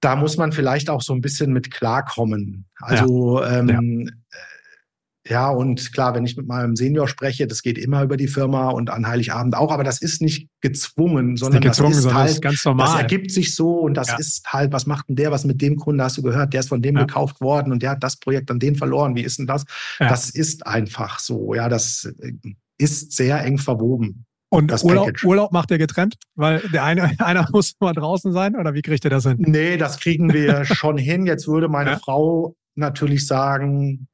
da 0.00 0.16
muss 0.16 0.36
man 0.36 0.52
vielleicht 0.52 0.90
auch 0.90 1.00
so 1.00 1.14
ein 1.14 1.20
bisschen 1.20 1.52
mit 1.52 1.70
klarkommen. 1.70 2.66
Also 2.80 3.42
ähm, 3.44 4.10
ja, 5.28 5.50
und 5.50 5.92
klar, 5.92 6.14
wenn 6.14 6.24
ich 6.24 6.36
mit 6.36 6.48
meinem 6.48 6.74
Senior 6.74 7.06
spreche, 7.06 7.46
das 7.46 7.62
geht 7.62 7.78
immer 7.78 8.02
über 8.02 8.16
die 8.16 8.26
Firma 8.26 8.70
und 8.70 8.90
an 8.90 9.06
Heiligabend 9.06 9.54
auch, 9.56 9.70
aber 9.70 9.84
das 9.84 10.02
ist 10.02 10.20
nicht 10.20 10.48
gezwungen, 10.60 11.36
sondern 11.36 11.62
das 11.62 11.78
ist, 11.78 11.84
gezwungen, 11.84 11.94
das 11.94 12.04
ist 12.04 12.14
halt 12.14 12.42
ganz 12.42 12.64
normal. 12.64 12.86
Das 12.86 12.96
ergibt 12.96 13.30
sich 13.30 13.54
so 13.54 13.78
und 13.78 13.94
das 13.94 14.08
ja. 14.08 14.16
ist 14.16 14.44
halt, 14.46 14.72
was 14.72 14.86
macht 14.86 15.08
denn 15.08 15.16
der, 15.16 15.30
was 15.30 15.44
mit 15.44 15.62
dem 15.62 15.76
Kunde 15.76 16.02
hast 16.02 16.16
du 16.16 16.22
gehört, 16.22 16.52
der 16.52 16.60
ist 16.60 16.68
von 16.68 16.82
dem 16.82 16.96
ja. 16.96 17.04
gekauft 17.04 17.40
worden 17.40 17.70
und 17.70 17.82
der 17.84 17.90
hat 17.90 18.02
das 18.02 18.16
Projekt 18.16 18.50
an 18.50 18.58
den 18.58 18.74
verloren. 18.74 19.14
Wie 19.14 19.22
ist 19.22 19.38
denn 19.38 19.46
das? 19.46 19.64
Ja. 20.00 20.08
Das 20.08 20.28
ist 20.28 20.66
einfach 20.66 21.20
so. 21.20 21.54
Ja, 21.54 21.68
das 21.68 22.12
äh, 22.20 22.32
ist 22.78 23.12
sehr 23.12 23.44
eng 23.44 23.58
verwoben. 23.58 24.26
Und 24.48 24.70
Urlaub, 24.84 25.12
Urlaub, 25.24 25.52
macht 25.52 25.70
ihr 25.70 25.78
getrennt? 25.78 26.16
Weil 26.34 26.58
der 26.72 26.82
eine, 26.82 27.14
einer 27.20 27.48
muss 27.52 27.74
mal 27.78 27.92
draußen 27.92 28.32
sein 28.32 28.56
oder 28.56 28.74
wie 28.74 28.82
kriegt 28.82 29.04
ihr 29.04 29.10
das 29.10 29.22
hin? 29.22 29.36
Nee, 29.38 29.76
das 29.76 30.00
kriegen 30.00 30.32
wir 30.32 30.64
schon 30.64 30.98
hin. 30.98 31.26
Jetzt 31.26 31.46
würde 31.46 31.68
meine 31.68 31.98
Frau 31.98 32.56
natürlich 32.74 33.26
sagen, 33.26 34.08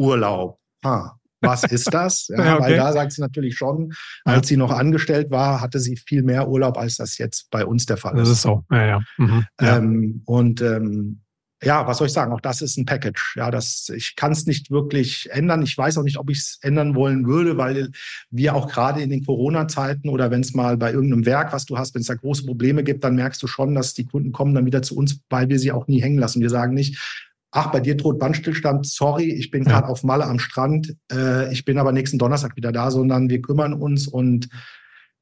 Urlaub. 0.00 0.58
Ha, 0.84 1.20
was 1.42 1.64
ist 1.64 1.92
das? 1.92 2.28
Ja, 2.36 2.56
okay. 2.56 2.62
Weil 2.62 2.76
da 2.76 2.92
sagt 2.92 3.12
sie 3.12 3.20
natürlich 3.20 3.56
schon, 3.56 3.92
als 4.24 4.48
sie 4.48 4.56
noch 4.56 4.70
angestellt 4.70 5.30
war, 5.30 5.60
hatte 5.60 5.78
sie 5.78 5.96
viel 5.96 6.22
mehr 6.22 6.48
Urlaub, 6.48 6.78
als 6.78 6.96
das 6.96 7.18
jetzt 7.18 7.50
bei 7.50 7.64
uns 7.64 7.86
der 7.86 7.96
Fall 7.96 8.14
ist. 8.14 8.22
Das 8.22 8.28
ist 8.30 8.42
so, 8.42 8.64
ja, 8.70 8.86
ja. 8.86 9.00
Mhm. 9.18 9.46
Ähm, 9.60 10.22
und 10.24 10.62
ähm, 10.62 11.20
ja, 11.62 11.86
was 11.86 11.98
soll 11.98 12.06
ich 12.06 12.12
sagen? 12.14 12.32
Auch 12.32 12.40
das 12.40 12.62
ist 12.62 12.78
ein 12.78 12.86
Package. 12.86 13.34
Ja, 13.36 13.50
das, 13.50 13.90
ich 13.94 14.16
kann 14.16 14.32
es 14.32 14.46
nicht 14.46 14.70
wirklich 14.70 15.28
ändern. 15.30 15.62
Ich 15.62 15.76
weiß 15.76 15.98
auch 15.98 16.02
nicht, 16.02 16.18
ob 16.18 16.30
ich 16.30 16.38
es 16.38 16.58
ändern 16.62 16.94
wollen 16.94 17.26
würde, 17.26 17.58
weil 17.58 17.90
wir 18.30 18.54
auch 18.54 18.68
gerade 18.68 19.02
in 19.02 19.10
den 19.10 19.24
Corona-Zeiten 19.24 20.08
oder 20.08 20.30
wenn 20.30 20.40
es 20.40 20.54
mal 20.54 20.78
bei 20.78 20.92
irgendeinem 20.92 21.26
Werk, 21.26 21.52
was 21.52 21.66
du 21.66 21.76
hast, 21.76 21.94
wenn 21.94 22.00
es 22.00 22.08
da 22.08 22.14
große 22.14 22.46
Probleme 22.46 22.82
gibt, 22.82 23.04
dann 23.04 23.14
merkst 23.14 23.42
du 23.42 23.46
schon, 23.46 23.74
dass 23.74 23.92
die 23.92 24.06
Kunden 24.06 24.32
kommen 24.32 24.54
dann 24.54 24.64
wieder 24.64 24.80
zu 24.80 24.96
uns, 24.96 25.20
weil 25.28 25.50
wir 25.50 25.58
sie 25.58 25.72
auch 25.72 25.86
nie 25.86 26.00
hängen 26.00 26.18
lassen. 26.18 26.40
Wir 26.40 26.50
sagen 26.50 26.72
nicht, 26.72 27.28
ach, 27.52 27.72
bei 27.72 27.80
dir 27.80 27.96
droht 27.96 28.18
Bandstillstand, 28.18 28.86
sorry, 28.86 29.32
ich 29.32 29.50
bin 29.50 29.64
gerade 29.64 29.88
auf 29.88 30.04
Malle 30.04 30.24
am 30.24 30.38
Strand, 30.38 30.96
äh, 31.10 31.52
ich 31.52 31.64
bin 31.64 31.78
aber 31.78 31.92
nächsten 31.92 32.18
Donnerstag 32.18 32.56
wieder 32.56 32.72
da, 32.72 32.90
sondern 32.90 33.28
wir 33.28 33.42
kümmern 33.42 33.74
uns 33.74 34.06
und 34.06 34.48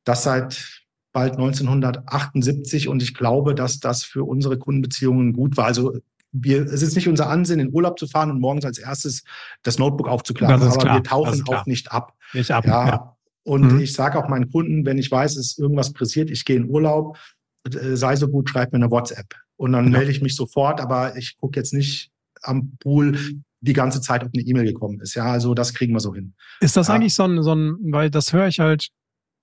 das 0.04 0.24
seit 0.24 0.84
bald 1.12 1.32
1978 1.32 2.88
und 2.88 3.02
ich 3.02 3.14
glaube, 3.14 3.54
dass 3.54 3.80
das 3.80 4.04
für 4.04 4.24
unsere 4.24 4.58
Kundenbeziehungen 4.58 5.32
gut 5.32 5.56
war. 5.56 5.66
Also 5.66 5.96
wir, 6.32 6.62
es 6.62 6.82
ist 6.82 6.94
nicht 6.94 7.08
unser 7.08 7.30
Ansinn, 7.30 7.60
in 7.60 7.72
Urlaub 7.72 7.98
zu 7.98 8.06
fahren 8.06 8.30
und 8.30 8.40
morgens 8.40 8.66
als 8.66 8.78
erstes 8.78 9.24
das 9.62 9.78
Notebook 9.78 10.08
aufzuklappen, 10.08 10.62
aber 10.62 10.76
klar. 10.76 10.96
wir 10.96 11.02
tauchen 11.02 11.42
auch 11.48 11.66
nicht 11.66 11.90
ab. 11.90 12.12
Nicht 12.34 12.50
ab. 12.50 12.66
Ja. 12.66 12.86
ja. 12.86 13.16
Und 13.42 13.72
mhm. 13.72 13.80
ich 13.80 13.94
sage 13.94 14.18
auch 14.18 14.28
meinen 14.28 14.50
Kunden, 14.50 14.84
wenn 14.84 14.98
ich 14.98 15.10
weiß, 15.10 15.36
es 15.36 15.52
ist 15.52 15.58
irgendwas 15.58 15.94
pressiert, 15.94 16.30
ich 16.30 16.44
gehe 16.44 16.56
in 16.56 16.68
Urlaub, 16.68 17.16
äh, 17.64 17.96
sei 17.96 18.14
so 18.14 18.28
gut, 18.28 18.50
schreib 18.50 18.72
mir 18.72 18.76
eine 18.76 18.90
WhatsApp. 18.90 19.34
Und 19.56 19.72
dann 19.72 19.86
ja. 19.86 19.90
melde 19.90 20.10
ich 20.10 20.20
mich 20.20 20.36
sofort, 20.36 20.80
aber 20.80 21.16
ich 21.16 21.38
gucke 21.38 21.58
jetzt 21.58 21.72
nicht 21.72 22.10
am 22.42 22.76
Pool 22.78 23.18
die 23.60 23.72
ganze 23.72 24.00
Zeit, 24.00 24.22
ob 24.22 24.30
eine 24.32 24.42
E-Mail 24.42 24.66
gekommen 24.66 25.00
ist. 25.00 25.14
Ja, 25.14 25.24
also 25.24 25.54
das 25.54 25.74
kriegen 25.74 25.92
wir 25.92 26.00
so 26.00 26.14
hin. 26.14 26.34
Ist 26.60 26.76
das 26.76 26.88
ja. 26.88 26.94
eigentlich 26.94 27.14
so 27.14 27.24
ein, 27.24 27.42
so 27.42 27.54
ein, 27.54 27.76
weil 27.92 28.10
das 28.10 28.32
höre 28.32 28.46
ich 28.46 28.60
halt 28.60 28.88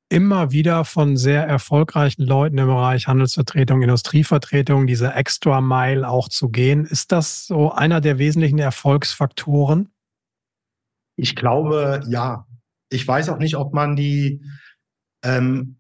immer 0.10 0.52
wieder 0.52 0.86
von 0.86 1.18
sehr 1.18 1.46
erfolgreichen 1.46 2.24
Leuten 2.24 2.58
im 2.58 2.68
Bereich 2.68 3.08
Handelsvertretung, 3.08 3.82
Industrievertretung, 3.82 4.88
diese 4.88 5.14
Extra 5.14 5.62
Mile 5.62 6.08
auch 6.08 6.30
zu 6.30 6.50
gehen. 6.50 6.86
Ist 6.86 7.12
das 7.12 7.48
so 7.48 7.72
einer 7.72 8.02
der 8.02 8.20
wesentlichen 8.20 8.60
Erfolgsfaktoren? 8.60 9.90
Ich 11.18 11.36
glaube, 11.36 12.02
ja. 12.08 12.46
Ich 12.92 13.08
weiß 13.08 13.30
auch 13.30 13.40
nicht, 13.40 13.58
ob 13.58 13.74
man 13.74 13.96
die, 13.96 14.42
ähm, 15.24 15.80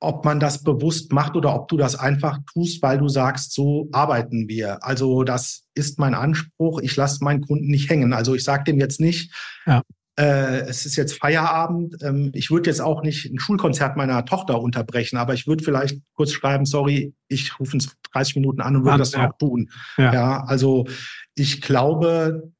ob 0.00 0.24
man 0.24 0.40
das 0.40 0.64
bewusst 0.64 1.12
macht 1.12 1.36
oder 1.36 1.54
ob 1.54 1.68
du 1.68 1.76
das 1.76 1.94
einfach 1.94 2.38
tust, 2.52 2.82
weil 2.82 2.98
du 2.98 3.08
sagst, 3.08 3.52
so 3.52 3.88
arbeiten 3.92 4.48
wir. 4.48 4.82
Also 4.82 5.24
das 5.24 5.64
ist 5.74 5.98
mein 5.98 6.14
Anspruch. 6.14 6.80
Ich 6.80 6.96
lasse 6.96 7.22
meinen 7.22 7.42
Kunden 7.42 7.68
nicht 7.68 7.90
hängen. 7.90 8.12
Also 8.12 8.34
ich 8.34 8.42
sage 8.42 8.64
dem 8.64 8.78
jetzt 8.78 9.00
nicht, 9.00 9.34
ja 9.66 9.82
äh, 10.20 10.68
es 10.68 10.84
ist 10.84 10.96
jetzt 10.96 11.18
Feierabend. 11.18 11.96
Ähm, 12.02 12.30
ich 12.34 12.50
würde 12.50 12.68
jetzt 12.68 12.80
auch 12.80 13.02
nicht 13.02 13.24
ein 13.26 13.38
Schulkonzert 13.38 13.96
meiner 13.96 14.24
Tochter 14.26 14.60
unterbrechen, 14.60 15.16
aber 15.16 15.32
ich 15.32 15.46
würde 15.46 15.64
vielleicht 15.64 15.98
kurz 16.14 16.32
schreiben, 16.32 16.66
sorry, 16.66 17.14
ich 17.28 17.58
rufe 17.58 17.76
in 17.76 17.86
30 18.12 18.36
Minuten 18.36 18.60
an 18.60 18.76
und 18.76 18.84
würde 18.84 18.98
das 18.98 19.12
ja. 19.12 19.28
auch 19.28 19.38
tun. 19.38 19.70
Ja. 19.96 20.12
ja, 20.12 20.44
also 20.44 20.86
ich 21.34 21.62
glaube, 21.62 22.52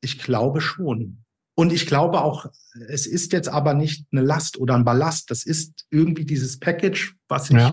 ich 0.00 0.18
glaube 0.18 0.60
schon. 0.62 1.24
Und 1.58 1.72
ich 1.72 1.86
glaube 1.86 2.20
auch, 2.20 2.46
es 2.88 3.04
ist 3.04 3.32
jetzt 3.32 3.48
aber 3.48 3.74
nicht 3.74 4.06
eine 4.12 4.22
Last 4.22 4.58
oder 4.58 4.76
ein 4.76 4.84
Ballast. 4.84 5.28
Das 5.28 5.44
ist 5.44 5.86
irgendwie 5.90 6.24
dieses 6.24 6.60
Package, 6.60 7.16
was 7.26 7.50
ich 7.50 7.56
ja 7.56 7.72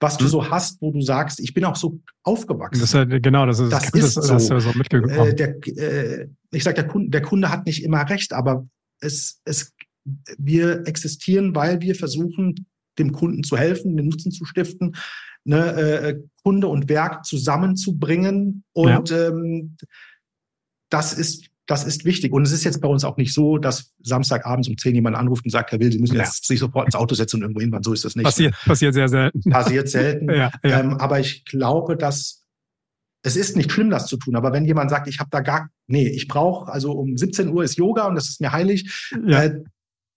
was 0.00 0.18
du 0.18 0.24
hm. 0.24 0.30
so 0.30 0.50
hast, 0.50 0.82
wo 0.82 0.90
du 0.90 1.00
sagst, 1.00 1.40
ich 1.40 1.54
bin 1.54 1.64
auch 1.64 1.76
so 1.76 2.00
aufgewachsen. 2.24 2.80
Das 2.80 2.92
ist, 2.92 3.22
genau, 3.22 3.46
das 3.46 3.58
ist, 3.58 3.72
das 3.72 3.84
ist 3.90 4.16
das, 4.16 4.26
so. 4.26 4.34
Hast 4.34 4.50
du 4.50 4.60
so 4.60 4.72
mitgekommen. 4.74 5.28
Äh, 5.28 5.34
der, 5.34 5.66
äh, 5.66 6.28
ich 6.50 6.64
sage, 6.64 6.74
der 6.74 6.88
Kunde, 6.88 7.10
der 7.10 7.22
Kunde 7.22 7.48
hat 7.48 7.64
nicht 7.64 7.82
immer 7.82 8.08
recht, 8.10 8.32
aber 8.32 8.66
es, 9.00 9.40
es, 9.44 9.72
wir 10.36 10.86
existieren, 10.86 11.54
weil 11.54 11.80
wir 11.80 11.94
versuchen, 11.94 12.66
dem 12.98 13.12
Kunden 13.12 13.44
zu 13.44 13.56
helfen, 13.56 13.96
den 13.96 14.08
Nutzen 14.08 14.32
zu 14.32 14.44
stiften, 14.44 14.96
ne, 15.44 15.72
äh, 15.72 16.20
Kunde 16.42 16.66
und 16.66 16.88
Werk 16.88 17.24
zusammenzubringen. 17.24 18.64
Und 18.72 19.10
ja. 19.10 19.28
ähm, 19.28 19.76
das 20.90 21.14
ist 21.14 21.51
das 21.66 21.84
ist 21.84 22.04
wichtig. 22.04 22.32
Und 22.32 22.42
es 22.42 22.52
ist 22.52 22.64
jetzt 22.64 22.80
bei 22.80 22.88
uns 22.88 23.04
auch 23.04 23.16
nicht 23.16 23.32
so, 23.32 23.58
dass 23.58 23.94
Samstagabends 24.02 24.68
um 24.68 24.76
10 24.76 24.94
jemand 24.94 25.16
anruft 25.16 25.44
und 25.44 25.50
sagt, 25.50 25.70
Herr 25.72 25.80
Will, 25.80 25.92
Sie 25.92 25.98
müssen 25.98 26.16
ja. 26.16 26.24
jetzt 26.24 26.44
sich 26.44 26.58
sofort 26.58 26.86
ins 26.86 26.96
Auto 26.96 27.14
setzen 27.14 27.36
und 27.36 27.42
irgendwo 27.42 27.60
hinfahren. 27.60 27.84
So 27.84 27.92
ist 27.92 28.04
das 28.04 28.16
nicht. 28.16 28.24
Passiert, 28.24 28.54
passiert 28.64 28.94
sehr 28.94 29.08
selten. 29.08 29.50
Passiert 29.50 29.88
selten. 29.88 30.28
ja, 30.30 30.50
ja. 30.64 30.80
Ähm, 30.80 30.94
aber 30.94 31.20
ich 31.20 31.44
glaube, 31.44 31.96
dass 31.96 32.42
es 33.24 33.36
ist 33.36 33.56
nicht 33.56 33.70
schlimm, 33.70 33.90
das 33.90 34.06
zu 34.06 34.16
tun. 34.16 34.34
Aber 34.34 34.52
wenn 34.52 34.64
jemand 34.64 34.90
sagt, 34.90 35.06
ich 35.06 35.20
habe 35.20 35.30
da 35.30 35.40
gar, 35.40 35.70
nee, 35.86 36.08
ich 36.08 36.26
brauche, 36.26 36.70
also 36.70 36.92
um 36.92 37.16
17 37.16 37.48
Uhr 37.48 37.62
ist 37.62 37.76
Yoga 37.76 38.08
und 38.08 38.16
das 38.16 38.28
ist 38.28 38.40
mir 38.40 38.50
heilig, 38.50 39.10
ja. 39.26 39.44
äh, 39.44 39.62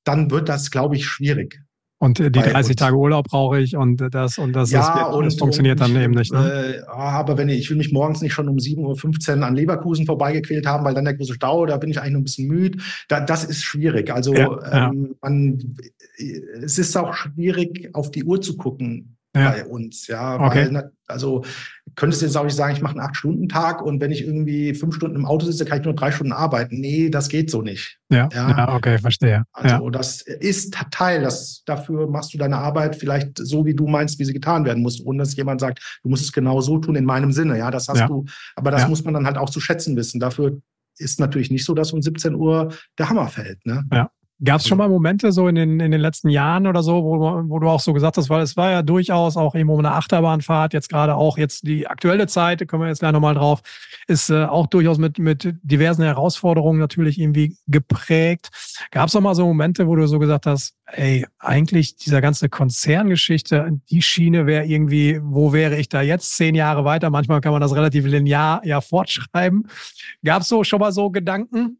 dann 0.03 0.31
wird 0.31 0.49
das, 0.49 0.71
glaube 0.71 0.95
ich, 0.95 1.05
schwierig. 1.05 1.61
Und 2.05 2.19
äh, 2.19 2.29
die 2.29 2.39
30 2.39 2.75
Tage 2.75 2.95
Urlaub 2.95 3.27
brauche 3.27 3.59
ich 3.59 3.75
und 3.75 3.97
das 3.97 4.37
und 4.37 4.53
das, 4.53 4.69
ja, 4.69 5.05
das, 5.05 5.15
und, 5.15 5.25
das 5.25 5.35
funktioniert 5.35 5.81
und 5.81 5.93
dann 5.93 6.01
eben 6.01 6.13
nicht. 6.13 6.31
Ne? 6.31 6.77
Äh, 6.77 6.87
aber 6.87 7.37
wenn 7.37 7.49
ich, 7.49 7.59
ich 7.59 7.69
will 7.71 7.77
mich 7.77 7.91
morgens 7.91 8.21
nicht 8.21 8.33
schon 8.33 8.47
um 8.47 8.57
7.15 8.57 9.37
Uhr 9.37 9.45
an 9.45 9.55
Leverkusen 9.55 10.05
vorbeigequält 10.05 10.67
haben, 10.67 10.85
weil 10.85 10.93
dann 10.93 11.05
der 11.05 11.15
große 11.15 11.33
Stau, 11.33 11.65
da 11.65 11.77
bin 11.77 11.89
ich 11.89 11.99
eigentlich 11.99 12.13
noch 12.13 12.19
ein 12.19 12.25
bisschen 12.25 12.47
müde. 12.47 12.77
Da, 13.07 13.21
das 13.21 13.43
ist 13.43 13.63
schwierig. 13.63 14.13
Also 14.13 14.35
ja, 14.35 14.89
ähm, 14.89 15.07
ja. 15.09 15.15
Man, 15.21 15.75
es 16.61 16.77
ist 16.77 16.95
auch 16.95 17.13
schwierig, 17.13 17.89
auf 17.93 18.11
die 18.11 18.23
Uhr 18.23 18.39
zu 18.39 18.55
gucken 18.55 19.17
bei 19.33 19.65
uns. 19.65 20.07
Ja, 20.07 20.39
okay. 20.39 20.69
weil, 20.71 20.91
also 21.07 21.43
könntest 21.95 22.21
du 22.21 22.25
jetzt 22.25 22.35
auch 22.35 22.43
nicht 22.43 22.55
sagen, 22.55 22.73
ich 22.73 22.81
mache 22.81 22.93
einen 22.93 23.07
Acht-Stunden-Tag 23.07 23.81
und 23.81 24.01
wenn 24.01 24.11
ich 24.11 24.25
irgendwie 24.25 24.73
fünf 24.73 24.95
Stunden 24.95 25.15
im 25.15 25.25
Auto 25.25 25.45
sitze, 25.45 25.65
kann 25.65 25.79
ich 25.79 25.85
nur 25.85 25.95
drei 25.95 26.11
Stunden 26.11 26.33
arbeiten. 26.33 26.79
Nee, 26.79 27.09
das 27.09 27.29
geht 27.29 27.49
so 27.49 27.61
nicht. 27.61 27.99
Ja, 28.09 28.29
ja. 28.33 28.49
ja 28.49 28.73
okay, 28.75 28.97
verstehe. 28.97 29.43
Also 29.53 29.85
ja. 29.85 29.89
das 29.91 30.21
ist 30.21 30.75
Teil, 30.91 31.21
das, 31.21 31.63
dafür 31.65 32.07
machst 32.07 32.33
du 32.33 32.37
deine 32.37 32.57
Arbeit 32.57 32.95
vielleicht 32.95 33.37
so, 33.37 33.65
wie 33.65 33.73
du 33.73 33.87
meinst, 33.87 34.19
wie 34.19 34.25
sie 34.25 34.33
getan 34.33 34.65
werden 34.65 34.83
muss, 34.83 35.03
ohne 35.03 35.19
dass 35.19 35.35
jemand 35.35 35.61
sagt, 35.61 35.99
du 36.03 36.09
musst 36.09 36.23
es 36.23 36.33
genau 36.33 36.61
so 36.61 36.79
tun 36.79 36.95
in 36.95 37.05
meinem 37.05 37.31
Sinne. 37.31 37.57
Ja, 37.57 37.71
das 37.71 37.87
hast 37.87 38.07
du, 38.09 38.25
aber 38.55 38.71
das 38.71 38.87
muss 38.87 39.03
man 39.03 39.13
dann 39.13 39.25
halt 39.25 39.37
auch 39.37 39.49
zu 39.49 39.59
schätzen 39.59 39.95
wissen. 39.95 40.19
Dafür 40.19 40.59
ist 40.97 41.19
natürlich 41.19 41.51
nicht 41.51 41.65
so, 41.65 41.73
dass 41.73 41.91
um 41.93 42.01
17 42.01 42.35
Uhr 42.35 42.73
der 42.97 43.09
Hammer 43.09 43.27
fällt. 43.27 43.65
Ne? 43.65 43.83
Ja. 43.91 44.09
Gab 44.43 44.59
es 44.59 44.67
schon 44.67 44.77
mal 44.77 44.89
Momente 44.89 45.31
so 45.31 45.47
in 45.47 45.55
den, 45.55 45.79
in 45.79 45.91
den 45.91 46.01
letzten 46.01 46.27
Jahren 46.27 46.67
oder 46.67 46.83
so, 46.83 47.03
wo, 47.05 47.19
wo 47.47 47.59
du 47.59 47.69
auch 47.69 47.79
so 47.79 47.93
gesagt 47.93 48.17
hast, 48.17 48.29
weil 48.29 48.41
es 48.41 48.57
war 48.57 48.69
ja 48.69 48.81
durchaus 48.81 49.37
auch 49.37 49.55
irgendwo 49.55 49.79
eine 49.79 49.93
Achterbahnfahrt, 49.93 50.73
jetzt 50.73 50.89
gerade 50.89 51.15
auch 51.15 51.37
jetzt 51.37 51.65
die 51.65 51.87
aktuelle 51.87 52.27
Zeit, 52.27 52.59
da 52.59 52.65
kommen 52.65 52.83
wir 52.83 52.89
jetzt 52.89 52.99
gleich 52.99 53.13
nochmal 53.13 53.35
drauf, 53.35 53.61
ist 54.07 54.29
äh, 54.29 54.43
auch 54.43 54.67
durchaus 54.67 54.97
mit, 54.97 55.19
mit 55.19 55.55
diversen 55.63 56.03
Herausforderungen 56.03 56.79
natürlich 56.79 57.17
irgendwie 57.17 57.55
geprägt. 57.67 58.49
Gab 58.91 59.07
es 59.07 59.15
auch 59.15 59.21
mal 59.21 59.35
so 59.35 59.45
Momente, 59.45 59.87
wo 59.87 59.95
du 59.95 60.05
so 60.05 60.19
gesagt 60.19 60.47
hast, 60.47 60.75
ey, 60.87 61.25
eigentlich 61.39 61.95
dieser 61.95 62.19
ganze 62.19 62.49
Konzerngeschichte, 62.49 63.79
die 63.89 64.01
Schiene 64.01 64.45
wäre 64.45 64.65
irgendwie, 64.65 65.19
wo 65.23 65.53
wäre 65.53 65.77
ich 65.77 65.87
da 65.87 66.01
jetzt 66.01 66.35
zehn 66.35 66.55
Jahre 66.55 66.83
weiter? 66.83 67.09
Manchmal 67.09 67.39
kann 67.39 67.53
man 67.53 67.61
das 67.61 67.73
relativ 67.73 68.05
linear 68.05 68.61
ja 68.65 68.81
fortschreiben. 68.81 69.69
Gab 70.25 70.41
es 70.41 70.49
so 70.49 70.65
schon 70.65 70.79
mal 70.79 70.91
so 70.91 71.09
Gedanken? 71.09 71.79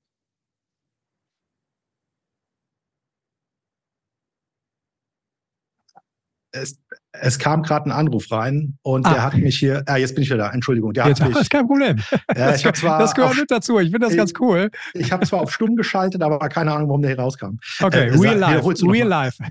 Es, 6.56 6.80
es 7.12 7.40
kam 7.40 7.64
gerade 7.64 7.90
ein 7.90 7.92
Anruf 7.92 8.32
rein 8.32 8.78
und 8.82 9.06
ah. 9.06 9.14
der 9.14 9.24
hat 9.24 9.36
mich 9.36 9.58
hier, 9.58 9.84
ah, 9.86 9.98
jetzt 9.98 10.16
bin 10.16 10.24
ich 10.24 10.30
wieder 10.30 10.38
da, 10.38 10.52
Entschuldigung. 10.52 10.94
Der 10.94 11.08
jetzt, 11.08 11.22
hat 11.22 11.30
mich, 11.30 11.38
ist 11.42 11.50
kein 11.50 11.68
Problem. 11.68 11.98
Ja, 12.36 12.56
ich 12.56 12.64
das, 12.64 12.80
zwar 12.80 13.00
das 13.00 13.14
gehört 13.14 13.32
auf, 13.32 13.38
mit 13.38 13.52
dazu, 13.52 13.80
ich 13.80 13.92
finde 13.92 14.08
das 14.08 14.16
ganz 14.16 14.34
cool. 14.40 14.70
Ich, 14.94 15.02
ich 15.02 15.12
habe 15.12 15.26
zwar 15.26 15.42
auf 15.42 15.52
stumm 15.52 15.76
geschaltet, 15.76 16.22
aber 16.22 16.40
keine 16.50 16.74
Ahnung, 16.74 16.90
warum 16.90 17.02
der 17.02 17.12
hier 17.12 17.20
rauskam. 17.20 17.58
Okay, 17.82 18.08
äh, 18.08 18.18
real 18.18 18.38
life, 18.38 18.68
real 18.88 19.08
life. 19.08 19.44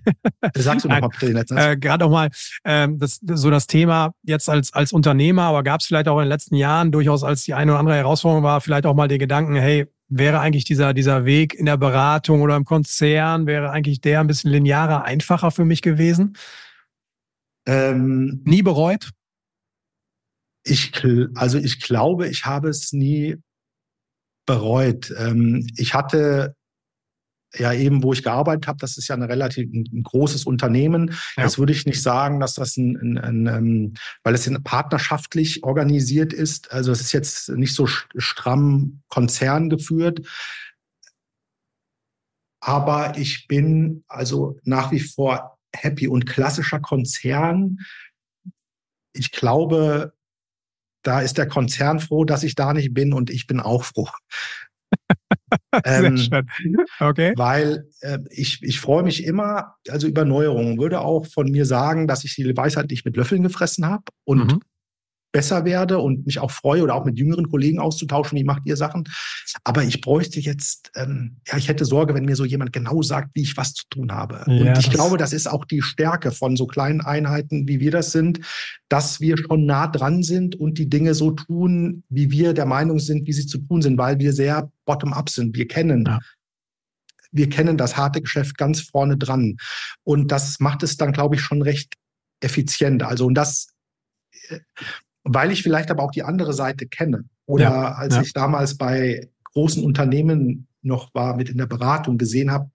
Sagst 0.54 0.84
du 0.84 0.88
nochmal 0.88 1.10
bitte 1.10 1.26
den 1.26 1.36
letzten 1.36 1.56
äh, 1.56 1.76
Gerade 1.76 2.04
auch 2.04 2.10
mal 2.10 2.28
ähm, 2.64 2.98
das, 2.98 3.20
so 3.22 3.50
das 3.50 3.66
Thema 3.66 4.12
jetzt 4.22 4.48
als, 4.48 4.72
als 4.72 4.92
Unternehmer, 4.92 5.42
aber 5.42 5.62
gab 5.62 5.80
es 5.80 5.86
vielleicht 5.86 6.08
auch 6.08 6.18
in 6.18 6.24
den 6.24 6.30
letzten 6.30 6.56
Jahren 6.56 6.92
durchaus 6.92 7.24
als 7.24 7.44
die 7.44 7.54
eine 7.54 7.72
oder 7.72 7.80
andere 7.80 7.96
Herausforderung 7.96 8.44
war, 8.44 8.60
vielleicht 8.60 8.86
auch 8.86 8.94
mal 8.94 9.08
den 9.08 9.18
Gedanken, 9.18 9.54
hey, 9.56 9.86
wäre 10.08 10.40
eigentlich 10.40 10.64
dieser, 10.64 10.94
dieser 10.94 11.24
Weg 11.24 11.54
in 11.54 11.66
der 11.66 11.76
Beratung 11.76 12.42
oder 12.42 12.56
im 12.56 12.64
Konzern, 12.64 13.46
wäre 13.46 13.70
eigentlich 13.70 14.00
der 14.00 14.20
ein 14.20 14.26
bisschen 14.26 14.50
linearer, 14.50 15.04
einfacher 15.04 15.50
für 15.50 15.64
mich 15.64 15.82
gewesen? 15.82 16.36
Ähm, 17.66 18.42
nie 18.44 18.62
bereut? 18.62 19.10
Ich, 20.66 20.92
also 21.34 21.58
ich 21.58 21.80
glaube, 21.80 22.28
ich 22.28 22.46
habe 22.46 22.68
es 22.68 22.92
nie 22.92 23.36
bereut. 24.46 25.12
Ähm, 25.18 25.66
ich 25.76 25.94
hatte 25.94 26.54
ja 27.56 27.72
eben, 27.72 28.02
wo 28.02 28.12
ich 28.12 28.22
gearbeitet 28.22 28.66
habe, 28.66 28.78
das 28.78 28.96
ist 28.96 29.08
ja 29.08 29.14
ein 29.14 29.22
relativ 29.22 29.70
ein, 29.72 29.84
ein 29.92 30.02
großes 30.02 30.44
Unternehmen. 30.44 31.10
Ja. 31.36 31.44
Das 31.44 31.58
würde 31.58 31.72
ich 31.72 31.86
nicht 31.86 32.02
sagen, 32.02 32.40
dass 32.40 32.54
das 32.54 32.76
ein, 32.76 32.96
ein, 32.96 33.18
ein, 33.18 33.48
ein 33.48 33.56
ähm, 33.56 33.94
weil 34.22 34.34
es 34.34 34.50
partnerschaftlich 34.64 35.62
organisiert 35.64 36.32
ist. 36.32 36.72
Also 36.72 36.92
es 36.92 37.00
ist 37.00 37.12
jetzt 37.12 37.48
nicht 37.50 37.74
so 37.74 37.86
stramm 37.86 39.02
Konzern 39.08 39.70
geführt. 39.70 40.26
Aber 42.60 43.18
ich 43.18 43.46
bin 43.46 44.04
also 44.08 44.58
nach 44.64 44.90
wie 44.90 45.00
vor 45.00 45.53
happy. 45.74 46.08
Und 46.08 46.26
klassischer 46.26 46.80
Konzern, 46.80 47.78
ich 49.12 49.32
glaube, 49.32 50.14
da 51.02 51.20
ist 51.20 51.38
der 51.38 51.48
Konzern 51.48 52.00
froh, 52.00 52.24
dass 52.24 52.42
ich 52.42 52.54
da 52.54 52.72
nicht 52.72 52.94
bin 52.94 53.12
und 53.12 53.30
ich 53.30 53.46
bin 53.46 53.60
auch 53.60 53.84
froh. 53.84 54.08
ähm, 55.84 56.28
okay. 57.00 57.32
Weil 57.36 57.88
äh, 58.00 58.18
ich, 58.30 58.62
ich 58.62 58.80
freue 58.80 59.02
mich 59.02 59.24
immer, 59.24 59.74
also 59.88 60.06
über 60.06 60.24
Neuerungen, 60.24 60.78
würde 60.78 61.00
auch 61.00 61.26
von 61.26 61.50
mir 61.50 61.66
sagen, 61.66 62.06
dass 62.06 62.24
ich 62.24 62.34
die 62.34 62.56
Weisheit 62.56 62.90
nicht 62.90 63.04
mit 63.04 63.16
Löffeln 63.16 63.42
gefressen 63.42 63.86
habe 63.86 64.04
und 64.24 64.52
mhm. 64.52 64.60
Besser 65.34 65.64
werde 65.64 65.98
und 65.98 66.26
mich 66.26 66.38
auch 66.38 66.52
freue 66.52 66.84
oder 66.84 66.94
auch 66.94 67.04
mit 67.04 67.18
jüngeren 67.18 67.50
Kollegen 67.50 67.80
auszutauschen, 67.80 68.38
wie 68.38 68.44
macht 68.44 68.62
ihr 68.66 68.76
Sachen. 68.76 69.02
Aber 69.64 69.82
ich 69.82 70.00
bräuchte 70.00 70.38
jetzt, 70.38 70.92
ähm, 70.94 71.38
ja, 71.48 71.58
ich 71.58 71.66
hätte 71.66 71.84
Sorge, 71.84 72.14
wenn 72.14 72.24
mir 72.24 72.36
so 72.36 72.44
jemand 72.44 72.72
genau 72.72 73.02
sagt, 73.02 73.34
wie 73.34 73.42
ich 73.42 73.56
was 73.56 73.74
zu 73.74 73.82
tun 73.90 74.12
habe. 74.12 74.44
Ja, 74.46 74.70
und 74.70 74.78
ich 74.78 74.90
glaube, 74.90 75.18
das 75.18 75.32
ist 75.32 75.48
auch 75.48 75.64
die 75.64 75.82
Stärke 75.82 76.30
von 76.30 76.56
so 76.56 76.68
kleinen 76.68 77.00
Einheiten, 77.00 77.66
wie 77.66 77.80
wir 77.80 77.90
das 77.90 78.12
sind, 78.12 78.38
dass 78.88 79.20
wir 79.20 79.36
schon 79.36 79.66
nah 79.66 79.88
dran 79.88 80.22
sind 80.22 80.54
und 80.54 80.78
die 80.78 80.88
Dinge 80.88 81.14
so 81.14 81.32
tun, 81.32 82.04
wie 82.08 82.30
wir 82.30 82.54
der 82.54 82.66
Meinung 82.66 83.00
sind, 83.00 83.26
wie 83.26 83.32
sie 83.32 83.46
zu 83.46 83.58
tun 83.58 83.82
sind, 83.82 83.98
weil 83.98 84.20
wir 84.20 84.32
sehr 84.32 84.70
bottom-up 84.84 85.28
sind. 85.28 85.56
Wir 85.56 85.66
kennen 85.66 86.04
ja 86.06 86.20
wir 87.36 87.48
kennen 87.48 87.76
das 87.76 87.96
harte 87.96 88.22
Geschäft 88.22 88.56
ganz 88.56 88.80
vorne 88.80 89.16
dran. 89.16 89.56
Und 90.04 90.30
das 90.30 90.60
macht 90.60 90.84
es 90.84 90.96
dann, 90.96 91.10
glaube 91.10 91.34
ich, 91.34 91.40
schon 91.40 91.62
recht 91.62 91.94
effizient. 92.38 93.02
Also, 93.02 93.26
und 93.26 93.34
das, 93.34 93.74
äh, 94.48 94.60
weil 95.24 95.50
ich 95.50 95.62
vielleicht 95.62 95.90
aber 95.90 96.02
auch 96.02 96.10
die 96.10 96.22
andere 96.22 96.52
Seite 96.52 96.86
kenne. 96.86 97.24
Oder 97.46 97.64
ja, 97.64 97.92
als 97.92 98.14
ja. 98.14 98.22
ich 98.22 98.32
damals 98.32 98.76
bei 98.76 99.28
großen 99.52 99.82
Unternehmen 99.82 100.68
noch 100.82 101.12
war, 101.14 101.36
mit 101.36 101.48
in 101.48 101.58
der 101.58 101.66
Beratung 101.66 102.18
gesehen 102.18 102.50
habe, 102.50 102.70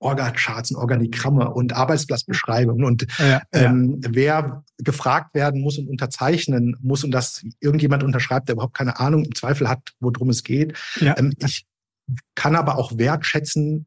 Orga-Charts 0.00 0.70
und 0.70 0.76
Organigramme 0.76 1.50
und 1.50 1.72
Arbeitsplatzbeschreibungen 1.72 2.84
und 2.84 3.06
ja, 3.18 3.42
ähm, 3.52 4.00
wer 4.08 4.62
gefragt 4.78 5.34
werden 5.34 5.60
muss 5.60 5.76
und 5.76 5.88
unterzeichnen 5.88 6.76
muss 6.80 7.02
und 7.02 7.10
das 7.10 7.44
irgendjemand 7.58 8.04
unterschreibt, 8.04 8.48
der 8.48 8.54
überhaupt 8.54 8.76
keine 8.76 9.00
Ahnung 9.00 9.24
im 9.24 9.34
Zweifel 9.34 9.68
hat, 9.68 9.94
worum 9.98 10.30
es 10.30 10.44
geht. 10.44 10.78
Ähm, 11.00 11.34
ich 11.38 11.66
kann 12.36 12.54
aber 12.54 12.78
auch 12.78 12.96
wertschätzen, 12.96 13.86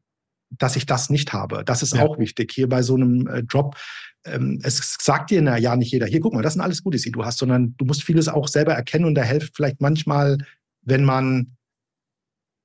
dass 0.58 0.76
ich 0.76 0.86
das 0.86 1.10
nicht 1.10 1.32
habe. 1.32 1.64
Das 1.64 1.82
ist 1.82 1.98
auch 1.98 2.18
wichtig 2.18 2.52
hier 2.52 2.68
bei 2.68 2.82
so 2.82 2.94
einem 2.94 3.26
äh, 3.26 3.40
Job 3.40 3.76
ähm, 4.24 4.60
es 4.62 4.96
sagt 5.00 5.30
dir 5.30 5.42
na, 5.42 5.58
ja 5.58 5.76
nicht 5.76 5.92
jeder, 5.92 6.06
hier 6.06 6.20
guck 6.20 6.34
mal, 6.34 6.42
das 6.42 6.54
sind 6.54 6.62
alles 6.62 6.82
Gutes, 6.82 7.02
die 7.02 7.10
du 7.10 7.24
hast, 7.24 7.38
sondern 7.38 7.74
du 7.76 7.84
musst 7.84 8.04
vieles 8.04 8.28
auch 8.28 8.48
selber 8.48 8.72
erkennen 8.72 9.04
und 9.04 9.14
da 9.14 9.22
hilft 9.22 9.56
vielleicht 9.56 9.80
manchmal, 9.80 10.38
wenn 10.82 11.04
man 11.04 11.56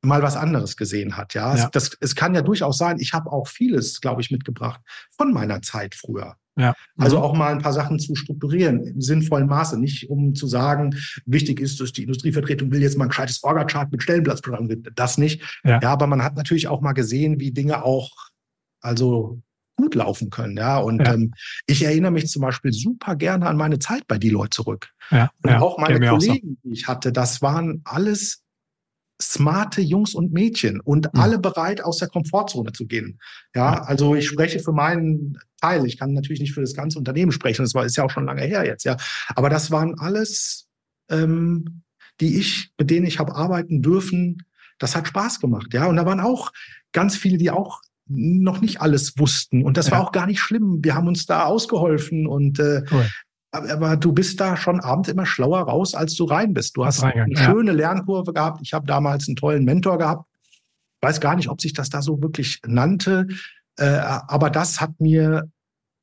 mal 0.04 0.22
was 0.22 0.36
anderes 0.36 0.78
gesehen 0.78 1.18
hat. 1.18 1.34
Ja, 1.34 1.56
ja. 1.56 1.66
Es, 1.66 1.72
das, 1.72 1.98
es 2.00 2.16
kann 2.16 2.36
ja 2.36 2.42
durchaus 2.42 2.78
sein, 2.78 3.00
ich 3.00 3.14
habe 3.14 3.32
auch 3.32 3.48
vieles, 3.48 4.02
glaube 4.02 4.22
ich, 4.22 4.32
mitgebracht 4.32 4.82
von 5.10 5.34
meiner 5.34 5.62
Zeit 5.62 5.96
früher. 5.96 6.38
Ja. 6.58 6.74
Also 6.98 7.18
mhm. 7.18 7.24
auch 7.24 7.34
mal 7.36 7.54
ein 7.54 7.62
paar 7.62 7.74
Sachen 7.74 8.00
zu 8.00 8.16
strukturieren 8.16 8.84
im 8.84 9.02
sinnvollen 9.02 9.48
Maße, 9.48 9.80
nicht 9.80 10.10
um 10.10 10.36
zu 10.36 10.48
sagen, 10.48 10.96
wichtig 11.26 11.60
ist, 11.60 11.80
dass 11.80 11.94
die 11.94 12.04
Industrievertretung 12.04 12.72
will 12.72 12.82
jetzt 12.82 12.98
mal 12.98 13.06
ein 13.06 13.10
gescheites 13.10 13.44
Orga-Chart 13.44 13.92
mit 13.92 14.04
Stellenplatzprogramm, 14.04 14.70
das 14.96 15.18
nicht. 15.18 15.42
Ja. 15.64 15.80
ja, 15.82 15.90
aber 15.90 16.08
man 16.08 16.24
hat 16.24 16.36
natürlich 16.36 16.68
auch 16.68 16.82
mal 16.82 16.94
gesehen, 16.94 17.40
wie 17.40 17.52
Dinge 17.52 17.84
auch 17.84 18.12
also 18.82 19.42
gut 19.78 19.96
laufen 19.96 20.30
können. 20.30 20.58
Ja, 20.58 20.80
und 20.80 21.00
ja. 21.00 21.14
Ähm, 21.14 21.34
ich 21.68 21.84
erinnere 21.84 22.12
mich 22.12 22.28
zum 22.28 22.42
Beispiel 22.42 22.74
super 22.74 23.16
gerne 23.16 23.46
an 23.46 23.58
meine 23.58 23.80
Zeit 23.80 24.08
bei 24.08 24.18
Deloitte 24.18 24.50
zurück. 24.50 24.90
Ja, 25.12 25.30
und 25.44 25.52
ja, 25.52 25.62
auch 25.62 25.78
meine 25.78 26.00
Kollegen, 26.00 26.58
so. 26.64 26.70
die 26.70 26.74
ich 26.74 26.88
hatte, 26.88 27.12
das 27.12 27.42
waren 27.42 27.82
alles 27.86 28.44
smarte 29.22 29.82
Jungs 29.82 30.14
und 30.14 30.32
Mädchen 30.32 30.80
und 30.80 31.14
mhm. 31.14 31.20
alle 31.20 31.40
bereit, 31.40 31.84
aus 31.84 31.98
der 31.98 32.08
Komfortzone 32.08 32.72
zu 32.72 32.86
gehen. 32.86 33.20
Ja, 33.56 33.82
also 33.84 34.16
ich 34.16 34.28
spreche 34.28 34.60
für 34.60 34.72
meinen 34.72 35.38
Teil. 35.60 35.86
Ich 35.86 35.98
kann 35.98 36.14
natürlich 36.14 36.40
nicht 36.40 36.54
für 36.54 36.62
das 36.62 36.76
ganze 36.76 37.00
Unternehmen 37.00 37.32
sprechen. 37.32 37.64
Das 37.64 37.74
war, 37.74 37.86
ist 37.86 37.98
ja 37.98 38.04
auch 38.04 38.12
schon 38.12 38.26
lange 38.26 38.44
her 38.44 38.66
jetzt, 38.66 38.84
ja. 38.86 38.98
Aber 39.36 39.50
das 39.50 39.72
waren 39.72 39.98
alles, 40.00 40.68
ähm, 41.10 41.82
die 42.22 42.38
ich, 42.38 42.72
mit 42.78 42.90
denen 42.90 43.06
ich 43.06 43.20
habe 43.20 43.36
arbeiten 43.36 43.82
dürfen. 43.82 44.44
Das 44.78 44.96
hat 44.96 45.08
Spaß 45.08 45.40
gemacht, 45.40 45.74
ja. 45.74 45.88
Und 45.88 45.96
da 45.96 46.06
waren 46.06 46.20
auch 46.20 46.52
ganz 46.92 47.16
viele, 47.16 47.38
die 47.38 47.50
auch 47.50 47.82
noch 48.10 48.62
nicht 48.62 48.82
alles 48.82 49.18
wussten. 49.18 49.64
Und 49.64 49.78
das 49.78 49.88
ja. 49.88 49.94
war 49.94 50.02
auch 50.02 50.12
gar 50.12 50.28
nicht 50.28 50.40
schlimm. 50.40 50.80
Wir 50.82 50.96
haben 50.96 51.08
uns 51.08 51.26
da 51.26 51.46
ausgeholfen 51.46 52.28
und 52.28 52.60
äh, 52.60 52.84
cool. 52.92 53.08
Aber, 53.52 53.98
du 53.98 54.12
bist 54.12 54.40
da 54.40 54.58
schon 54.58 54.80
abends 54.80 55.10
immer 55.10 55.26
schlauer 55.26 55.62
raus, 55.62 55.96
als 55.96 56.16
du 56.16 56.26
rein 56.26 56.54
bist. 56.54 56.76
Du 56.78 56.86
hast 56.86 57.04
eine 57.04 57.34
ja. 57.34 57.44
schöne 57.44 57.72
Lernkurve 57.72 58.34
gehabt. 58.34 58.60
Ich 58.62 58.74
habe 58.74 58.86
damals 58.86 59.28
einen 59.28 59.36
tollen 59.36 59.64
Mentor 59.64 59.98
gehabt. 59.98 60.26
Weiß 61.02 61.22
gar 61.22 61.36
nicht, 61.36 61.50
ob 61.50 61.62
sich 61.62 61.74
das 61.74 61.90
da 61.90 62.02
so 62.02 62.22
wirklich 62.22 62.60
nannte. 62.66 63.28
Äh, 63.78 63.86
aber 63.86 64.50
das 64.50 64.82
hat 64.82 65.00
mir 65.00 65.50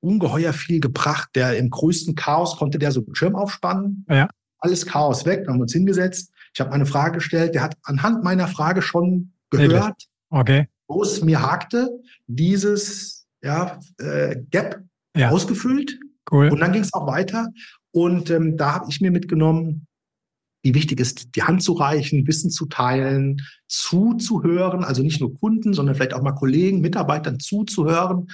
ungeheuer 0.01 0.53
viel 0.53 0.81
gebracht. 0.81 1.31
Der 1.35 1.57
im 1.59 1.71
größten 1.71 2.15
Chaos 2.15 2.57
konnte 2.57 2.79
der 2.79 2.93
so 2.93 3.05
einen 3.05 3.15
Schirm 3.15 3.37
aufspannen. 3.37 4.07
Ja. 4.09 4.29
Alles 4.59 4.87
Chaos 4.87 5.27
weg. 5.27 5.45
Dann 5.45 5.55
haben 5.55 5.59
wir 5.59 5.65
uns 5.65 5.73
hingesetzt. 5.73 6.33
Ich 6.55 6.61
habe 6.61 6.73
eine 6.73 6.87
Frage 6.87 7.17
gestellt. 7.17 7.55
Der 7.55 7.63
hat 7.63 7.77
anhand 7.83 8.25
meiner 8.25 8.49
Frage 8.49 8.81
schon 8.81 9.33
gehört, 9.51 10.05
okay 10.31 10.69
wo 10.89 11.03
es 11.03 11.23
mir 11.23 11.43
hakte, 11.43 11.91
dieses 12.27 13.27
ja, 13.43 13.79
äh, 13.99 14.37
Gap 14.51 14.83
ja. 15.17 15.31
ausgefüllt. 15.31 15.99
Cool. 16.35 16.49
Und 16.49 16.59
dann 16.59 16.73
ging 16.73 16.83
es 16.83 16.93
auch 16.93 17.07
weiter. 17.07 17.49
Und 17.93 18.29
ähm, 18.31 18.57
da 18.57 18.75
habe 18.75 18.87
ich 18.91 19.01
mir 19.01 19.13
mitgenommen, 19.13 19.87
wie 20.65 20.75
wichtig 20.75 20.99
ist, 20.99 21.37
die 21.37 21.45
Hand 21.45 21.63
zu 21.63 21.75
reichen, 21.75 22.27
Wissen 22.27 22.51
zu 22.51 22.67
teilen, 22.67 23.37
zuzuhören, 23.69 24.83
also 24.83 25.03
nicht 25.03 25.21
nur 25.21 25.35
Kunden, 25.35 25.75
sondern 25.75 25.95
vielleicht 25.95 26.15
auch 26.15 26.23
mal 26.23 26.33
Kollegen, 26.33 26.81
Mitarbeitern 26.81 27.39
zuzuhören 27.39 28.29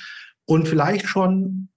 und 0.46 0.66
vielleicht 0.66 1.06
schon 1.06 1.69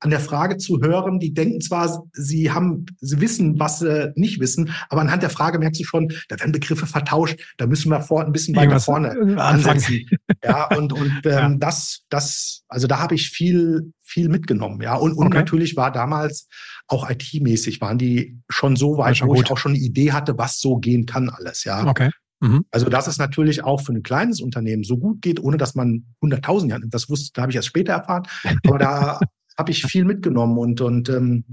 an 0.00 0.10
der 0.10 0.20
Frage 0.20 0.56
zu 0.56 0.80
hören, 0.80 1.18
die 1.18 1.34
denken 1.34 1.60
zwar, 1.60 2.04
sie 2.12 2.50
haben, 2.50 2.86
sie 3.00 3.20
wissen, 3.20 3.58
was 3.58 3.80
sie 3.80 4.12
nicht 4.16 4.40
wissen, 4.40 4.72
aber 4.88 5.02
anhand 5.02 5.22
der 5.22 5.30
Frage 5.30 5.58
merkst 5.58 5.80
du 5.80 5.84
schon, 5.84 6.08
da 6.28 6.38
werden 6.40 6.52
Begriffe 6.52 6.86
vertauscht, 6.86 7.38
da 7.58 7.66
müssen 7.66 7.90
wir 7.90 8.00
vor, 8.00 8.24
ein 8.24 8.32
bisschen 8.32 8.56
weiter 8.56 8.80
vorne 8.80 9.10
ansetzen. 9.38 10.06
ja, 10.42 10.74
und, 10.76 10.92
und 10.92 11.20
ähm, 11.24 11.30
ja. 11.30 11.54
das, 11.58 12.00
das, 12.08 12.62
also 12.68 12.86
da 12.86 12.98
habe 12.98 13.14
ich 13.14 13.28
viel, 13.28 13.92
viel 14.00 14.28
mitgenommen, 14.28 14.80
ja. 14.80 14.94
Und, 14.94 15.12
und 15.12 15.28
okay. 15.28 15.38
natürlich 15.38 15.76
war 15.76 15.92
damals 15.92 16.48
auch 16.86 17.08
IT-mäßig, 17.08 17.80
waren 17.80 17.98
die 17.98 18.38
schon 18.48 18.76
so 18.76 18.96
weit, 18.96 19.18
schon 19.18 19.28
wo 19.28 19.34
gut. 19.34 19.44
ich 19.44 19.50
auch 19.50 19.58
schon 19.58 19.72
eine 19.72 19.80
Idee 19.80 20.12
hatte, 20.12 20.38
was 20.38 20.60
so 20.60 20.78
gehen 20.78 21.04
kann 21.04 21.28
alles, 21.28 21.64
ja. 21.64 21.86
Okay. 21.86 22.10
Mhm. 22.40 22.64
Also, 22.70 22.88
dass 22.88 23.06
es 23.06 23.18
natürlich 23.18 23.64
auch 23.64 23.82
für 23.82 23.92
ein 23.92 24.02
kleines 24.02 24.40
Unternehmen 24.40 24.82
so 24.82 24.96
gut 24.96 25.20
geht, 25.20 25.40
ohne 25.40 25.58
dass 25.58 25.74
man 25.74 26.06
100.000 26.22 26.70
Jahre, 26.70 26.88
das 26.88 27.10
wusste, 27.10 27.32
da 27.34 27.42
habe 27.42 27.52
ich 27.52 27.56
erst 27.56 27.68
später 27.68 27.92
erfahren, 27.92 28.22
aber 28.66 28.78
da 28.78 29.20
habe 29.60 29.70
ich 29.70 29.84
viel 29.84 30.04
mitgenommen 30.04 30.58
und, 30.58 30.80
und 30.80 31.08
ähm, 31.08 31.44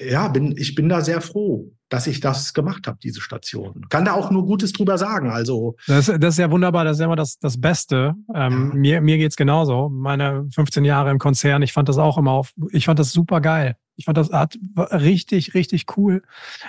ja, 0.00 0.28
bin, 0.28 0.54
ich 0.56 0.74
bin 0.74 0.88
da 0.88 1.02
sehr 1.02 1.20
froh, 1.20 1.70
dass 1.90 2.06
ich 2.06 2.20
das 2.20 2.54
gemacht 2.54 2.86
habe, 2.86 2.98
diese 3.02 3.20
Station. 3.20 3.86
Kann 3.90 4.06
da 4.06 4.12
auch 4.12 4.30
nur 4.30 4.46
Gutes 4.46 4.72
drüber 4.72 4.96
sagen. 4.96 5.30
Also 5.30 5.76
das, 5.86 6.06
das 6.06 6.34
ist 6.34 6.38
ja 6.38 6.50
wunderbar, 6.50 6.84
das 6.84 6.96
ist 6.96 7.00
ja 7.00 7.06
immer 7.06 7.16
das, 7.16 7.38
das 7.38 7.60
Beste. 7.60 8.14
Ähm, 8.34 8.70
ja. 8.72 8.78
Mir, 8.78 9.00
mir 9.02 9.18
geht's 9.18 9.36
genauso. 9.36 9.90
Meine 9.90 10.48
15 10.54 10.84
Jahre 10.84 11.10
im 11.10 11.18
Konzern, 11.18 11.62
ich 11.62 11.72
fand 11.72 11.88
das 11.88 11.98
auch 11.98 12.16
immer 12.16 12.32
auf, 12.32 12.52
ich 12.70 12.86
fand 12.86 12.98
das 12.98 13.12
super 13.12 13.40
geil. 13.40 13.76
Ich 13.96 14.06
fand 14.06 14.16
das 14.16 14.30
hat, 14.30 14.56
richtig, 14.78 15.52
richtig 15.52 15.84
cool. 15.96 16.22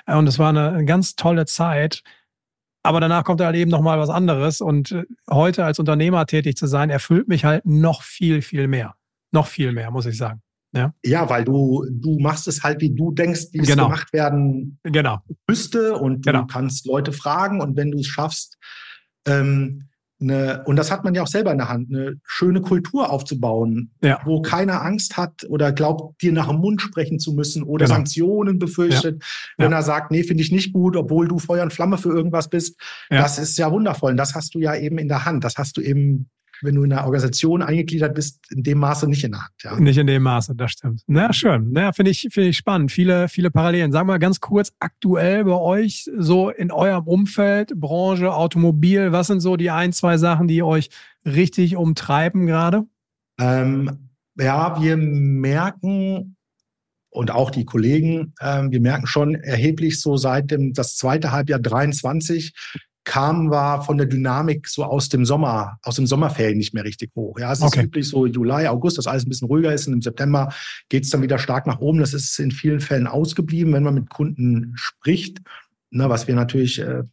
Äh, 0.05 0.17
und 0.17 0.27
es 0.27 0.37
war 0.37 0.49
eine, 0.49 0.69
eine 0.69 0.85
ganz 0.85 1.15
tolle 1.15 1.45
Zeit. 1.45 2.01
Aber 2.83 2.99
danach 2.99 3.23
kommt 3.23 3.39
halt 3.41 3.55
eben 3.55 3.71
nochmal 3.71 3.99
was 3.99 4.09
anderes. 4.09 4.59
Und 4.59 4.91
äh, 4.91 5.03
heute 5.29 5.63
als 5.63 5.79
Unternehmer 5.79 6.25
tätig 6.25 6.57
zu 6.57 6.67
sein, 6.67 6.89
erfüllt 6.89 7.27
mich 7.29 7.45
halt 7.45 7.65
noch 7.65 8.01
viel, 8.01 8.41
viel 8.41 8.67
mehr. 8.67 8.95
Noch 9.31 9.47
viel 9.47 9.71
mehr, 9.71 9.91
muss 9.91 10.05
ich 10.05 10.17
sagen. 10.17 10.41
Ja, 10.73 10.93
ja 11.03 11.29
weil 11.29 11.43
du, 11.43 11.85
du 11.89 12.19
machst 12.19 12.47
es 12.47 12.63
halt, 12.63 12.81
wie 12.81 12.93
du 12.93 13.11
denkst, 13.11 13.47
wie 13.51 13.59
genau. 13.59 13.83
es 13.83 13.89
gemacht 13.89 14.13
werden 14.13 14.79
genau. 14.83 15.19
müsste. 15.47 15.95
Und 15.95 16.25
du 16.25 16.31
genau. 16.31 16.45
kannst 16.45 16.85
Leute 16.85 17.11
fragen. 17.11 17.61
Und 17.61 17.75
wenn 17.75 17.91
du 17.91 17.99
es 17.99 18.07
schaffst, 18.07 18.57
ähm, 19.27 19.87
eine, 20.21 20.63
und 20.65 20.75
das 20.75 20.91
hat 20.91 21.03
man 21.03 21.15
ja 21.15 21.23
auch 21.23 21.27
selber 21.27 21.51
in 21.51 21.57
der 21.57 21.69
Hand, 21.69 21.89
eine 21.89 22.19
schöne 22.23 22.61
Kultur 22.61 23.09
aufzubauen, 23.09 23.91
ja. 24.03 24.21
wo 24.23 24.41
keiner 24.41 24.83
Angst 24.83 25.17
hat 25.17 25.43
oder 25.49 25.71
glaubt, 25.71 26.21
dir 26.21 26.31
nach 26.31 26.47
dem 26.47 26.57
Mund 26.57 26.81
sprechen 26.81 27.17
zu 27.17 27.33
müssen 27.33 27.63
oder 27.63 27.85
genau. 27.85 27.95
Sanktionen 27.95 28.59
befürchtet, 28.59 29.21
ja. 29.21 29.65
wenn 29.65 29.71
ja. 29.71 29.77
er 29.77 29.83
sagt, 29.83 30.11
nee, 30.11 30.23
finde 30.23 30.43
ich 30.43 30.51
nicht 30.51 30.73
gut, 30.73 30.95
obwohl 30.95 31.27
du 31.27 31.39
Feuer 31.39 31.63
und 31.63 31.73
Flamme 31.73 31.97
für 31.97 32.09
irgendwas 32.09 32.49
bist. 32.49 32.79
Das 33.09 33.39
ist 33.39 33.57
ja 33.57 33.71
wundervoll. 33.71 34.11
Und 34.11 34.17
das 34.17 34.35
hast 34.35 34.53
du 34.53 34.59
ja 34.59 34.75
eben 34.75 34.99
in 34.99 35.07
der 35.07 35.25
Hand. 35.25 35.43
Das 35.43 35.55
hast 35.57 35.77
du 35.77 35.81
eben 35.81 36.29
wenn 36.63 36.75
du 36.75 36.83
in 36.83 36.91
einer 36.91 37.05
Organisation 37.05 37.61
eingegliedert 37.61 38.15
bist, 38.15 38.51
in 38.51 38.63
dem 38.63 38.79
Maße 38.79 39.07
nicht 39.07 39.23
in 39.23 39.31
der 39.31 39.41
Hand. 39.41 39.51
Ja. 39.63 39.79
Nicht 39.79 39.97
in 39.97 40.07
dem 40.07 40.23
Maße, 40.23 40.55
das 40.55 40.71
stimmt. 40.71 41.01
Na 41.07 41.33
schön. 41.33 41.69
Na, 41.71 41.91
finde 41.91 42.11
ich, 42.11 42.27
finde 42.31 42.49
ich 42.49 42.57
spannend. 42.57 42.91
Viele, 42.91 43.27
viele 43.27 43.51
Parallelen. 43.51 43.91
Sag 43.91 44.05
mal 44.05 44.19
ganz 44.19 44.39
kurz, 44.39 44.71
aktuell 44.79 45.45
bei 45.45 45.53
euch, 45.53 46.09
so 46.17 46.49
in 46.49 46.71
eurem 46.71 47.07
Umfeld, 47.07 47.73
Branche, 47.75 48.33
Automobil, 48.33 49.11
was 49.11 49.27
sind 49.27 49.39
so 49.39 49.57
die 49.57 49.71
ein, 49.71 49.93
zwei 49.93 50.17
Sachen, 50.17 50.47
die 50.47 50.63
euch 50.63 50.89
richtig 51.25 51.75
umtreiben 51.75 52.47
gerade? 52.47 52.85
Ähm, 53.39 54.09
ja, 54.37 54.81
wir 54.81 54.97
merken, 54.97 56.35
und 57.11 57.29
auch 57.29 57.51
die 57.51 57.65
Kollegen, 57.65 58.33
äh, 58.39 58.63
wir 58.69 58.79
merken 58.79 59.05
schon 59.05 59.35
erheblich 59.35 59.99
so 59.99 60.15
seit 60.15 60.49
dem 60.49 60.73
das 60.73 60.95
zweite 60.95 61.31
Halbjahr 61.31 61.59
23 61.59 62.53
kam, 63.03 63.49
war 63.49 63.83
von 63.83 63.97
der 63.97 64.07
Dynamik 64.07 64.67
so 64.67 64.83
aus 64.83 65.09
dem 65.09 65.25
Sommer, 65.25 65.77
aus 65.83 65.95
dem 65.95 66.05
Sommerferien 66.05 66.57
nicht 66.57 66.73
mehr 66.73 66.83
richtig 66.83 67.11
hoch. 67.15 67.39
Ja, 67.39 67.51
es 67.51 67.61
okay. 67.61 67.79
ist 67.79 67.85
üblich 67.85 68.07
so 68.07 68.25
Juli, 68.25 68.67
August, 68.67 68.97
dass 68.97 69.07
alles 69.07 69.25
ein 69.25 69.29
bisschen 69.29 69.47
ruhiger 69.47 69.73
ist 69.73 69.87
und 69.87 69.93
im 69.93 70.01
September 70.01 70.53
geht 70.89 71.03
es 71.03 71.09
dann 71.09 71.21
wieder 71.21 71.39
stark 71.39 71.65
nach 71.65 71.79
oben. 71.79 71.99
Das 71.99 72.13
ist 72.13 72.37
in 72.39 72.51
vielen 72.51 72.79
Fällen 72.79 73.07
ausgeblieben, 73.07 73.73
wenn 73.73 73.83
man 73.83 73.95
mit 73.95 74.09
Kunden 74.09 74.73
spricht, 74.75 75.39
ne, 75.89 76.09
was 76.09 76.27
wir 76.27 76.35
natürlich 76.35 76.79
äh, 76.79 77.03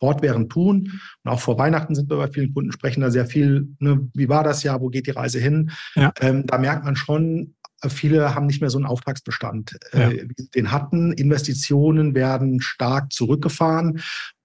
fortwährend 0.00 0.50
tun. 0.50 1.00
Und 1.22 1.30
auch 1.30 1.40
vor 1.40 1.58
Weihnachten 1.58 1.94
sind 1.94 2.08
wir 2.08 2.16
bei 2.16 2.28
vielen 2.28 2.54
Kunden, 2.54 2.72
sprechen 2.72 3.02
da 3.02 3.10
sehr 3.10 3.26
viel, 3.26 3.68
ne, 3.78 4.08
wie 4.14 4.28
war 4.28 4.42
das 4.42 4.62
Jahr, 4.62 4.80
wo 4.80 4.88
geht 4.88 5.06
die 5.06 5.12
Reise 5.12 5.38
hin? 5.38 5.70
Ja. 5.94 6.12
Ähm, 6.20 6.46
da 6.46 6.56
merkt 6.56 6.84
man 6.84 6.96
schon, 6.96 7.54
viele 7.88 8.34
haben 8.34 8.46
nicht 8.46 8.60
mehr 8.60 8.70
so 8.70 8.78
einen 8.78 8.86
Auftragsbestand. 8.86 9.78
Ja. 9.92 10.10
Äh, 10.10 10.28
den 10.54 10.72
hatten, 10.72 11.12
Investitionen 11.12 12.14
werden 12.14 12.60
stark 12.60 13.12
zurückgefahren. 13.12 14.00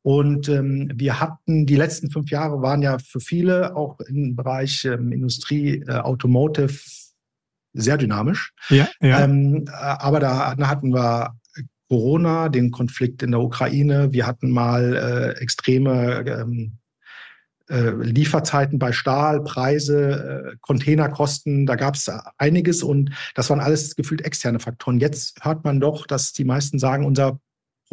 Und 0.05 0.49
ähm, 0.49 0.91
wir 0.93 1.19
hatten, 1.19 1.65
die 1.65 1.75
letzten 1.75 2.11
fünf 2.11 2.29
Jahre 2.29 2.61
waren 2.61 2.83
ja 2.83 2.99
für 2.99 3.19
viele 3.19 3.75
auch 3.75 3.99
im 4.01 4.35
Bereich 4.35 4.85
ähm, 4.85 5.11
Industrie, 5.11 5.83
äh, 5.87 5.93
Automotive 5.93 6.79
sehr 7.73 7.97
dynamisch. 7.97 8.53
Ja, 8.69 8.87
ja. 9.01 9.23
Ähm, 9.23 9.65
äh, 9.67 9.71
aber 9.71 10.19
da, 10.19 10.53
da 10.53 10.67
hatten 10.67 10.93
wir 10.93 11.33
Corona, 11.89 12.49
den 12.49 12.69
Konflikt 12.69 13.23
in 13.23 13.31
der 13.31 13.39
Ukraine. 13.39 14.13
Wir 14.13 14.27
hatten 14.27 14.51
mal 14.51 14.95
äh, 14.95 15.41
extreme 15.41 16.23
ähm, 16.27 16.77
äh, 17.67 17.89
Lieferzeiten 17.89 18.77
bei 18.77 18.91
Stahl, 18.91 19.43
Preise, 19.43 20.51
äh, 20.53 20.55
Containerkosten, 20.61 21.65
da 21.65 21.75
gab 21.77 21.95
es 21.95 22.11
einiges 22.37 22.83
und 22.83 23.09
das 23.33 23.49
waren 23.49 23.59
alles 23.59 23.95
gefühlt 23.95 24.21
externe 24.21 24.59
Faktoren. 24.59 24.99
Jetzt 24.99 25.43
hört 25.43 25.63
man 25.63 25.79
doch, 25.79 26.05
dass 26.05 26.31
die 26.31 26.45
meisten 26.45 26.77
sagen, 26.77 27.05
unser 27.05 27.39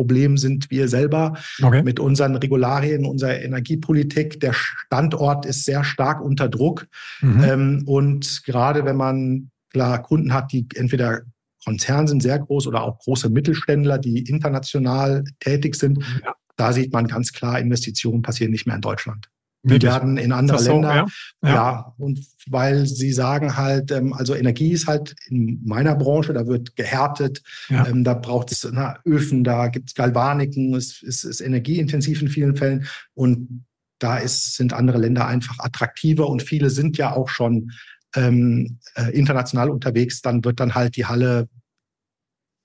Problem 0.03 0.37
sind 0.37 0.69
wir 0.69 0.89
selber 0.89 1.35
okay. 1.63 1.81
mit 1.85 2.01
unseren 2.01 2.35
Regularien, 2.35 3.05
unserer 3.05 3.41
Energiepolitik. 3.41 4.41
Der 4.41 4.53
Standort 4.53 5.47
ist 5.47 5.65
sehr 5.65 5.85
stark 5.85 6.21
unter 6.21 6.49
Druck. 6.49 6.89
Mhm. 7.21 7.45
Ähm, 7.45 7.83
und 7.87 8.43
gerade 8.45 8.85
wenn 8.85 8.97
man 8.97 9.51
klar 9.71 10.03
Kunden 10.03 10.35
hat, 10.35 10.51
die 10.51 10.67
entweder 10.75 11.21
Konzern 11.65 12.09
sind 12.09 12.21
sehr 12.21 12.41
groß 12.41 12.67
oder 12.67 12.83
auch 12.83 12.99
große 12.99 13.31
Mittelständler, 13.31 13.99
die 13.99 14.29
international 14.29 15.23
tätig 15.39 15.77
sind, 15.77 16.03
ja. 16.25 16.35
da 16.57 16.73
sieht 16.73 16.93
man 16.93 17.07
ganz 17.07 17.33
klar, 17.33 17.61
Investitionen 17.61 18.23
passieren 18.23 18.51
nicht 18.51 18.67
mehr 18.67 18.75
in 18.75 18.83
Deutschland. 18.83 19.29
Die 19.65 19.81
werden 19.81 20.17
in 20.17 20.33
andere 20.33 20.59
so, 20.59 20.73
Länder. 20.73 20.95
Ja? 20.95 21.07
Ja. 21.43 21.55
ja? 21.55 21.95
und 21.99 22.21
weil 22.49 22.87
sie 22.87 23.13
sagen 23.13 23.57
halt, 23.57 23.93
ähm, 23.93 24.13
also 24.13 24.35
Energie 24.35 24.73
ist 24.73 24.89
halt 24.89 25.15
in 25.29 25.61
meiner 25.65 25.95
Branche, 25.95 26.33
da 26.33 26.47
wird 26.47 26.75
gehärtet, 26.75 27.43
ja. 27.69 27.87
ähm, 27.87 28.03
da 28.03 28.15
braucht 28.15 28.51
es 28.51 28.69
Öfen, 29.05 29.45
da 29.45 29.69
gibt 29.69 29.91
es 29.91 29.95
Galvaniken, 29.95 30.75
es, 30.75 31.03
es 31.03 31.23
ist 31.23 31.41
energieintensiv 31.41 32.23
in 32.23 32.29
vielen 32.29 32.57
Fällen. 32.57 32.87
Und 33.15 33.65
da 34.01 34.19
ist, 34.19 34.57
sind 34.57 34.73
andere 34.73 34.99
Länder 34.99 35.29
einfach 35.29 35.59
attraktiver 35.61 36.29
und 36.29 36.43
viele 36.43 36.71
sind 36.71 36.99
ja 36.99 37.15
auch 37.15 37.29
schon 37.29 37.71
ähm, 38.17 38.79
äh, 38.97 39.11
international 39.13 39.71
unterwegs. 39.71 40.23
Dann 40.23 40.45
wird 40.45 40.59
dann 40.59 40.75
halt 40.75 40.97
die 40.97 41.07
Halle 41.07 41.49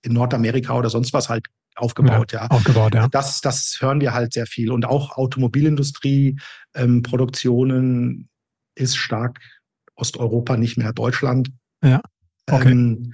in 0.01 0.13
Nordamerika 0.13 0.75
oder 0.75 0.89
sonst 0.89 1.13
was 1.13 1.29
halt 1.29 1.45
aufgebaut. 1.77 2.31
Ja, 2.31 2.43
ja. 2.43 2.49
Aufgebaut, 2.49 2.95
ja. 2.95 3.07
Das, 3.07 3.41
das 3.41 3.77
hören 3.79 4.01
wir 4.01 4.13
halt 4.13 4.33
sehr 4.33 4.45
viel. 4.45 4.71
Und 4.71 4.85
auch 4.85 5.17
Automobilindustrie, 5.17 6.39
ähm, 6.75 7.03
Produktionen 7.03 8.29
ist 8.75 8.97
stark 8.97 9.39
Osteuropa, 9.95 10.57
nicht 10.57 10.77
mehr 10.77 10.93
Deutschland. 10.93 11.49
Ja. 11.83 12.01
Okay. 12.49 12.71
Ähm, 12.71 13.13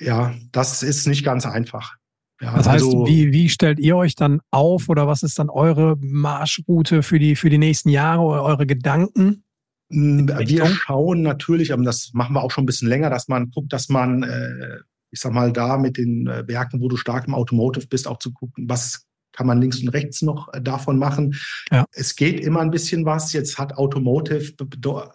ja, 0.00 0.34
das 0.52 0.82
ist 0.82 1.06
nicht 1.06 1.24
ganz 1.24 1.46
einfach. 1.46 1.96
Ja, 2.40 2.56
das 2.56 2.66
heißt, 2.66 2.84
also, 2.84 3.06
wie, 3.06 3.32
wie 3.32 3.50
stellt 3.50 3.78
ihr 3.78 3.96
euch 3.96 4.14
dann 4.14 4.40
auf 4.50 4.88
oder 4.88 5.06
was 5.06 5.22
ist 5.22 5.38
dann 5.38 5.50
eure 5.50 5.96
Marschroute 6.00 7.02
für 7.02 7.18
die, 7.18 7.36
für 7.36 7.50
die 7.50 7.58
nächsten 7.58 7.90
Jahre 7.90 8.22
oder 8.22 8.42
eure 8.42 8.66
Gedanken? 8.66 9.44
Wir 9.90 10.66
schauen 10.66 11.22
natürlich, 11.22 11.72
aber 11.72 11.82
das 11.82 12.12
machen 12.14 12.34
wir 12.34 12.42
auch 12.42 12.52
schon 12.52 12.62
ein 12.62 12.66
bisschen 12.66 12.88
länger, 12.88 13.10
dass 13.10 13.28
man 13.28 13.50
guckt, 13.50 13.72
dass 13.72 13.88
man 13.88 14.22
äh, 14.22 14.78
ich 15.10 15.20
sag 15.20 15.32
mal, 15.32 15.52
da 15.52 15.76
mit 15.76 15.96
den 15.96 16.26
äh, 16.26 16.46
Werken, 16.46 16.80
wo 16.80 16.88
du 16.88 16.96
stark 16.96 17.26
im 17.26 17.34
Automotive 17.34 17.86
bist, 17.86 18.06
auch 18.06 18.18
zu 18.18 18.32
gucken, 18.32 18.68
was 18.68 19.06
kann 19.32 19.46
man 19.46 19.60
links 19.60 19.80
und 19.80 19.88
rechts 19.88 20.22
noch 20.22 20.52
äh, 20.52 20.60
davon 20.60 20.98
machen. 20.98 21.34
Ja. 21.70 21.84
Es 21.92 22.16
geht 22.16 22.40
immer 22.40 22.60
ein 22.60 22.70
bisschen 22.70 23.04
was. 23.04 23.32
Jetzt 23.32 23.58
hat 23.58 23.76
Automotive 23.76 24.54
äh, 24.60 25.06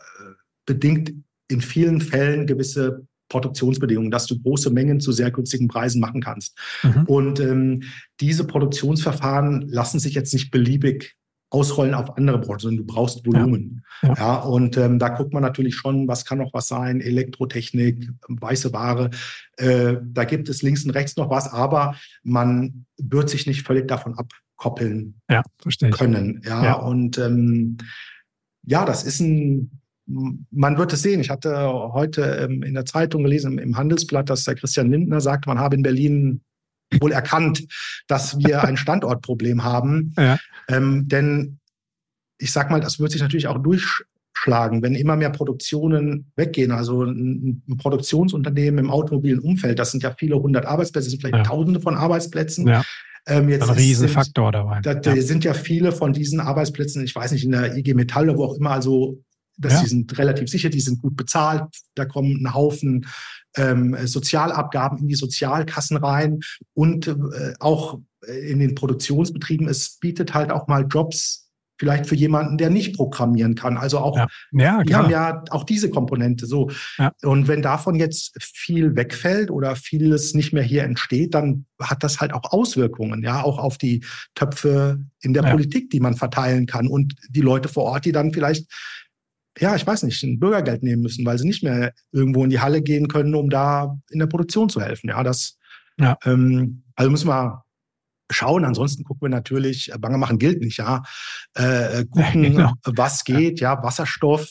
bedingt 0.65 1.13
in 1.47 1.61
vielen 1.61 2.01
Fällen 2.01 2.47
gewisse 2.47 3.07
Produktionsbedingungen, 3.29 4.11
dass 4.11 4.27
du 4.27 4.39
große 4.39 4.69
Mengen 4.69 4.99
zu 4.99 5.11
sehr 5.11 5.31
günstigen 5.31 5.67
Preisen 5.67 5.99
machen 5.99 6.21
kannst. 6.21 6.57
Mhm. 6.83 7.03
Und 7.05 7.39
ähm, 7.39 7.83
diese 8.19 8.45
Produktionsverfahren 8.45 9.67
lassen 9.67 9.99
sich 9.99 10.13
jetzt 10.13 10.33
nicht 10.33 10.51
beliebig 10.51 11.15
ausrollen 11.55 11.93
auf 11.93 12.17
andere 12.17 12.39
Branchen, 12.39 12.59
sondern 12.59 12.85
du 12.85 12.93
brauchst 12.93 13.25
Volumen. 13.25 13.85
Ja, 14.01 14.09
ja. 14.09 14.15
ja 14.17 14.35
und 14.39 14.75
ähm, 14.75 14.99
da 14.99 15.07
guckt 15.09 15.33
man 15.33 15.41
natürlich 15.41 15.75
schon, 15.75 16.05
was 16.07 16.25
kann 16.25 16.39
noch 16.39 16.53
was 16.53 16.67
sein, 16.67 16.99
Elektrotechnik, 16.99 18.09
weiße 18.27 18.73
Ware. 18.73 19.09
Äh, 19.55 19.95
da 20.03 20.25
gibt 20.25 20.49
es 20.49 20.61
links 20.61 20.83
und 20.83 20.91
rechts 20.91 21.15
noch 21.15 21.29
was, 21.29 21.51
aber 21.51 21.95
man 22.23 22.85
wird 22.97 23.29
sich 23.29 23.47
nicht 23.47 23.63
völlig 23.63 23.87
davon 23.87 24.15
abkoppeln 24.17 25.21
ja, 25.29 25.43
können. 25.91 26.41
Ja, 26.45 26.63
ja. 26.63 26.73
und 26.73 27.17
ähm, 27.17 27.77
ja, 28.63 28.83
das 28.83 29.03
ist 29.03 29.21
ein 29.21 29.81
man 30.07 30.77
wird 30.77 30.93
es 30.93 31.01
sehen. 31.01 31.19
Ich 31.19 31.31
hatte 31.31 31.67
heute 31.91 32.21
ähm, 32.21 32.61
in 32.61 32.75
der 32.75 32.85
Zeitung 32.85 33.23
gelesen, 33.23 33.57
im 33.57 33.75
Handelsblatt, 33.75 34.29
dass 34.29 34.43
der 34.43 34.53
Christian 34.53 34.91
Lindner 34.91 35.19
sagt, 35.19 35.47
man 35.47 35.57
habe 35.57 35.75
in 35.75 35.81
Berlin 35.81 36.41
wohl 36.99 37.11
erkannt, 37.11 37.65
dass 38.07 38.37
wir 38.37 38.63
ein 38.63 38.77
Standortproblem 38.85 39.63
haben. 39.63 40.13
Ja. 40.17 40.37
Ähm, 40.67 41.07
denn 41.07 41.59
ich 42.37 42.51
sag 42.51 42.69
mal, 42.69 42.81
das 42.81 42.99
wird 42.99 43.11
sich 43.11 43.21
natürlich 43.21 43.47
auch 43.47 43.61
durchschlagen, 43.61 44.81
wenn 44.81 44.95
immer 44.95 45.15
mehr 45.15 45.29
Produktionen 45.29 46.31
weggehen. 46.35 46.71
Also 46.71 47.03
ein, 47.03 47.63
ein 47.67 47.77
Produktionsunternehmen 47.77 48.85
im 48.85 48.91
automobilen 48.91 49.39
Umfeld, 49.39 49.79
das 49.79 49.91
sind 49.91 50.03
ja 50.03 50.13
viele 50.17 50.35
hundert 50.35 50.65
Arbeitsplätze, 50.65 51.09
sind 51.09 51.21
vielleicht 51.21 51.37
ja. 51.37 51.43
Tausende 51.43 51.79
von 51.79 51.95
Arbeitsplätzen. 51.95 52.67
Ja. 52.67 52.83
Ähm, 53.27 53.49
jetzt 53.49 53.67
ein 53.67 53.75
Riesenfaktor 53.75 54.51
dabei. 54.51 54.81
Da, 54.81 54.99
ja. 55.01 55.21
sind 55.21 55.43
ja 55.43 55.53
viele 55.53 55.91
von 55.91 56.13
diesen 56.13 56.39
Arbeitsplätzen, 56.39 57.03
ich 57.03 57.15
weiß 57.15 57.31
nicht, 57.31 57.43
in 57.43 57.51
der 57.51 57.75
IG 57.75 57.95
Metall 57.95 58.29
oder 58.29 58.37
wo 58.37 58.45
auch 58.45 58.55
immer, 58.55 58.71
also 58.71 59.23
dass 59.57 59.73
ja. 59.73 59.81
die 59.83 59.89
sind 59.89 60.17
relativ 60.17 60.49
sicher, 60.49 60.69
die 60.69 60.81
sind 60.81 61.01
gut 61.01 61.15
bezahlt, 61.15 61.63
da 61.95 62.05
kommen 62.05 62.43
ein 62.43 62.53
Haufen 62.53 63.05
ähm, 63.55 63.95
Sozialabgaben 64.05 64.97
in 64.99 65.07
die 65.07 65.15
Sozialkassen 65.15 65.97
rein 65.97 66.39
und 66.73 67.07
äh, 67.07 67.53
auch 67.59 67.99
in 68.27 68.59
den 68.59 68.75
Produktionsbetrieben, 68.75 69.67
es 69.67 69.97
bietet 69.99 70.33
halt 70.33 70.51
auch 70.51 70.67
mal 70.67 70.85
Jobs 70.89 71.45
vielleicht 71.77 72.05
für 72.05 72.15
jemanden, 72.15 72.57
der 72.57 72.69
nicht 72.69 72.95
programmieren 72.95 73.55
kann. 73.55 73.77
Also 73.77 73.99
auch, 73.99 74.15
ja. 74.15 74.27
Ja, 74.51 74.83
die 74.83 74.95
haben 74.95 75.09
ja 75.09 75.43
auch 75.49 75.63
diese 75.63 75.89
Komponente 75.89 76.45
so. 76.45 76.71
Ja. 76.97 77.11
Und 77.23 77.47
wenn 77.47 77.61
davon 77.61 77.95
jetzt 77.95 78.33
viel 78.41 78.95
wegfällt 78.95 79.51
oder 79.51 79.75
vieles 79.75 80.33
nicht 80.33 80.53
mehr 80.53 80.63
hier 80.63 80.83
entsteht, 80.83 81.33
dann 81.33 81.65
hat 81.79 82.03
das 82.03 82.21
halt 82.21 82.33
auch 82.33 82.51
Auswirkungen, 82.51 83.23
ja, 83.23 83.43
auch 83.43 83.57
auf 83.57 83.77
die 83.77 84.05
Töpfe 84.35 85.01
in 85.21 85.33
der 85.33 85.43
Politik, 85.43 85.89
die 85.89 85.99
man 85.99 86.15
verteilen 86.15 86.65
kann 86.65 86.87
und 86.87 87.15
die 87.29 87.41
Leute 87.41 87.67
vor 87.67 87.83
Ort, 87.83 88.05
die 88.05 88.13
dann 88.13 88.31
vielleicht 88.31 88.71
ja, 89.59 89.75
ich 89.75 89.85
weiß 89.85 90.03
nicht, 90.03 90.21
ein 90.23 90.39
Bürgergeld 90.39 90.83
nehmen 90.83 91.01
müssen, 91.01 91.25
weil 91.25 91.37
sie 91.37 91.47
nicht 91.47 91.63
mehr 91.63 91.93
irgendwo 92.11 92.43
in 92.43 92.49
die 92.49 92.59
Halle 92.59 92.81
gehen 92.81 93.07
können, 93.07 93.35
um 93.35 93.49
da 93.49 93.97
in 94.09 94.19
der 94.19 94.27
Produktion 94.27 94.69
zu 94.69 94.81
helfen. 94.81 95.09
Ja, 95.09 95.23
das, 95.23 95.57
ja. 95.97 96.17
Ähm, 96.25 96.83
also 96.95 97.09
müssen 97.11 97.29
wir 97.29 97.63
schauen. 98.31 98.65
Ansonsten 98.65 99.03
gucken 99.03 99.23
wir 99.23 99.29
natürlich, 99.29 99.93
äh, 99.93 99.97
Bange 99.97 100.17
machen 100.17 100.39
gilt 100.39 100.61
nicht, 100.61 100.77
ja. 100.77 101.03
Äh, 101.53 102.05
gucken, 102.09 102.43
genau. 102.43 102.73
was 102.83 103.23
geht, 103.23 103.59
ja, 103.59 103.81
Wasserstoff 103.83 104.47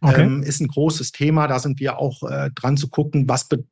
okay. 0.00 0.22
ähm, 0.22 0.42
ist 0.42 0.60
ein 0.60 0.68
großes 0.68 1.12
Thema. 1.12 1.46
Da 1.46 1.58
sind 1.58 1.80
wir 1.80 1.98
auch 1.98 2.22
äh, 2.28 2.50
dran 2.54 2.76
zu 2.76 2.88
gucken, 2.88 3.28
was 3.28 3.48
be 3.48 3.64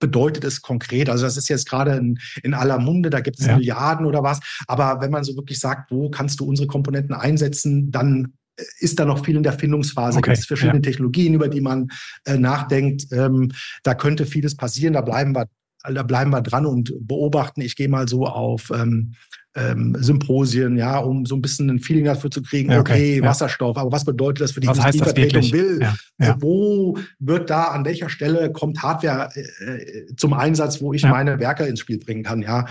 bedeutet 0.00 0.44
es 0.44 0.62
konkret? 0.62 1.10
Also 1.10 1.24
das 1.24 1.36
ist 1.36 1.48
jetzt 1.48 1.68
gerade 1.68 1.96
in, 1.96 2.20
in 2.44 2.54
aller 2.54 2.78
Munde, 2.78 3.10
da 3.10 3.18
gibt 3.18 3.40
es 3.40 3.46
ja. 3.46 3.56
Milliarden 3.56 4.06
oder 4.06 4.22
was. 4.22 4.38
Aber 4.68 5.00
wenn 5.00 5.10
man 5.10 5.24
so 5.24 5.34
wirklich 5.34 5.58
sagt, 5.58 5.90
wo 5.90 6.08
kannst 6.08 6.38
du 6.38 6.44
unsere 6.44 6.68
Komponenten 6.68 7.16
einsetzen, 7.16 7.90
dann 7.90 8.34
ist 8.78 8.98
da 8.98 9.04
noch 9.04 9.24
viel 9.24 9.36
in 9.36 9.42
der 9.42 9.52
Findungsphase. 9.52 10.18
Okay. 10.18 10.30
Gibt 10.30 10.40
es 10.40 10.46
verschiedene 10.46 10.78
ja. 10.78 10.82
Technologien, 10.82 11.34
über 11.34 11.48
die 11.48 11.60
man 11.60 11.88
äh, 12.24 12.36
nachdenkt. 12.36 13.06
Ähm, 13.12 13.52
da 13.82 13.94
könnte 13.94 14.26
vieles 14.26 14.56
passieren. 14.56 14.94
Da 14.94 15.00
bleiben 15.00 15.34
wir, 15.34 15.48
da 15.82 16.02
bleiben 16.02 16.30
wir 16.30 16.42
dran 16.42 16.66
und 16.66 16.92
beobachten. 17.00 17.60
Ich 17.60 17.76
gehe 17.76 17.88
mal 17.88 18.08
so 18.08 18.26
auf 18.26 18.70
ähm, 18.74 19.14
ähm, 19.58 19.96
Symposien, 19.98 20.76
ja, 20.76 20.98
um 20.98 21.26
so 21.26 21.34
ein 21.34 21.42
bisschen 21.42 21.70
ein 21.70 21.80
Feeling 21.80 22.04
dafür 22.04 22.30
zu 22.30 22.42
kriegen, 22.42 22.70
okay, 22.70 23.18
okay 23.18 23.22
Wasserstoff, 23.22 23.76
aber 23.76 23.90
was 23.90 24.04
bedeutet 24.04 24.42
das 24.42 24.52
für 24.52 24.60
die 24.60 24.68
Industrievertretung 24.68 25.52
will? 25.52 25.78
Ja, 25.80 25.94
ja. 26.18 26.36
Wo 26.38 26.98
wird 27.18 27.50
da, 27.50 27.64
an 27.64 27.84
welcher 27.84 28.08
Stelle 28.08 28.52
kommt 28.52 28.82
Hardware 28.82 29.30
äh, 29.34 30.14
zum 30.16 30.32
Einsatz, 30.32 30.80
wo 30.80 30.92
ich 30.92 31.02
ja. 31.02 31.10
meine 31.10 31.38
Werke 31.40 31.64
ins 31.64 31.80
Spiel 31.80 31.98
bringen 31.98 32.22
kann, 32.22 32.42
ja? 32.42 32.66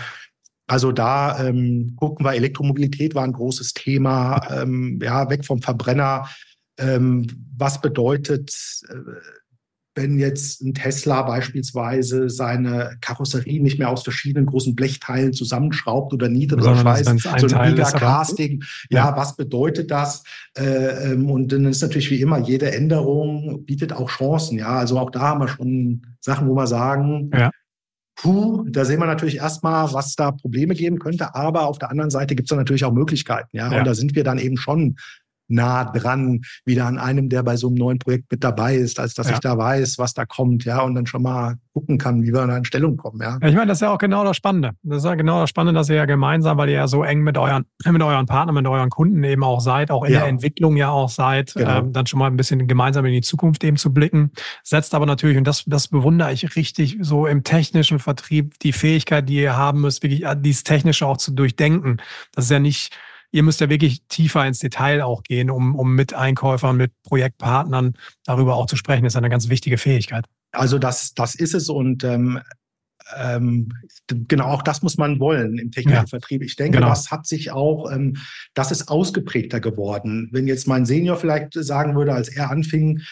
Also 0.68 0.92
da 0.92 1.46
ähm, 1.46 1.94
gucken 1.96 2.24
wir, 2.24 2.34
Elektromobilität 2.34 3.14
war 3.14 3.24
ein 3.24 3.32
großes 3.32 3.72
Thema, 3.72 4.62
ähm, 4.62 5.00
ja, 5.02 5.28
weg 5.30 5.44
vom 5.44 5.62
Verbrenner. 5.62 6.28
Ähm, 6.78 7.26
was 7.56 7.80
bedeutet, 7.80 8.54
äh, 8.88 8.94
wenn 9.98 10.18
jetzt 10.18 10.62
ein 10.62 10.74
Tesla 10.74 11.22
beispielsweise 11.22 12.30
seine 12.30 12.98
Karosserie 13.00 13.60
nicht 13.60 13.78
mehr 13.78 13.88
aus 13.88 14.04
verschiedenen 14.04 14.46
großen 14.46 14.76
Blechteilen 14.76 15.32
zusammenschraubt 15.32 16.12
oder 16.12 16.28
nietet 16.28 16.60
oder 16.60 16.76
schweißt, 16.76 17.18
so 17.18 17.56
ein 17.56 17.74
Gigacasting, 17.74 18.62
ja, 18.90 19.06
ja, 19.06 19.16
was 19.16 19.36
bedeutet 19.36 19.90
das? 19.90 20.22
Äh, 20.56 21.12
ähm, 21.12 21.30
und 21.30 21.50
dann 21.50 21.64
ist 21.64 21.82
natürlich 21.82 22.10
wie 22.10 22.20
immer, 22.20 22.38
jede 22.38 22.70
Änderung 22.70 23.64
bietet 23.64 23.92
auch 23.92 24.08
Chancen, 24.08 24.58
ja. 24.58 24.78
Also 24.78 24.98
auch 24.98 25.10
da 25.10 25.20
haben 25.20 25.40
wir 25.40 25.48
schon 25.48 26.02
Sachen, 26.20 26.46
wo 26.46 26.54
wir 26.54 26.66
sagen, 26.66 27.30
ja. 27.34 27.50
Puh, 28.20 28.64
da 28.68 28.84
sehen 28.84 28.98
wir 28.98 29.06
natürlich 29.06 29.36
erstmal, 29.36 29.92
was 29.92 30.16
da 30.16 30.32
Probleme 30.32 30.74
geben 30.74 30.98
könnte, 30.98 31.34
aber 31.36 31.66
auf 31.66 31.78
der 31.78 31.90
anderen 31.90 32.10
Seite 32.10 32.34
gibt 32.34 32.50
es 32.50 32.56
natürlich 32.56 32.84
auch 32.84 32.92
Möglichkeiten, 32.92 33.56
ja? 33.56 33.70
ja. 33.70 33.78
Und 33.78 33.86
da 33.86 33.94
sind 33.94 34.16
wir 34.16 34.24
dann 34.24 34.38
eben 34.38 34.56
schon 34.56 34.96
nah 35.48 35.84
dran, 35.84 36.42
wieder 36.64 36.86
an 36.86 36.98
einem, 36.98 37.28
der 37.28 37.42
bei 37.42 37.56
so 37.56 37.68
einem 37.68 37.76
neuen 37.76 37.98
Projekt 37.98 38.30
mit 38.30 38.44
dabei 38.44 38.76
ist, 38.76 39.00
als 39.00 39.14
dass 39.14 39.28
ja. 39.28 39.34
ich 39.34 39.40
da 39.40 39.56
weiß, 39.56 39.98
was 39.98 40.14
da 40.14 40.26
kommt, 40.26 40.64
ja, 40.64 40.82
und 40.82 40.94
dann 40.94 41.06
schon 41.06 41.22
mal 41.22 41.56
gucken 41.72 41.98
kann, 41.98 42.22
wie 42.22 42.32
wir 42.32 42.46
da 42.46 42.56
in 42.56 42.64
Stellung 42.64 42.96
kommen, 42.96 43.20
ja. 43.20 43.36
Ich 43.36 43.54
meine, 43.54 43.66
das 43.66 43.78
ist 43.78 43.82
ja 43.82 43.92
auch 43.92 43.98
genau 43.98 44.24
das 44.24 44.36
Spannende. 44.36 44.72
Das 44.82 44.98
ist 44.98 45.04
ja 45.04 45.14
genau 45.14 45.40
das 45.40 45.50
Spannende, 45.50 45.78
dass 45.78 45.88
ihr 45.88 45.96
ja 45.96 46.04
gemeinsam, 46.06 46.58
weil 46.58 46.68
ihr 46.68 46.76
ja 46.76 46.88
so 46.88 47.02
eng 47.04 47.20
mit 47.20 47.38
euren, 47.38 47.64
mit 47.84 48.02
euren 48.02 48.26
Partnern, 48.26 48.54
mit 48.54 48.66
euren 48.66 48.90
Kunden 48.90 49.22
eben 49.24 49.44
auch 49.44 49.60
seid, 49.60 49.90
auch 49.90 50.04
in 50.04 50.12
ja. 50.12 50.20
der 50.20 50.28
Entwicklung 50.28 50.76
ja 50.76 50.90
auch 50.90 51.08
seid, 51.08 51.54
genau. 51.54 51.78
ähm, 51.78 51.92
dann 51.92 52.06
schon 52.06 52.18
mal 52.18 52.26
ein 52.26 52.36
bisschen 52.36 52.66
gemeinsam 52.66 53.04
in 53.04 53.12
die 53.12 53.20
Zukunft 53.20 53.64
eben 53.64 53.76
zu 53.76 53.92
blicken. 53.92 54.32
Setzt 54.64 54.94
aber 54.94 55.06
natürlich, 55.06 55.38
und 55.38 55.44
das, 55.44 55.64
das 55.66 55.88
bewundere 55.88 56.32
ich 56.32 56.56
richtig, 56.56 56.98
so 57.00 57.26
im 57.26 57.44
technischen 57.44 57.98
Vertrieb, 57.98 58.58
die 58.60 58.72
Fähigkeit, 58.72 59.28
die 59.28 59.36
ihr 59.36 59.56
haben 59.56 59.80
müsst, 59.80 60.02
wirklich 60.02 60.24
äh, 60.24 60.36
dieses 60.38 60.64
Technische 60.64 61.06
auch 61.06 61.16
zu 61.16 61.32
durchdenken. 61.32 61.98
Das 62.32 62.44
ist 62.44 62.50
ja 62.50 62.58
nicht, 62.58 62.92
ihr 63.30 63.42
müsst 63.42 63.60
ja 63.60 63.68
wirklich 63.68 64.02
tiefer 64.08 64.46
ins 64.46 64.58
Detail 64.58 65.02
auch 65.02 65.22
gehen, 65.22 65.50
um, 65.50 65.74
um 65.74 65.94
mit 65.94 66.14
Einkäufern, 66.14 66.76
mit 66.76 66.92
Projektpartnern 67.02 67.94
darüber 68.24 68.56
auch 68.56 68.66
zu 68.66 68.76
sprechen. 68.76 69.04
Das 69.04 69.12
ist 69.12 69.18
eine 69.18 69.30
ganz 69.30 69.48
wichtige 69.48 69.78
Fähigkeit. 69.78 70.24
Also 70.52 70.78
das, 70.78 71.14
das 71.14 71.34
ist 71.34 71.54
es 71.54 71.68
und 71.68 72.04
ähm, 72.04 72.40
ähm, 73.16 73.72
genau 74.08 74.46
auch 74.46 74.62
das 74.62 74.82
muss 74.82 74.98
man 74.98 75.20
wollen 75.20 75.58
im 75.58 75.70
technischen 75.70 75.96
ja, 75.96 76.06
Vertrieb. 76.06 76.42
Ich 76.42 76.56
denke, 76.56 76.78
genau. 76.78 76.90
das 76.90 77.10
hat 77.10 77.26
sich 77.26 77.50
auch, 77.50 77.90
ähm, 77.90 78.16
das 78.54 78.70
ist 78.70 78.88
ausgeprägter 78.88 79.60
geworden. 79.60 80.28
Wenn 80.32 80.46
jetzt 80.46 80.66
mein 80.66 80.86
Senior 80.86 81.16
vielleicht 81.16 81.54
sagen 81.54 81.94
würde, 81.96 82.12
als 82.12 82.28
er 82.28 82.50
anfing, 82.50 83.02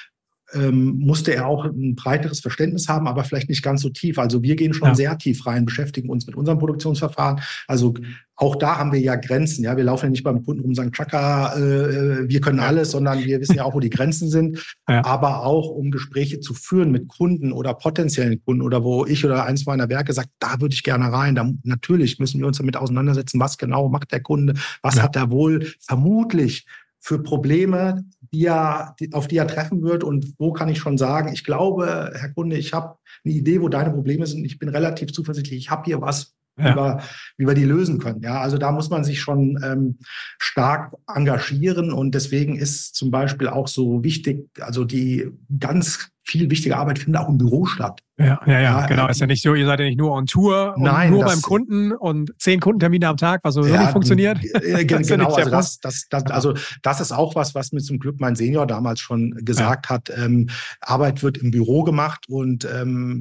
ähm, 0.53 0.99
musste 0.99 1.34
er 1.34 1.47
auch 1.47 1.64
ein 1.64 1.94
breiteres 1.97 2.40
Verständnis 2.40 2.88
haben, 2.88 3.07
aber 3.09 3.24
vielleicht 3.24 3.49
nicht 3.49 3.62
ganz 3.62 3.82
so 3.82 3.88
tief. 3.88 4.18
Also 4.18 4.42
wir 4.42 4.57
gehen 4.57 4.74
schon 4.74 4.88
ja. 4.88 4.94
sehr 4.94 5.18
tief 5.18 5.47
rein, 5.47 5.64
beschäftigen 5.64 6.09
uns 6.09 6.26
mit 6.26 6.36
unserem 6.36 6.59
Produktionsverfahren. 6.59 7.40
Also 7.66 7.94
auch 8.36 8.55
da 8.57 8.76
haben 8.76 8.92
wir 8.92 9.01
ja 9.01 9.16
Grenzen. 9.16 9.64
Ja, 9.64 9.76
wir 9.76 9.84
laufen 9.84 10.07
ja 10.07 10.11
nicht 10.11 10.22
beim 10.22 10.44
Kunden 10.44 10.61
rum 10.61 10.70
und 10.70 10.74
sagen, 10.74 10.92
Chaka, 10.92 11.57
äh, 11.57 12.28
wir 12.28 12.40
können 12.40 12.61
alles, 12.61 12.90
sondern 12.90 13.24
wir 13.24 13.40
wissen 13.40 13.57
ja 13.57 13.64
auch, 13.64 13.74
wo 13.74 13.80
die 13.80 13.90
Grenzen 13.90 14.28
sind. 14.28 14.62
Ja. 14.88 15.05
Aber 15.05 15.44
auch 15.44 15.68
um 15.68 15.90
Gespräche 15.90 16.38
zu 16.38 16.55
führen 16.55 16.92
mit 16.92 17.09
Kunden 17.09 17.51
oder 17.51 17.74
potenziellen 17.74 18.40
Kunden 18.44 18.62
oder 18.62 18.84
wo 18.84 19.05
ich 19.05 19.24
oder 19.24 19.44
eins 19.44 19.66
meiner 19.66 19.88
Werke 19.88 20.12
sagt, 20.12 20.28
da 20.38 20.61
würde 20.61 20.74
ich 20.74 20.84
gerne 20.84 21.11
rein. 21.12 21.34
Da, 21.34 21.51
natürlich 21.64 22.20
müssen 22.20 22.38
wir 22.38 22.47
uns 22.47 22.59
damit 22.59 22.76
auseinandersetzen, 22.76 23.40
was 23.40 23.59
genau 23.59 23.88
macht 23.88 24.12
der 24.12 24.20
Kunde, 24.20 24.55
was 24.82 24.94
ja. 24.94 25.03
hat 25.03 25.16
er 25.16 25.30
wohl 25.32 25.66
vermutlich 25.80 26.66
für 27.07 27.22
Probleme, 27.22 28.04
die 28.32 28.46
er, 28.46 28.96
die, 28.98 29.12
auf 29.12 29.28
die 29.28 29.36
er 29.36 29.46
treffen 29.46 29.82
wird 29.82 30.02
und 30.02 30.34
wo 30.38 30.52
kann 30.52 30.68
ich 30.68 30.78
schon 30.78 30.98
sagen, 30.98 31.32
ich 31.32 31.44
glaube, 31.44 32.12
Herr 32.16 32.30
Kunde, 32.30 32.57
ich 32.57 32.72
habe 32.72 32.98
eine 33.24 33.32
Idee, 33.32 33.62
wo 33.62 33.68
deine 33.68 33.92
Probleme 33.92 34.26
sind. 34.26 34.44
Ich 34.44 34.59
bin 34.59 34.68
relativ 34.68 35.12
zuversichtlich, 35.12 35.57
ich 35.57 35.70
habe 35.70 35.84
hier 35.84 36.00
was, 36.00 36.34
ja. 36.59 36.72
wie, 36.72 36.76
wir, 36.76 37.00
wie 37.36 37.46
wir 37.46 37.54
die 37.54 37.64
lösen 37.64 38.00
können. 38.00 38.22
Ja, 38.22 38.40
also 38.40 38.59
da 38.59 38.72
muss 38.72 38.90
man 38.90 39.04
sich 39.04 39.20
schon 39.20 39.57
ähm, 39.62 39.98
stark 40.40 40.96
engagieren 41.07 41.92
und 41.92 42.12
deswegen 42.12 42.57
ist 42.57 42.96
zum 42.96 43.12
Beispiel 43.12 43.46
auch 43.46 43.68
so 43.68 44.02
wichtig, 44.02 44.48
also 44.59 44.84
die 44.84 45.30
ganz 45.61 46.11
viel 46.27 46.51
wichtige 46.51 46.77
Arbeit 46.77 46.99
findet 46.99 47.22
auch 47.22 47.29
im 47.29 47.39
Büro 47.39 47.66
statt. 47.66 48.01
Ja, 48.18 48.41
ja, 48.47 48.61
ja, 48.61 48.87
genau. 48.87 49.09
Ist 49.09 49.20
ja 49.20 49.27
nicht 49.27 49.43
so, 49.43 49.55
ihr 49.55 49.66
seid 49.66 49.79
ja 49.79 49.87
nicht 49.87 49.99
nur 49.99 50.12
on 50.12 50.27
Tour 50.27 50.74
und 50.77 50.83
Nein, 50.83 51.11
nur 51.11 51.24
das, 51.24 51.35
beim 51.35 51.43
Kunden 51.43 51.93
und 51.93 52.33
zehn 52.39 52.61
Kundentermine 52.61 53.09
am 53.09 53.16
Tag, 53.16 53.43
was 53.45 53.55
sowieso 53.55 53.74
ja, 53.74 53.83
nicht 53.83 53.93
funktioniert. 53.93 54.39
Äh, 54.55 54.85
genau, 54.87 55.33
also 55.33 55.51
das, 55.51 55.79
das, 55.79 56.07
das, 56.11 56.24
also 56.24 56.55
das 56.83 57.01
ist 57.01 57.12
auch 57.12 57.35
was, 57.37 57.55
was 57.55 57.72
mir 57.72 57.81
zum 57.81 57.99
Glück 57.99 58.18
mein 58.18 58.35
Senior 58.35 58.66
damals 58.66 59.01
schon 59.01 59.33
gesagt 59.45 59.87
ja. 59.87 59.97
hat. 59.97 60.11
Ähm, 60.16 60.49
Arbeit 60.81 61.22
wird 61.22 61.39
im 61.39 61.51
Büro 61.51 61.85
gemacht 61.85 62.24
und 62.29 62.64
ähm, 62.64 63.20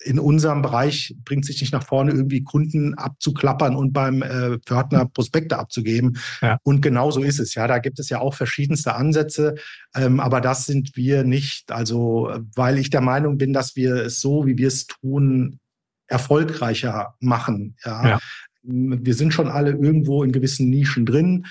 in 0.00 0.18
unserem 0.18 0.62
Bereich 0.62 1.14
bringt 1.24 1.44
sich 1.44 1.60
nicht 1.60 1.72
nach 1.72 1.84
vorne, 1.84 2.12
irgendwie 2.12 2.44
Kunden 2.44 2.94
abzuklappern 2.94 3.74
und 3.74 3.92
beim 3.92 4.22
äh, 4.22 4.58
Pförtner 4.60 5.06
Prospekte 5.06 5.58
abzugeben. 5.58 6.18
Ja. 6.40 6.58
Und 6.62 6.82
genau 6.82 7.10
so 7.10 7.22
ist 7.22 7.40
es. 7.40 7.54
Ja, 7.54 7.66
da 7.66 7.78
gibt 7.78 7.98
es 7.98 8.08
ja 8.08 8.20
auch 8.20 8.34
verschiedenste 8.34 8.94
Ansätze, 8.94 9.56
ähm, 9.96 10.20
aber 10.20 10.40
das 10.40 10.66
sind 10.66 10.96
wir 10.96 11.24
nicht. 11.24 11.72
Also, 11.72 12.30
weil 12.54 12.78
ich 12.78 12.90
der 12.90 13.00
Meinung 13.00 13.38
bin, 13.38 13.52
dass 13.52 13.74
wir 13.74 13.96
es 13.96 14.20
so, 14.20 14.46
wie 14.46 14.56
wir 14.56 14.68
es 14.68 14.86
tun, 14.86 15.58
erfolgreicher 16.06 17.14
machen. 17.20 17.76
Ja. 17.84 18.08
ja. 18.08 18.18
Wir 18.62 19.14
sind 19.14 19.32
schon 19.32 19.48
alle 19.48 19.70
irgendwo 19.70 20.22
in 20.22 20.32
gewissen 20.32 20.68
Nischen 20.68 21.06
drin 21.06 21.46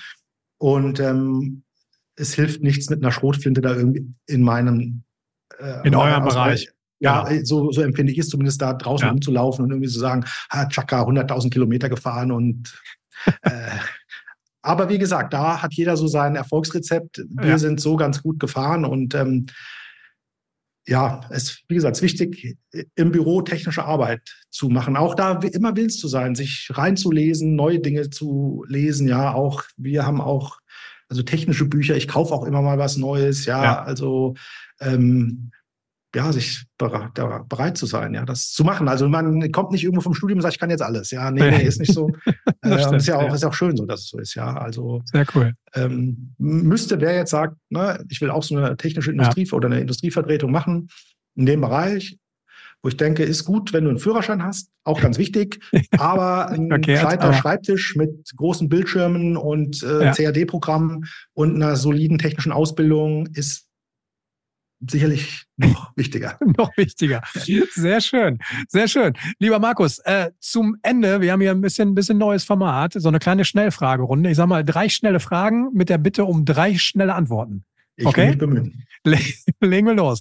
und 0.58 1.00
ähm, 1.00 1.64
es 2.16 2.34
hilft 2.34 2.62
nichts 2.62 2.90
mit 2.90 3.02
einer 3.02 3.12
Schrotflinte 3.12 3.60
da 3.60 3.74
irgendwie 3.74 4.12
in 4.26 4.42
meinem 4.42 5.02
äh, 5.58 5.86
in 5.86 5.94
eurem 5.94 6.24
Bereich 6.24 6.68
ja, 7.00 7.24
genau. 7.24 7.44
so, 7.44 7.70
so 7.72 7.82
empfinde 7.82 8.12
ich 8.12 8.18
es 8.18 8.28
zumindest 8.28 8.60
da 8.60 8.72
draußen 8.72 9.06
ja. 9.06 9.12
rumzulaufen 9.12 9.64
und 9.64 9.70
irgendwie 9.70 9.88
zu 9.88 9.98
sagen, 9.98 10.24
ha, 10.50 10.66
Chaka, 10.66 11.02
100.000 11.02 11.50
Kilometer 11.50 11.88
gefahren 11.88 12.32
und 12.32 12.80
äh, 13.42 13.50
aber 14.62 14.88
wie 14.88 14.98
gesagt, 14.98 15.32
da 15.32 15.62
hat 15.62 15.74
jeder 15.74 15.96
so 15.96 16.08
sein 16.08 16.36
Erfolgsrezept. 16.36 17.24
Wir 17.28 17.50
ja. 17.50 17.58
sind 17.58 17.80
so 17.80 17.96
ganz 17.96 18.22
gut 18.22 18.38
gefahren 18.40 18.84
und 18.84 19.14
ähm, 19.14 19.46
ja, 20.86 21.20
es 21.30 21.62
wie 21.68 21.74
gesagt, 21.74 21.96
es 21.96 22.02
ist 22.02 22.20
wichtig, 22.20 22.56
im 22.94 23.12
Büro 23.12 23.42
technische 23.42 23.84
Arbeit 23.84 24.22
zu 24.50 24.68
machen. 24.68 24.96
Auch 24.96 25.14
da 25.14 25.38
immer 25.40 25.76
willens 25.76 25.98
zu 25.98 26.08
sein, 26.08 26.34
sich 26.34 26.70
reinzulesen, 26.72 27.54
neue 27.54 27.78
Dinge 27.78 28.10
zu 28.10 28.64
lesen. 28.68 29.06
Ja, 29.06 29.34
auch 29.34 29.64
wir 29.76 30.06
haben 30.06 30.20
auch 30.20 30.58
also 31.08 31.22
technische 31.22 31.66
Bücher. 31.66 31.96
Ich 31.96 32.08
kaufe 32.08 32.34
auch 32.34 32.44
immer 32.44 32.62
mal 32.62 32.78
was 32.78 32.96
Neues. 32.96 33.44
Ja, 33.44 33.62
ja. 33.62 33.82
also 33.82 34.34
ähm, 34.80 35.50
ja, 36.14 36.32
sich 36.32 36.64
bereit, 36.78 37.14
bereit 37.48 37.76
zu 37.76 37.86
sein, 37.86 38.14
ja, 38.14 38.24
das 38.24 38.50
zu 38.50 38.64
machen. 38.64 38.88
Also 38.88 39.08
man 39.08 39.52
kommt 39.52 39.72
nicht 39.72 39.84
irgendwo 39.84 40.00
vom 40.00 40.14
Studium 40.14 40.38
und 40.38 40.42
sagt, 40.42 40.54
ich 40.54 40.60
kann 40.60 40.70
jetzt 40.70 40.82
alles. 40.82 41.10
Ja, 41.10 41.30
nee, 41.30 41.50
nee, 41.50 41.62
ist 41.62 41.80
nicht 41.80 41.92
so. 41.92 42.10
äh, 42.62 42.78
stimmt, 42.78 42.96
ist 42.96 43.08
ja 43.08 43.16
auch, 43.16 43.28
ja. 43.28 43.34
ist 43.34 43.44
auch 43.44 43.54
schön 43.54 43.76
so, 43.76 43.84
dass 43.84 44.00
es 44.00 44.08
so 44.08 44.18
ist, 44.18 44.34
ja. 44.34 44.56
Also 44.56 45.02
sehr 45.04 45.26
cool. 45.34 45.52
Ähm, 45.74 46.34
müsste 46.38 47.00
wer 47.00 47.14
jetzt 47.14 47.30
sagt, 47.30 47.56
ne, 47.68 48.04
ich 48.08 48.20
will 48.20 48.30
auch 48.30 48.42
so 48.42 48.56
eine 48.56 48.76
technische 48.76 49.10
Industrie 49.10 49.44
ja. 49.44 49.52
oder 49.52 49.66
eine 49.66 49.80
Industrievertretung 49.80 50.50
machen 50.50 50.88
in 51.34 51.44
dem 51.44 51.60
Bereich, 51.60 52.18
wo 52.82 52.88
ich 52.88 52.96
denke, 52.96 53.24
ist 53.24 53.44
gut, 53.44 53.72
wenn 53.72 53.84
du 53.84 53.90
einen 53.90 53.98
Führerschein 53.98 54.42
hast, 54.42 54.70
auch 54.84 55.00
ganz 55.00 55.18
wichtig, 55.18 55.60
aber 55.98 56.48
ein 56.48 56.72
okay, 56.72 56.94
gescheiter 56.94 57.34
Schreibtisch 57.34 57.96
mit 57.96 58.30
großen 58.34 58.68
Bildschirmen 58.70 59.36
und 59.36 59.82
äh, 59.82 60.06
ja. 60.06 60.12
CAD-Programmen 60.12 61.04
und 61.34 61.56
einer 61.56 61.76
soliden 61.76 62.18
technischen 62.18 62.52
Ausbildung 62.52 63.26
ist 63.34 63.67
sicherlich 64.80 65.44
noch 65.56 65.92
wichtiger. 65.96 66.38
noch 66.56 66.76
wichtiger. 66.76 67.22
Sehr 67.74 68.00
schön, 68.00 68.38
sehr 68.68 68.88
schön. 68.88 69.14
Lieber 69.38 69.58
Markus, 69.58 69.98
äh, 70.00 70.30
zum 70.40 70.76
Ende, 70.82 71.20
wir 71.20 71.32
haben 71.32 71.40
hier 71.40 71.50
ein 71.50 71.60
bisschen, 71.60 71.90
ein 71.90 71.94
bisschen 71.94 72.18
neues 72.18 72.44
Format, 72.44 72.94
so 72.94 73.08
eine 73.08 73.18
kleine 73.18 73.44
Schnellfragerunde. 73.44 74.30
Ich 74.30 74.36
sage 74.36 74.48
mal 74.48 74.64
drei 74.64 74.88
schnelle 74.88 75.20
Fragen 75.20 75.70
mit 75.72 75.88
der 75.88 75.98
Bitte 75.98 76.24
um 76.24 76.44
drei 76.44 76.76
schnelle 76.76 77.14
Antworten. 77.14 77.64
Ich 77.96 78.06
okay? 78.06 78.30
Legen 79.04 79.86
wir 79.86 79.94
los. 79.94 80.20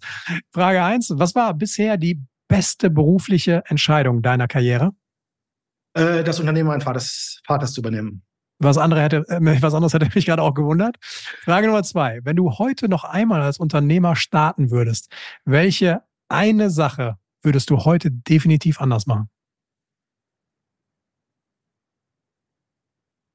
Frage 0.52 0.84
eins: 0.84 1.12
Was 1.16 1.36
war 1.36 1.54
bisher 1.54 1.98
die 1.98 2.22
beste 2.48 2.90
berufliche 2.90 3.64
Entscheidung 3.68 4.22
deiner 4.22 4.48
Karriere? 4.48 4.94
Äh, 5.94 6.24
das 6.24 6.40
Unternehmen 6.40 6.68
meines 6.68 6.84
Vaters, 6.84 7.42
Vaters 7.46 7.74
zu 7.74 7.82
übernehmen. 7.82 8.24
Was, 8.60 8.78
andere 8.78 9.02
hätte, 9.02 9.26
äh, 9.28 9.40
was 9.62 9.74
anderes 9.74 9.94
hätte 9.94 10.10
mich 10.14 10.26
gerade 10.26 10.42
auch 10.42 10.54
gewundert. 10.54 10.98
Frage 11.44 11.68
Nummer 11.68 11.84
zwei. 11.84 12.20
Wenn 12.24 12.36
du 12.36 12.52
heute 12.52 12.90
noch 12.90 13.04
einmal 13.04 13.42
als 13.42 13.58
Unternehmer 13.58 14.16
starten 14.16 14.72
würdest, 14.72 15.12
welche 15.46 16.02
eine 16.30 16.70
Sache 16.70 17.18
würdest 17.42 17.70
du 17.70 17.86
heute 17.86 18.12
definitiv 18.12 18.82
anders 18.82 19.06
machen? 19.08 19.30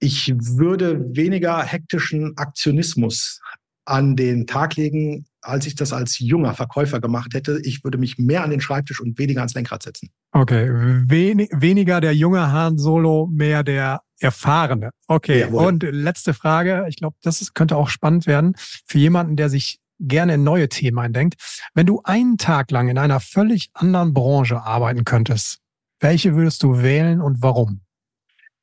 Ich 0.01 0.35
würde 0.37 1.14
weniger 1.14 1.62
hektischen 1.62 2.37
Aktionismus 2.37 3.41
an 3.85 4.16
den 4.16 4.47
Tag 4.47 4.77
legen, 4.77 5.27
als 5.41 5.66
ich 5.66 5.75
das 5.75 5.93
als 5.93 6.18
junger 6.18 6.55
Verkäufer 6.55 7.01
gemacht 7.01 7.35
hätte. 7.35 7.61
Ich 7.64 7.85
würde 7.85 7.99
mich 7.99 8.18
mehr 8.18 8.43
an 8.43 8.51
den 8.51 8.61
Schreibtisch 8.61 9.01
und 9.01 9.18
weniger 9.18 9.41
ans 9.41 9.55
Lenkrad 9.55 9.83
setzen. 9.83 10.11
Okay, 10.33 10.68
Wen 11.07 11.47
weniger 11.53 12.01
der 12.01 12.14
junge 12.14 12.51
Han 12.53 12.79
Solo, 12.79 13.29
mehr 13.31 13.62
der 13.62 14.03
erfahrene. 14.23 14.91
Okay, 15.07 15.41
Jawohl. 15.41 15.66
und 15.66 15.83
letzte 15.83 16.35
Frage. 16.35 16.87
Ich 16.89 16.97
glaube, 16.97 17.16
das 17.23 17.41
ist, 17.41 17.55
könnte 17.55 17.77
auch 17.77 17.89
spannend 17.89 18.27
werden 18.27 18.55
für 18.87 18.99
jemanden, 18.99 19.37
der 19.37 19.49
sich 19.49 19.79
gerne 19.99 20.35
in 20.35 20.43
neue 20.43 20.68
Themen 20.68 20.99
eindenkt. 20.99 21.35
Wenn 21.75 21.87
du 21.87 22.01
einen 22.05 22.39
Tag 22.39 22.70
lang 22.70 22.89
in 22.89 22.99
einer 22.99 23.20
völlig 23.20 23.70
anderen 23.75 24.14
Branche 24.14 24.62
arbeiten 24.62 25.05
könntest, 25.05 25.59
welche 26.01 26.35
würdest 26.35 26.62
du 26.62 26.83
wählen 26.83 27.20
und 27.20 27.43
warum? 27.43 27.83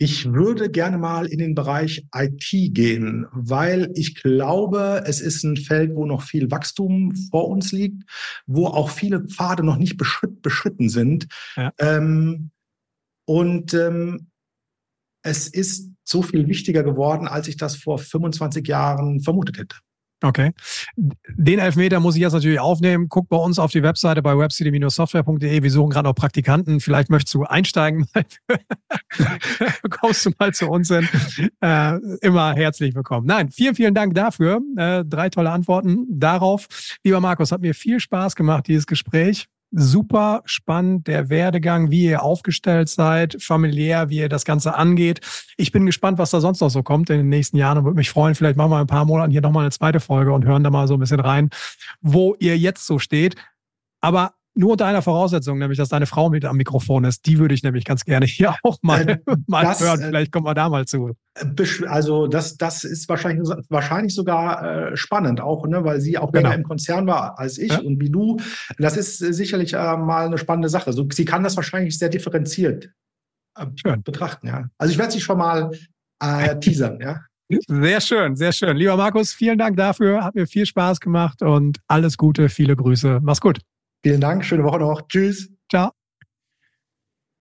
Ich 0.01 0.32
würde 0.32 0.70
gerne 0.70 0.97
mal 0.97 1.26
in 1.26 1.39
den 1.39 1.55
Bereich 1.55 2.05
IT 2.16 2.49
gehen, 2.49 3.26
weil 3.34 3.91
ich 3.95 4.16
glaube, 4.16 5.03
es 5.05 5.20
ist 5.20 5.43
ein 5.43 5.57
Feld, 5.57 5.93
wo 5.93 6.05
noch 6.05 6.22
viel 6.22 6.49
Wachstum 6.51 7.14
vor 7.30 7.49
uns 7.49 7.74
liegt, 7.74 8.03
wo 8.45 8.68
auch 8.68 8.89
viele 8.89 9.26
Pfade 9.28 9.64
noch 9.64 9.76
nicht 9.76 9.97
beschritt, 9.97 10.41
beschritten 10.41 10.88
sind. 10.88 11.28
Ja. 11.57 11.74
Ähm, 11.80 12.51
und 13.26 13.74
ähm, 13.74 14.28
es 15.22 15.47
ist 15.47 15.91
so 16.03 16.22
viel 16.22 16.47
wichtiger 16.47 16.84
geworden, 16.84 17.28
als 17.28 17.47
ich 17.47 17.57
das 17.57 17.76
vor 17.76 17.99
25 17.99 18.67
Jahren 18.67 19.22
vermutet 19.22 19.57
hätte. 19.57 19.76
Okay. 20.22 20.51
Den 20.97 21.59
Elfmeter 21.59 22.01
muss 22.01 22.15
ich 22.15 22.22
jetzt 22.22 22.34
natürlich 22.34 22.59
aufnehmen. 22.59 23.07
Guck 23.07 23.30
bei 23.30 23.38
uns 23.38 23.57
auf 23.57 23.72
die 23.72 23.84
Webseite 23.84 24.22
bei 24.22 24.38
webcity-software.de. 24.38 25.63
Wir 25.63 25.72
suchen 25.72 25.91
gerade 25.91 26.09
noch 26.09 26.15
Praktikanten. 26.15 26.82
Vielleicht 26.82 27.09
möchtest 27.09 27.36
du 27.36 27.43
einsteigen. 27.43 28.05
Kommst 29.89 30.26
du 30.26 30.32
mal 30.38 30.53
zu 30.53 30.67
uns 30.67 30.89
hin. 30.89 31.07
Äh, 31.61 31.95
immer 32.22 32.53
herzlich 32.53 32.95
willkommen. 32.95 33.28
Nein, 33.28 33.49
vielen, 33.49 33.76
vielen 33.76 33.93
Dank 33.93 34.13
dafür. 34.13 34.59
Äh, 34.76 35.05
drei 35.05 35.30
tolle 35.30 35.51
Antworten 35.51 36.05
darauf. 36.09 36.67
Lieber 37.03 37.22
Markus, 37.22 37.53
hat 37.53 37.61
mir 37.61 37.74
viel 37.74 38.01
Spaß 38.01 38.36
gemacht, 38.36 38.67
dieses 38.67 38.88
Gespräch 38.88 39.47
super 39.72 40.41
spannend, 40.45 41.07
der 41.07 41.30
Werdegang, 41.30 41.91
wie 41.91 42.05
ihr 42.05 42.24
aufgestellt 42.24 42.89
seid, 42.89 43.41
familiär, 43.41 44.09
wie 44.09 44.17
ihr 44.17 44.30
das 44.30 44.45
Ganze 44.45 44.76
angeht. 44.76 45.22
Ich 45.57 45.72
bin 45.72 45.86
gespannt, 45.86 46.17
was 46.17 46.32
da 46.32 46.41
sonst 46.41 46.59
noch 46.61 46.70
so 46.70 46.84
kommt 46.84 47.09
in 47.09 47.17
den 47.17 47.30
nächsten 47.30 47.57
Jahren 47.57 47.78
und 47.78 47.86
würde 47.86 47.97
mich 47.97 48.09
freuen, 48.09 48.36
vielleicht 48.36 48.57
machen 48.57 48.72
wir 48.72 48.80
ein 48.80 48.88
paar 48.88 49.05
Monaten 49.05 49.32
hier 49.32 49.41
nochmal 49.41 49.63
eine 49.63 49.72
zweite 49.72 49.99
Folge 49.99 50.32
und 50.34 50.45
hören 50.45 50.63
da 50.63 50.70
mal 50.70 50.88
so 50.88 50.95
ein 50.95 50.99
bisschen 50.99 51.20
rein, 51.20 51.49
wo 52.01 52.36
ihr 52.39 52.57
jetzt 52.57 52.86
so 52.88 52.99
steht. 52.99 53.36
Aber 54.01 54.34
nur 54.60 54.74
unter 54.74 54.86
einer 54.86 55.01
Voraussetzung, 55.01 55.57
nämlich, 55.57 55.78
dass 55.78 55.88
deine 55.88 56.05
Frau 56.05 56.30
mit 56.30 56.43
am 56.43 56.57
Mikrofon 56.57 57.05
ist. 57.05 57.26
Die 57.26 57.39
würde 57.39 57.55
ich 57.55 57.64
nämlich 57.64 57.86
ganz 57.86 58.03
gerne 58.03 58.26
hier 58.26 58.55
auch 58.64 58.78
mal, 58.82 59.07
äh, 59.07 59.18
mal 59.47 59.64
das, 59.64 59.80
hören. 59.80 60.01
Äh, 60.01 60.07
Vielleicht 60.07 60.32
kommen 60.34 60.45
wir 60.45 60.53
da 60.53 60.68
mal 60.68 60.86
zu. 60.86 61.16
Also 61.88 62.28
das, 62.28 62.57
das 62.57 62.84
ist 62.84 63.07
wahrscheinlich, 63.07 63.47
wahrscheinlich 63.70 64.14
sogar 64.14 64.91
äh, 64.91 64.97
spannend 64.97 65.39
auch, 65.39 65.66
ne, 65.66 65.86
weil 65.86 66.01
sie 66.01 66.18
auch 66.18 66.34
genau. 66.34 66.49
länger 66.49 66.55
im 66.55 66.64
Konzern 66.64 67.07
war 67.07 67.39
als 67.39 67.57
ich 67.57 67.72
ja. 67.72 67.80
und 67.80 68.01
wie 68.01 68.10
du. 68.10 68.38
Das 68.78 68.97
ist 68.97 69.22
äh, 69.22 69.32
sicherlich 69.32 69.74
äh, 69.74 69.97
mal 69.97 70.26
eine 70.26 70.38
spannende 70.38 70.68
Sache. 70.68 70.88
Also 70.88 71.07
sie 71.10 71.26
kann 71.26 71.43
das 71.43 71.55
wahrscheinlich 71.55 71.97
sehr 71.97 72.10
differenziert 72.10 72.89
äh, 73.57 73.66
betrachten. 74.03 74.47
Ja. 74.47 74.66
Also 74.78 74.91
ich 74.91 74.97
werde 74.97 75.14
sie 75.14 75.22
schon 75.22 75.38
mal 75.38 75.72
teasern. 76.60 76.99
Ja. 76.99 77.22
Sehr 77.70 78.01
schön, 78.01 78.36
sehr 78.36 78.51
schön. 78.51 78.76
Lieber 78.76 78.97
Markus, 78.97 79.32
vielen 79.32 79.57
Dank 79.57 79.78
dafür. 79.78 80.26
Hat 80.26 80.36
mir 80.36 80.47
viel 80.47 80.66
Spaß 80.66 80.99
gemacht 80.99 81.41
und 81.41 81.80
alles 81.88 82.18
Gute, 82.18 82.49
viele 82.49 82.76
Grüße. 82.76 83.22
Mach's 83.24 83.39
gut. 83.39 83.62
Vielen 84.03 84.21
Dank, 84.21 84.45
schöne 84.45 84.63
Woche 84.63 84.79
noch. 84.79 85.07
Tschüss. 85.07 85.49
Ciao. 85.69 85.98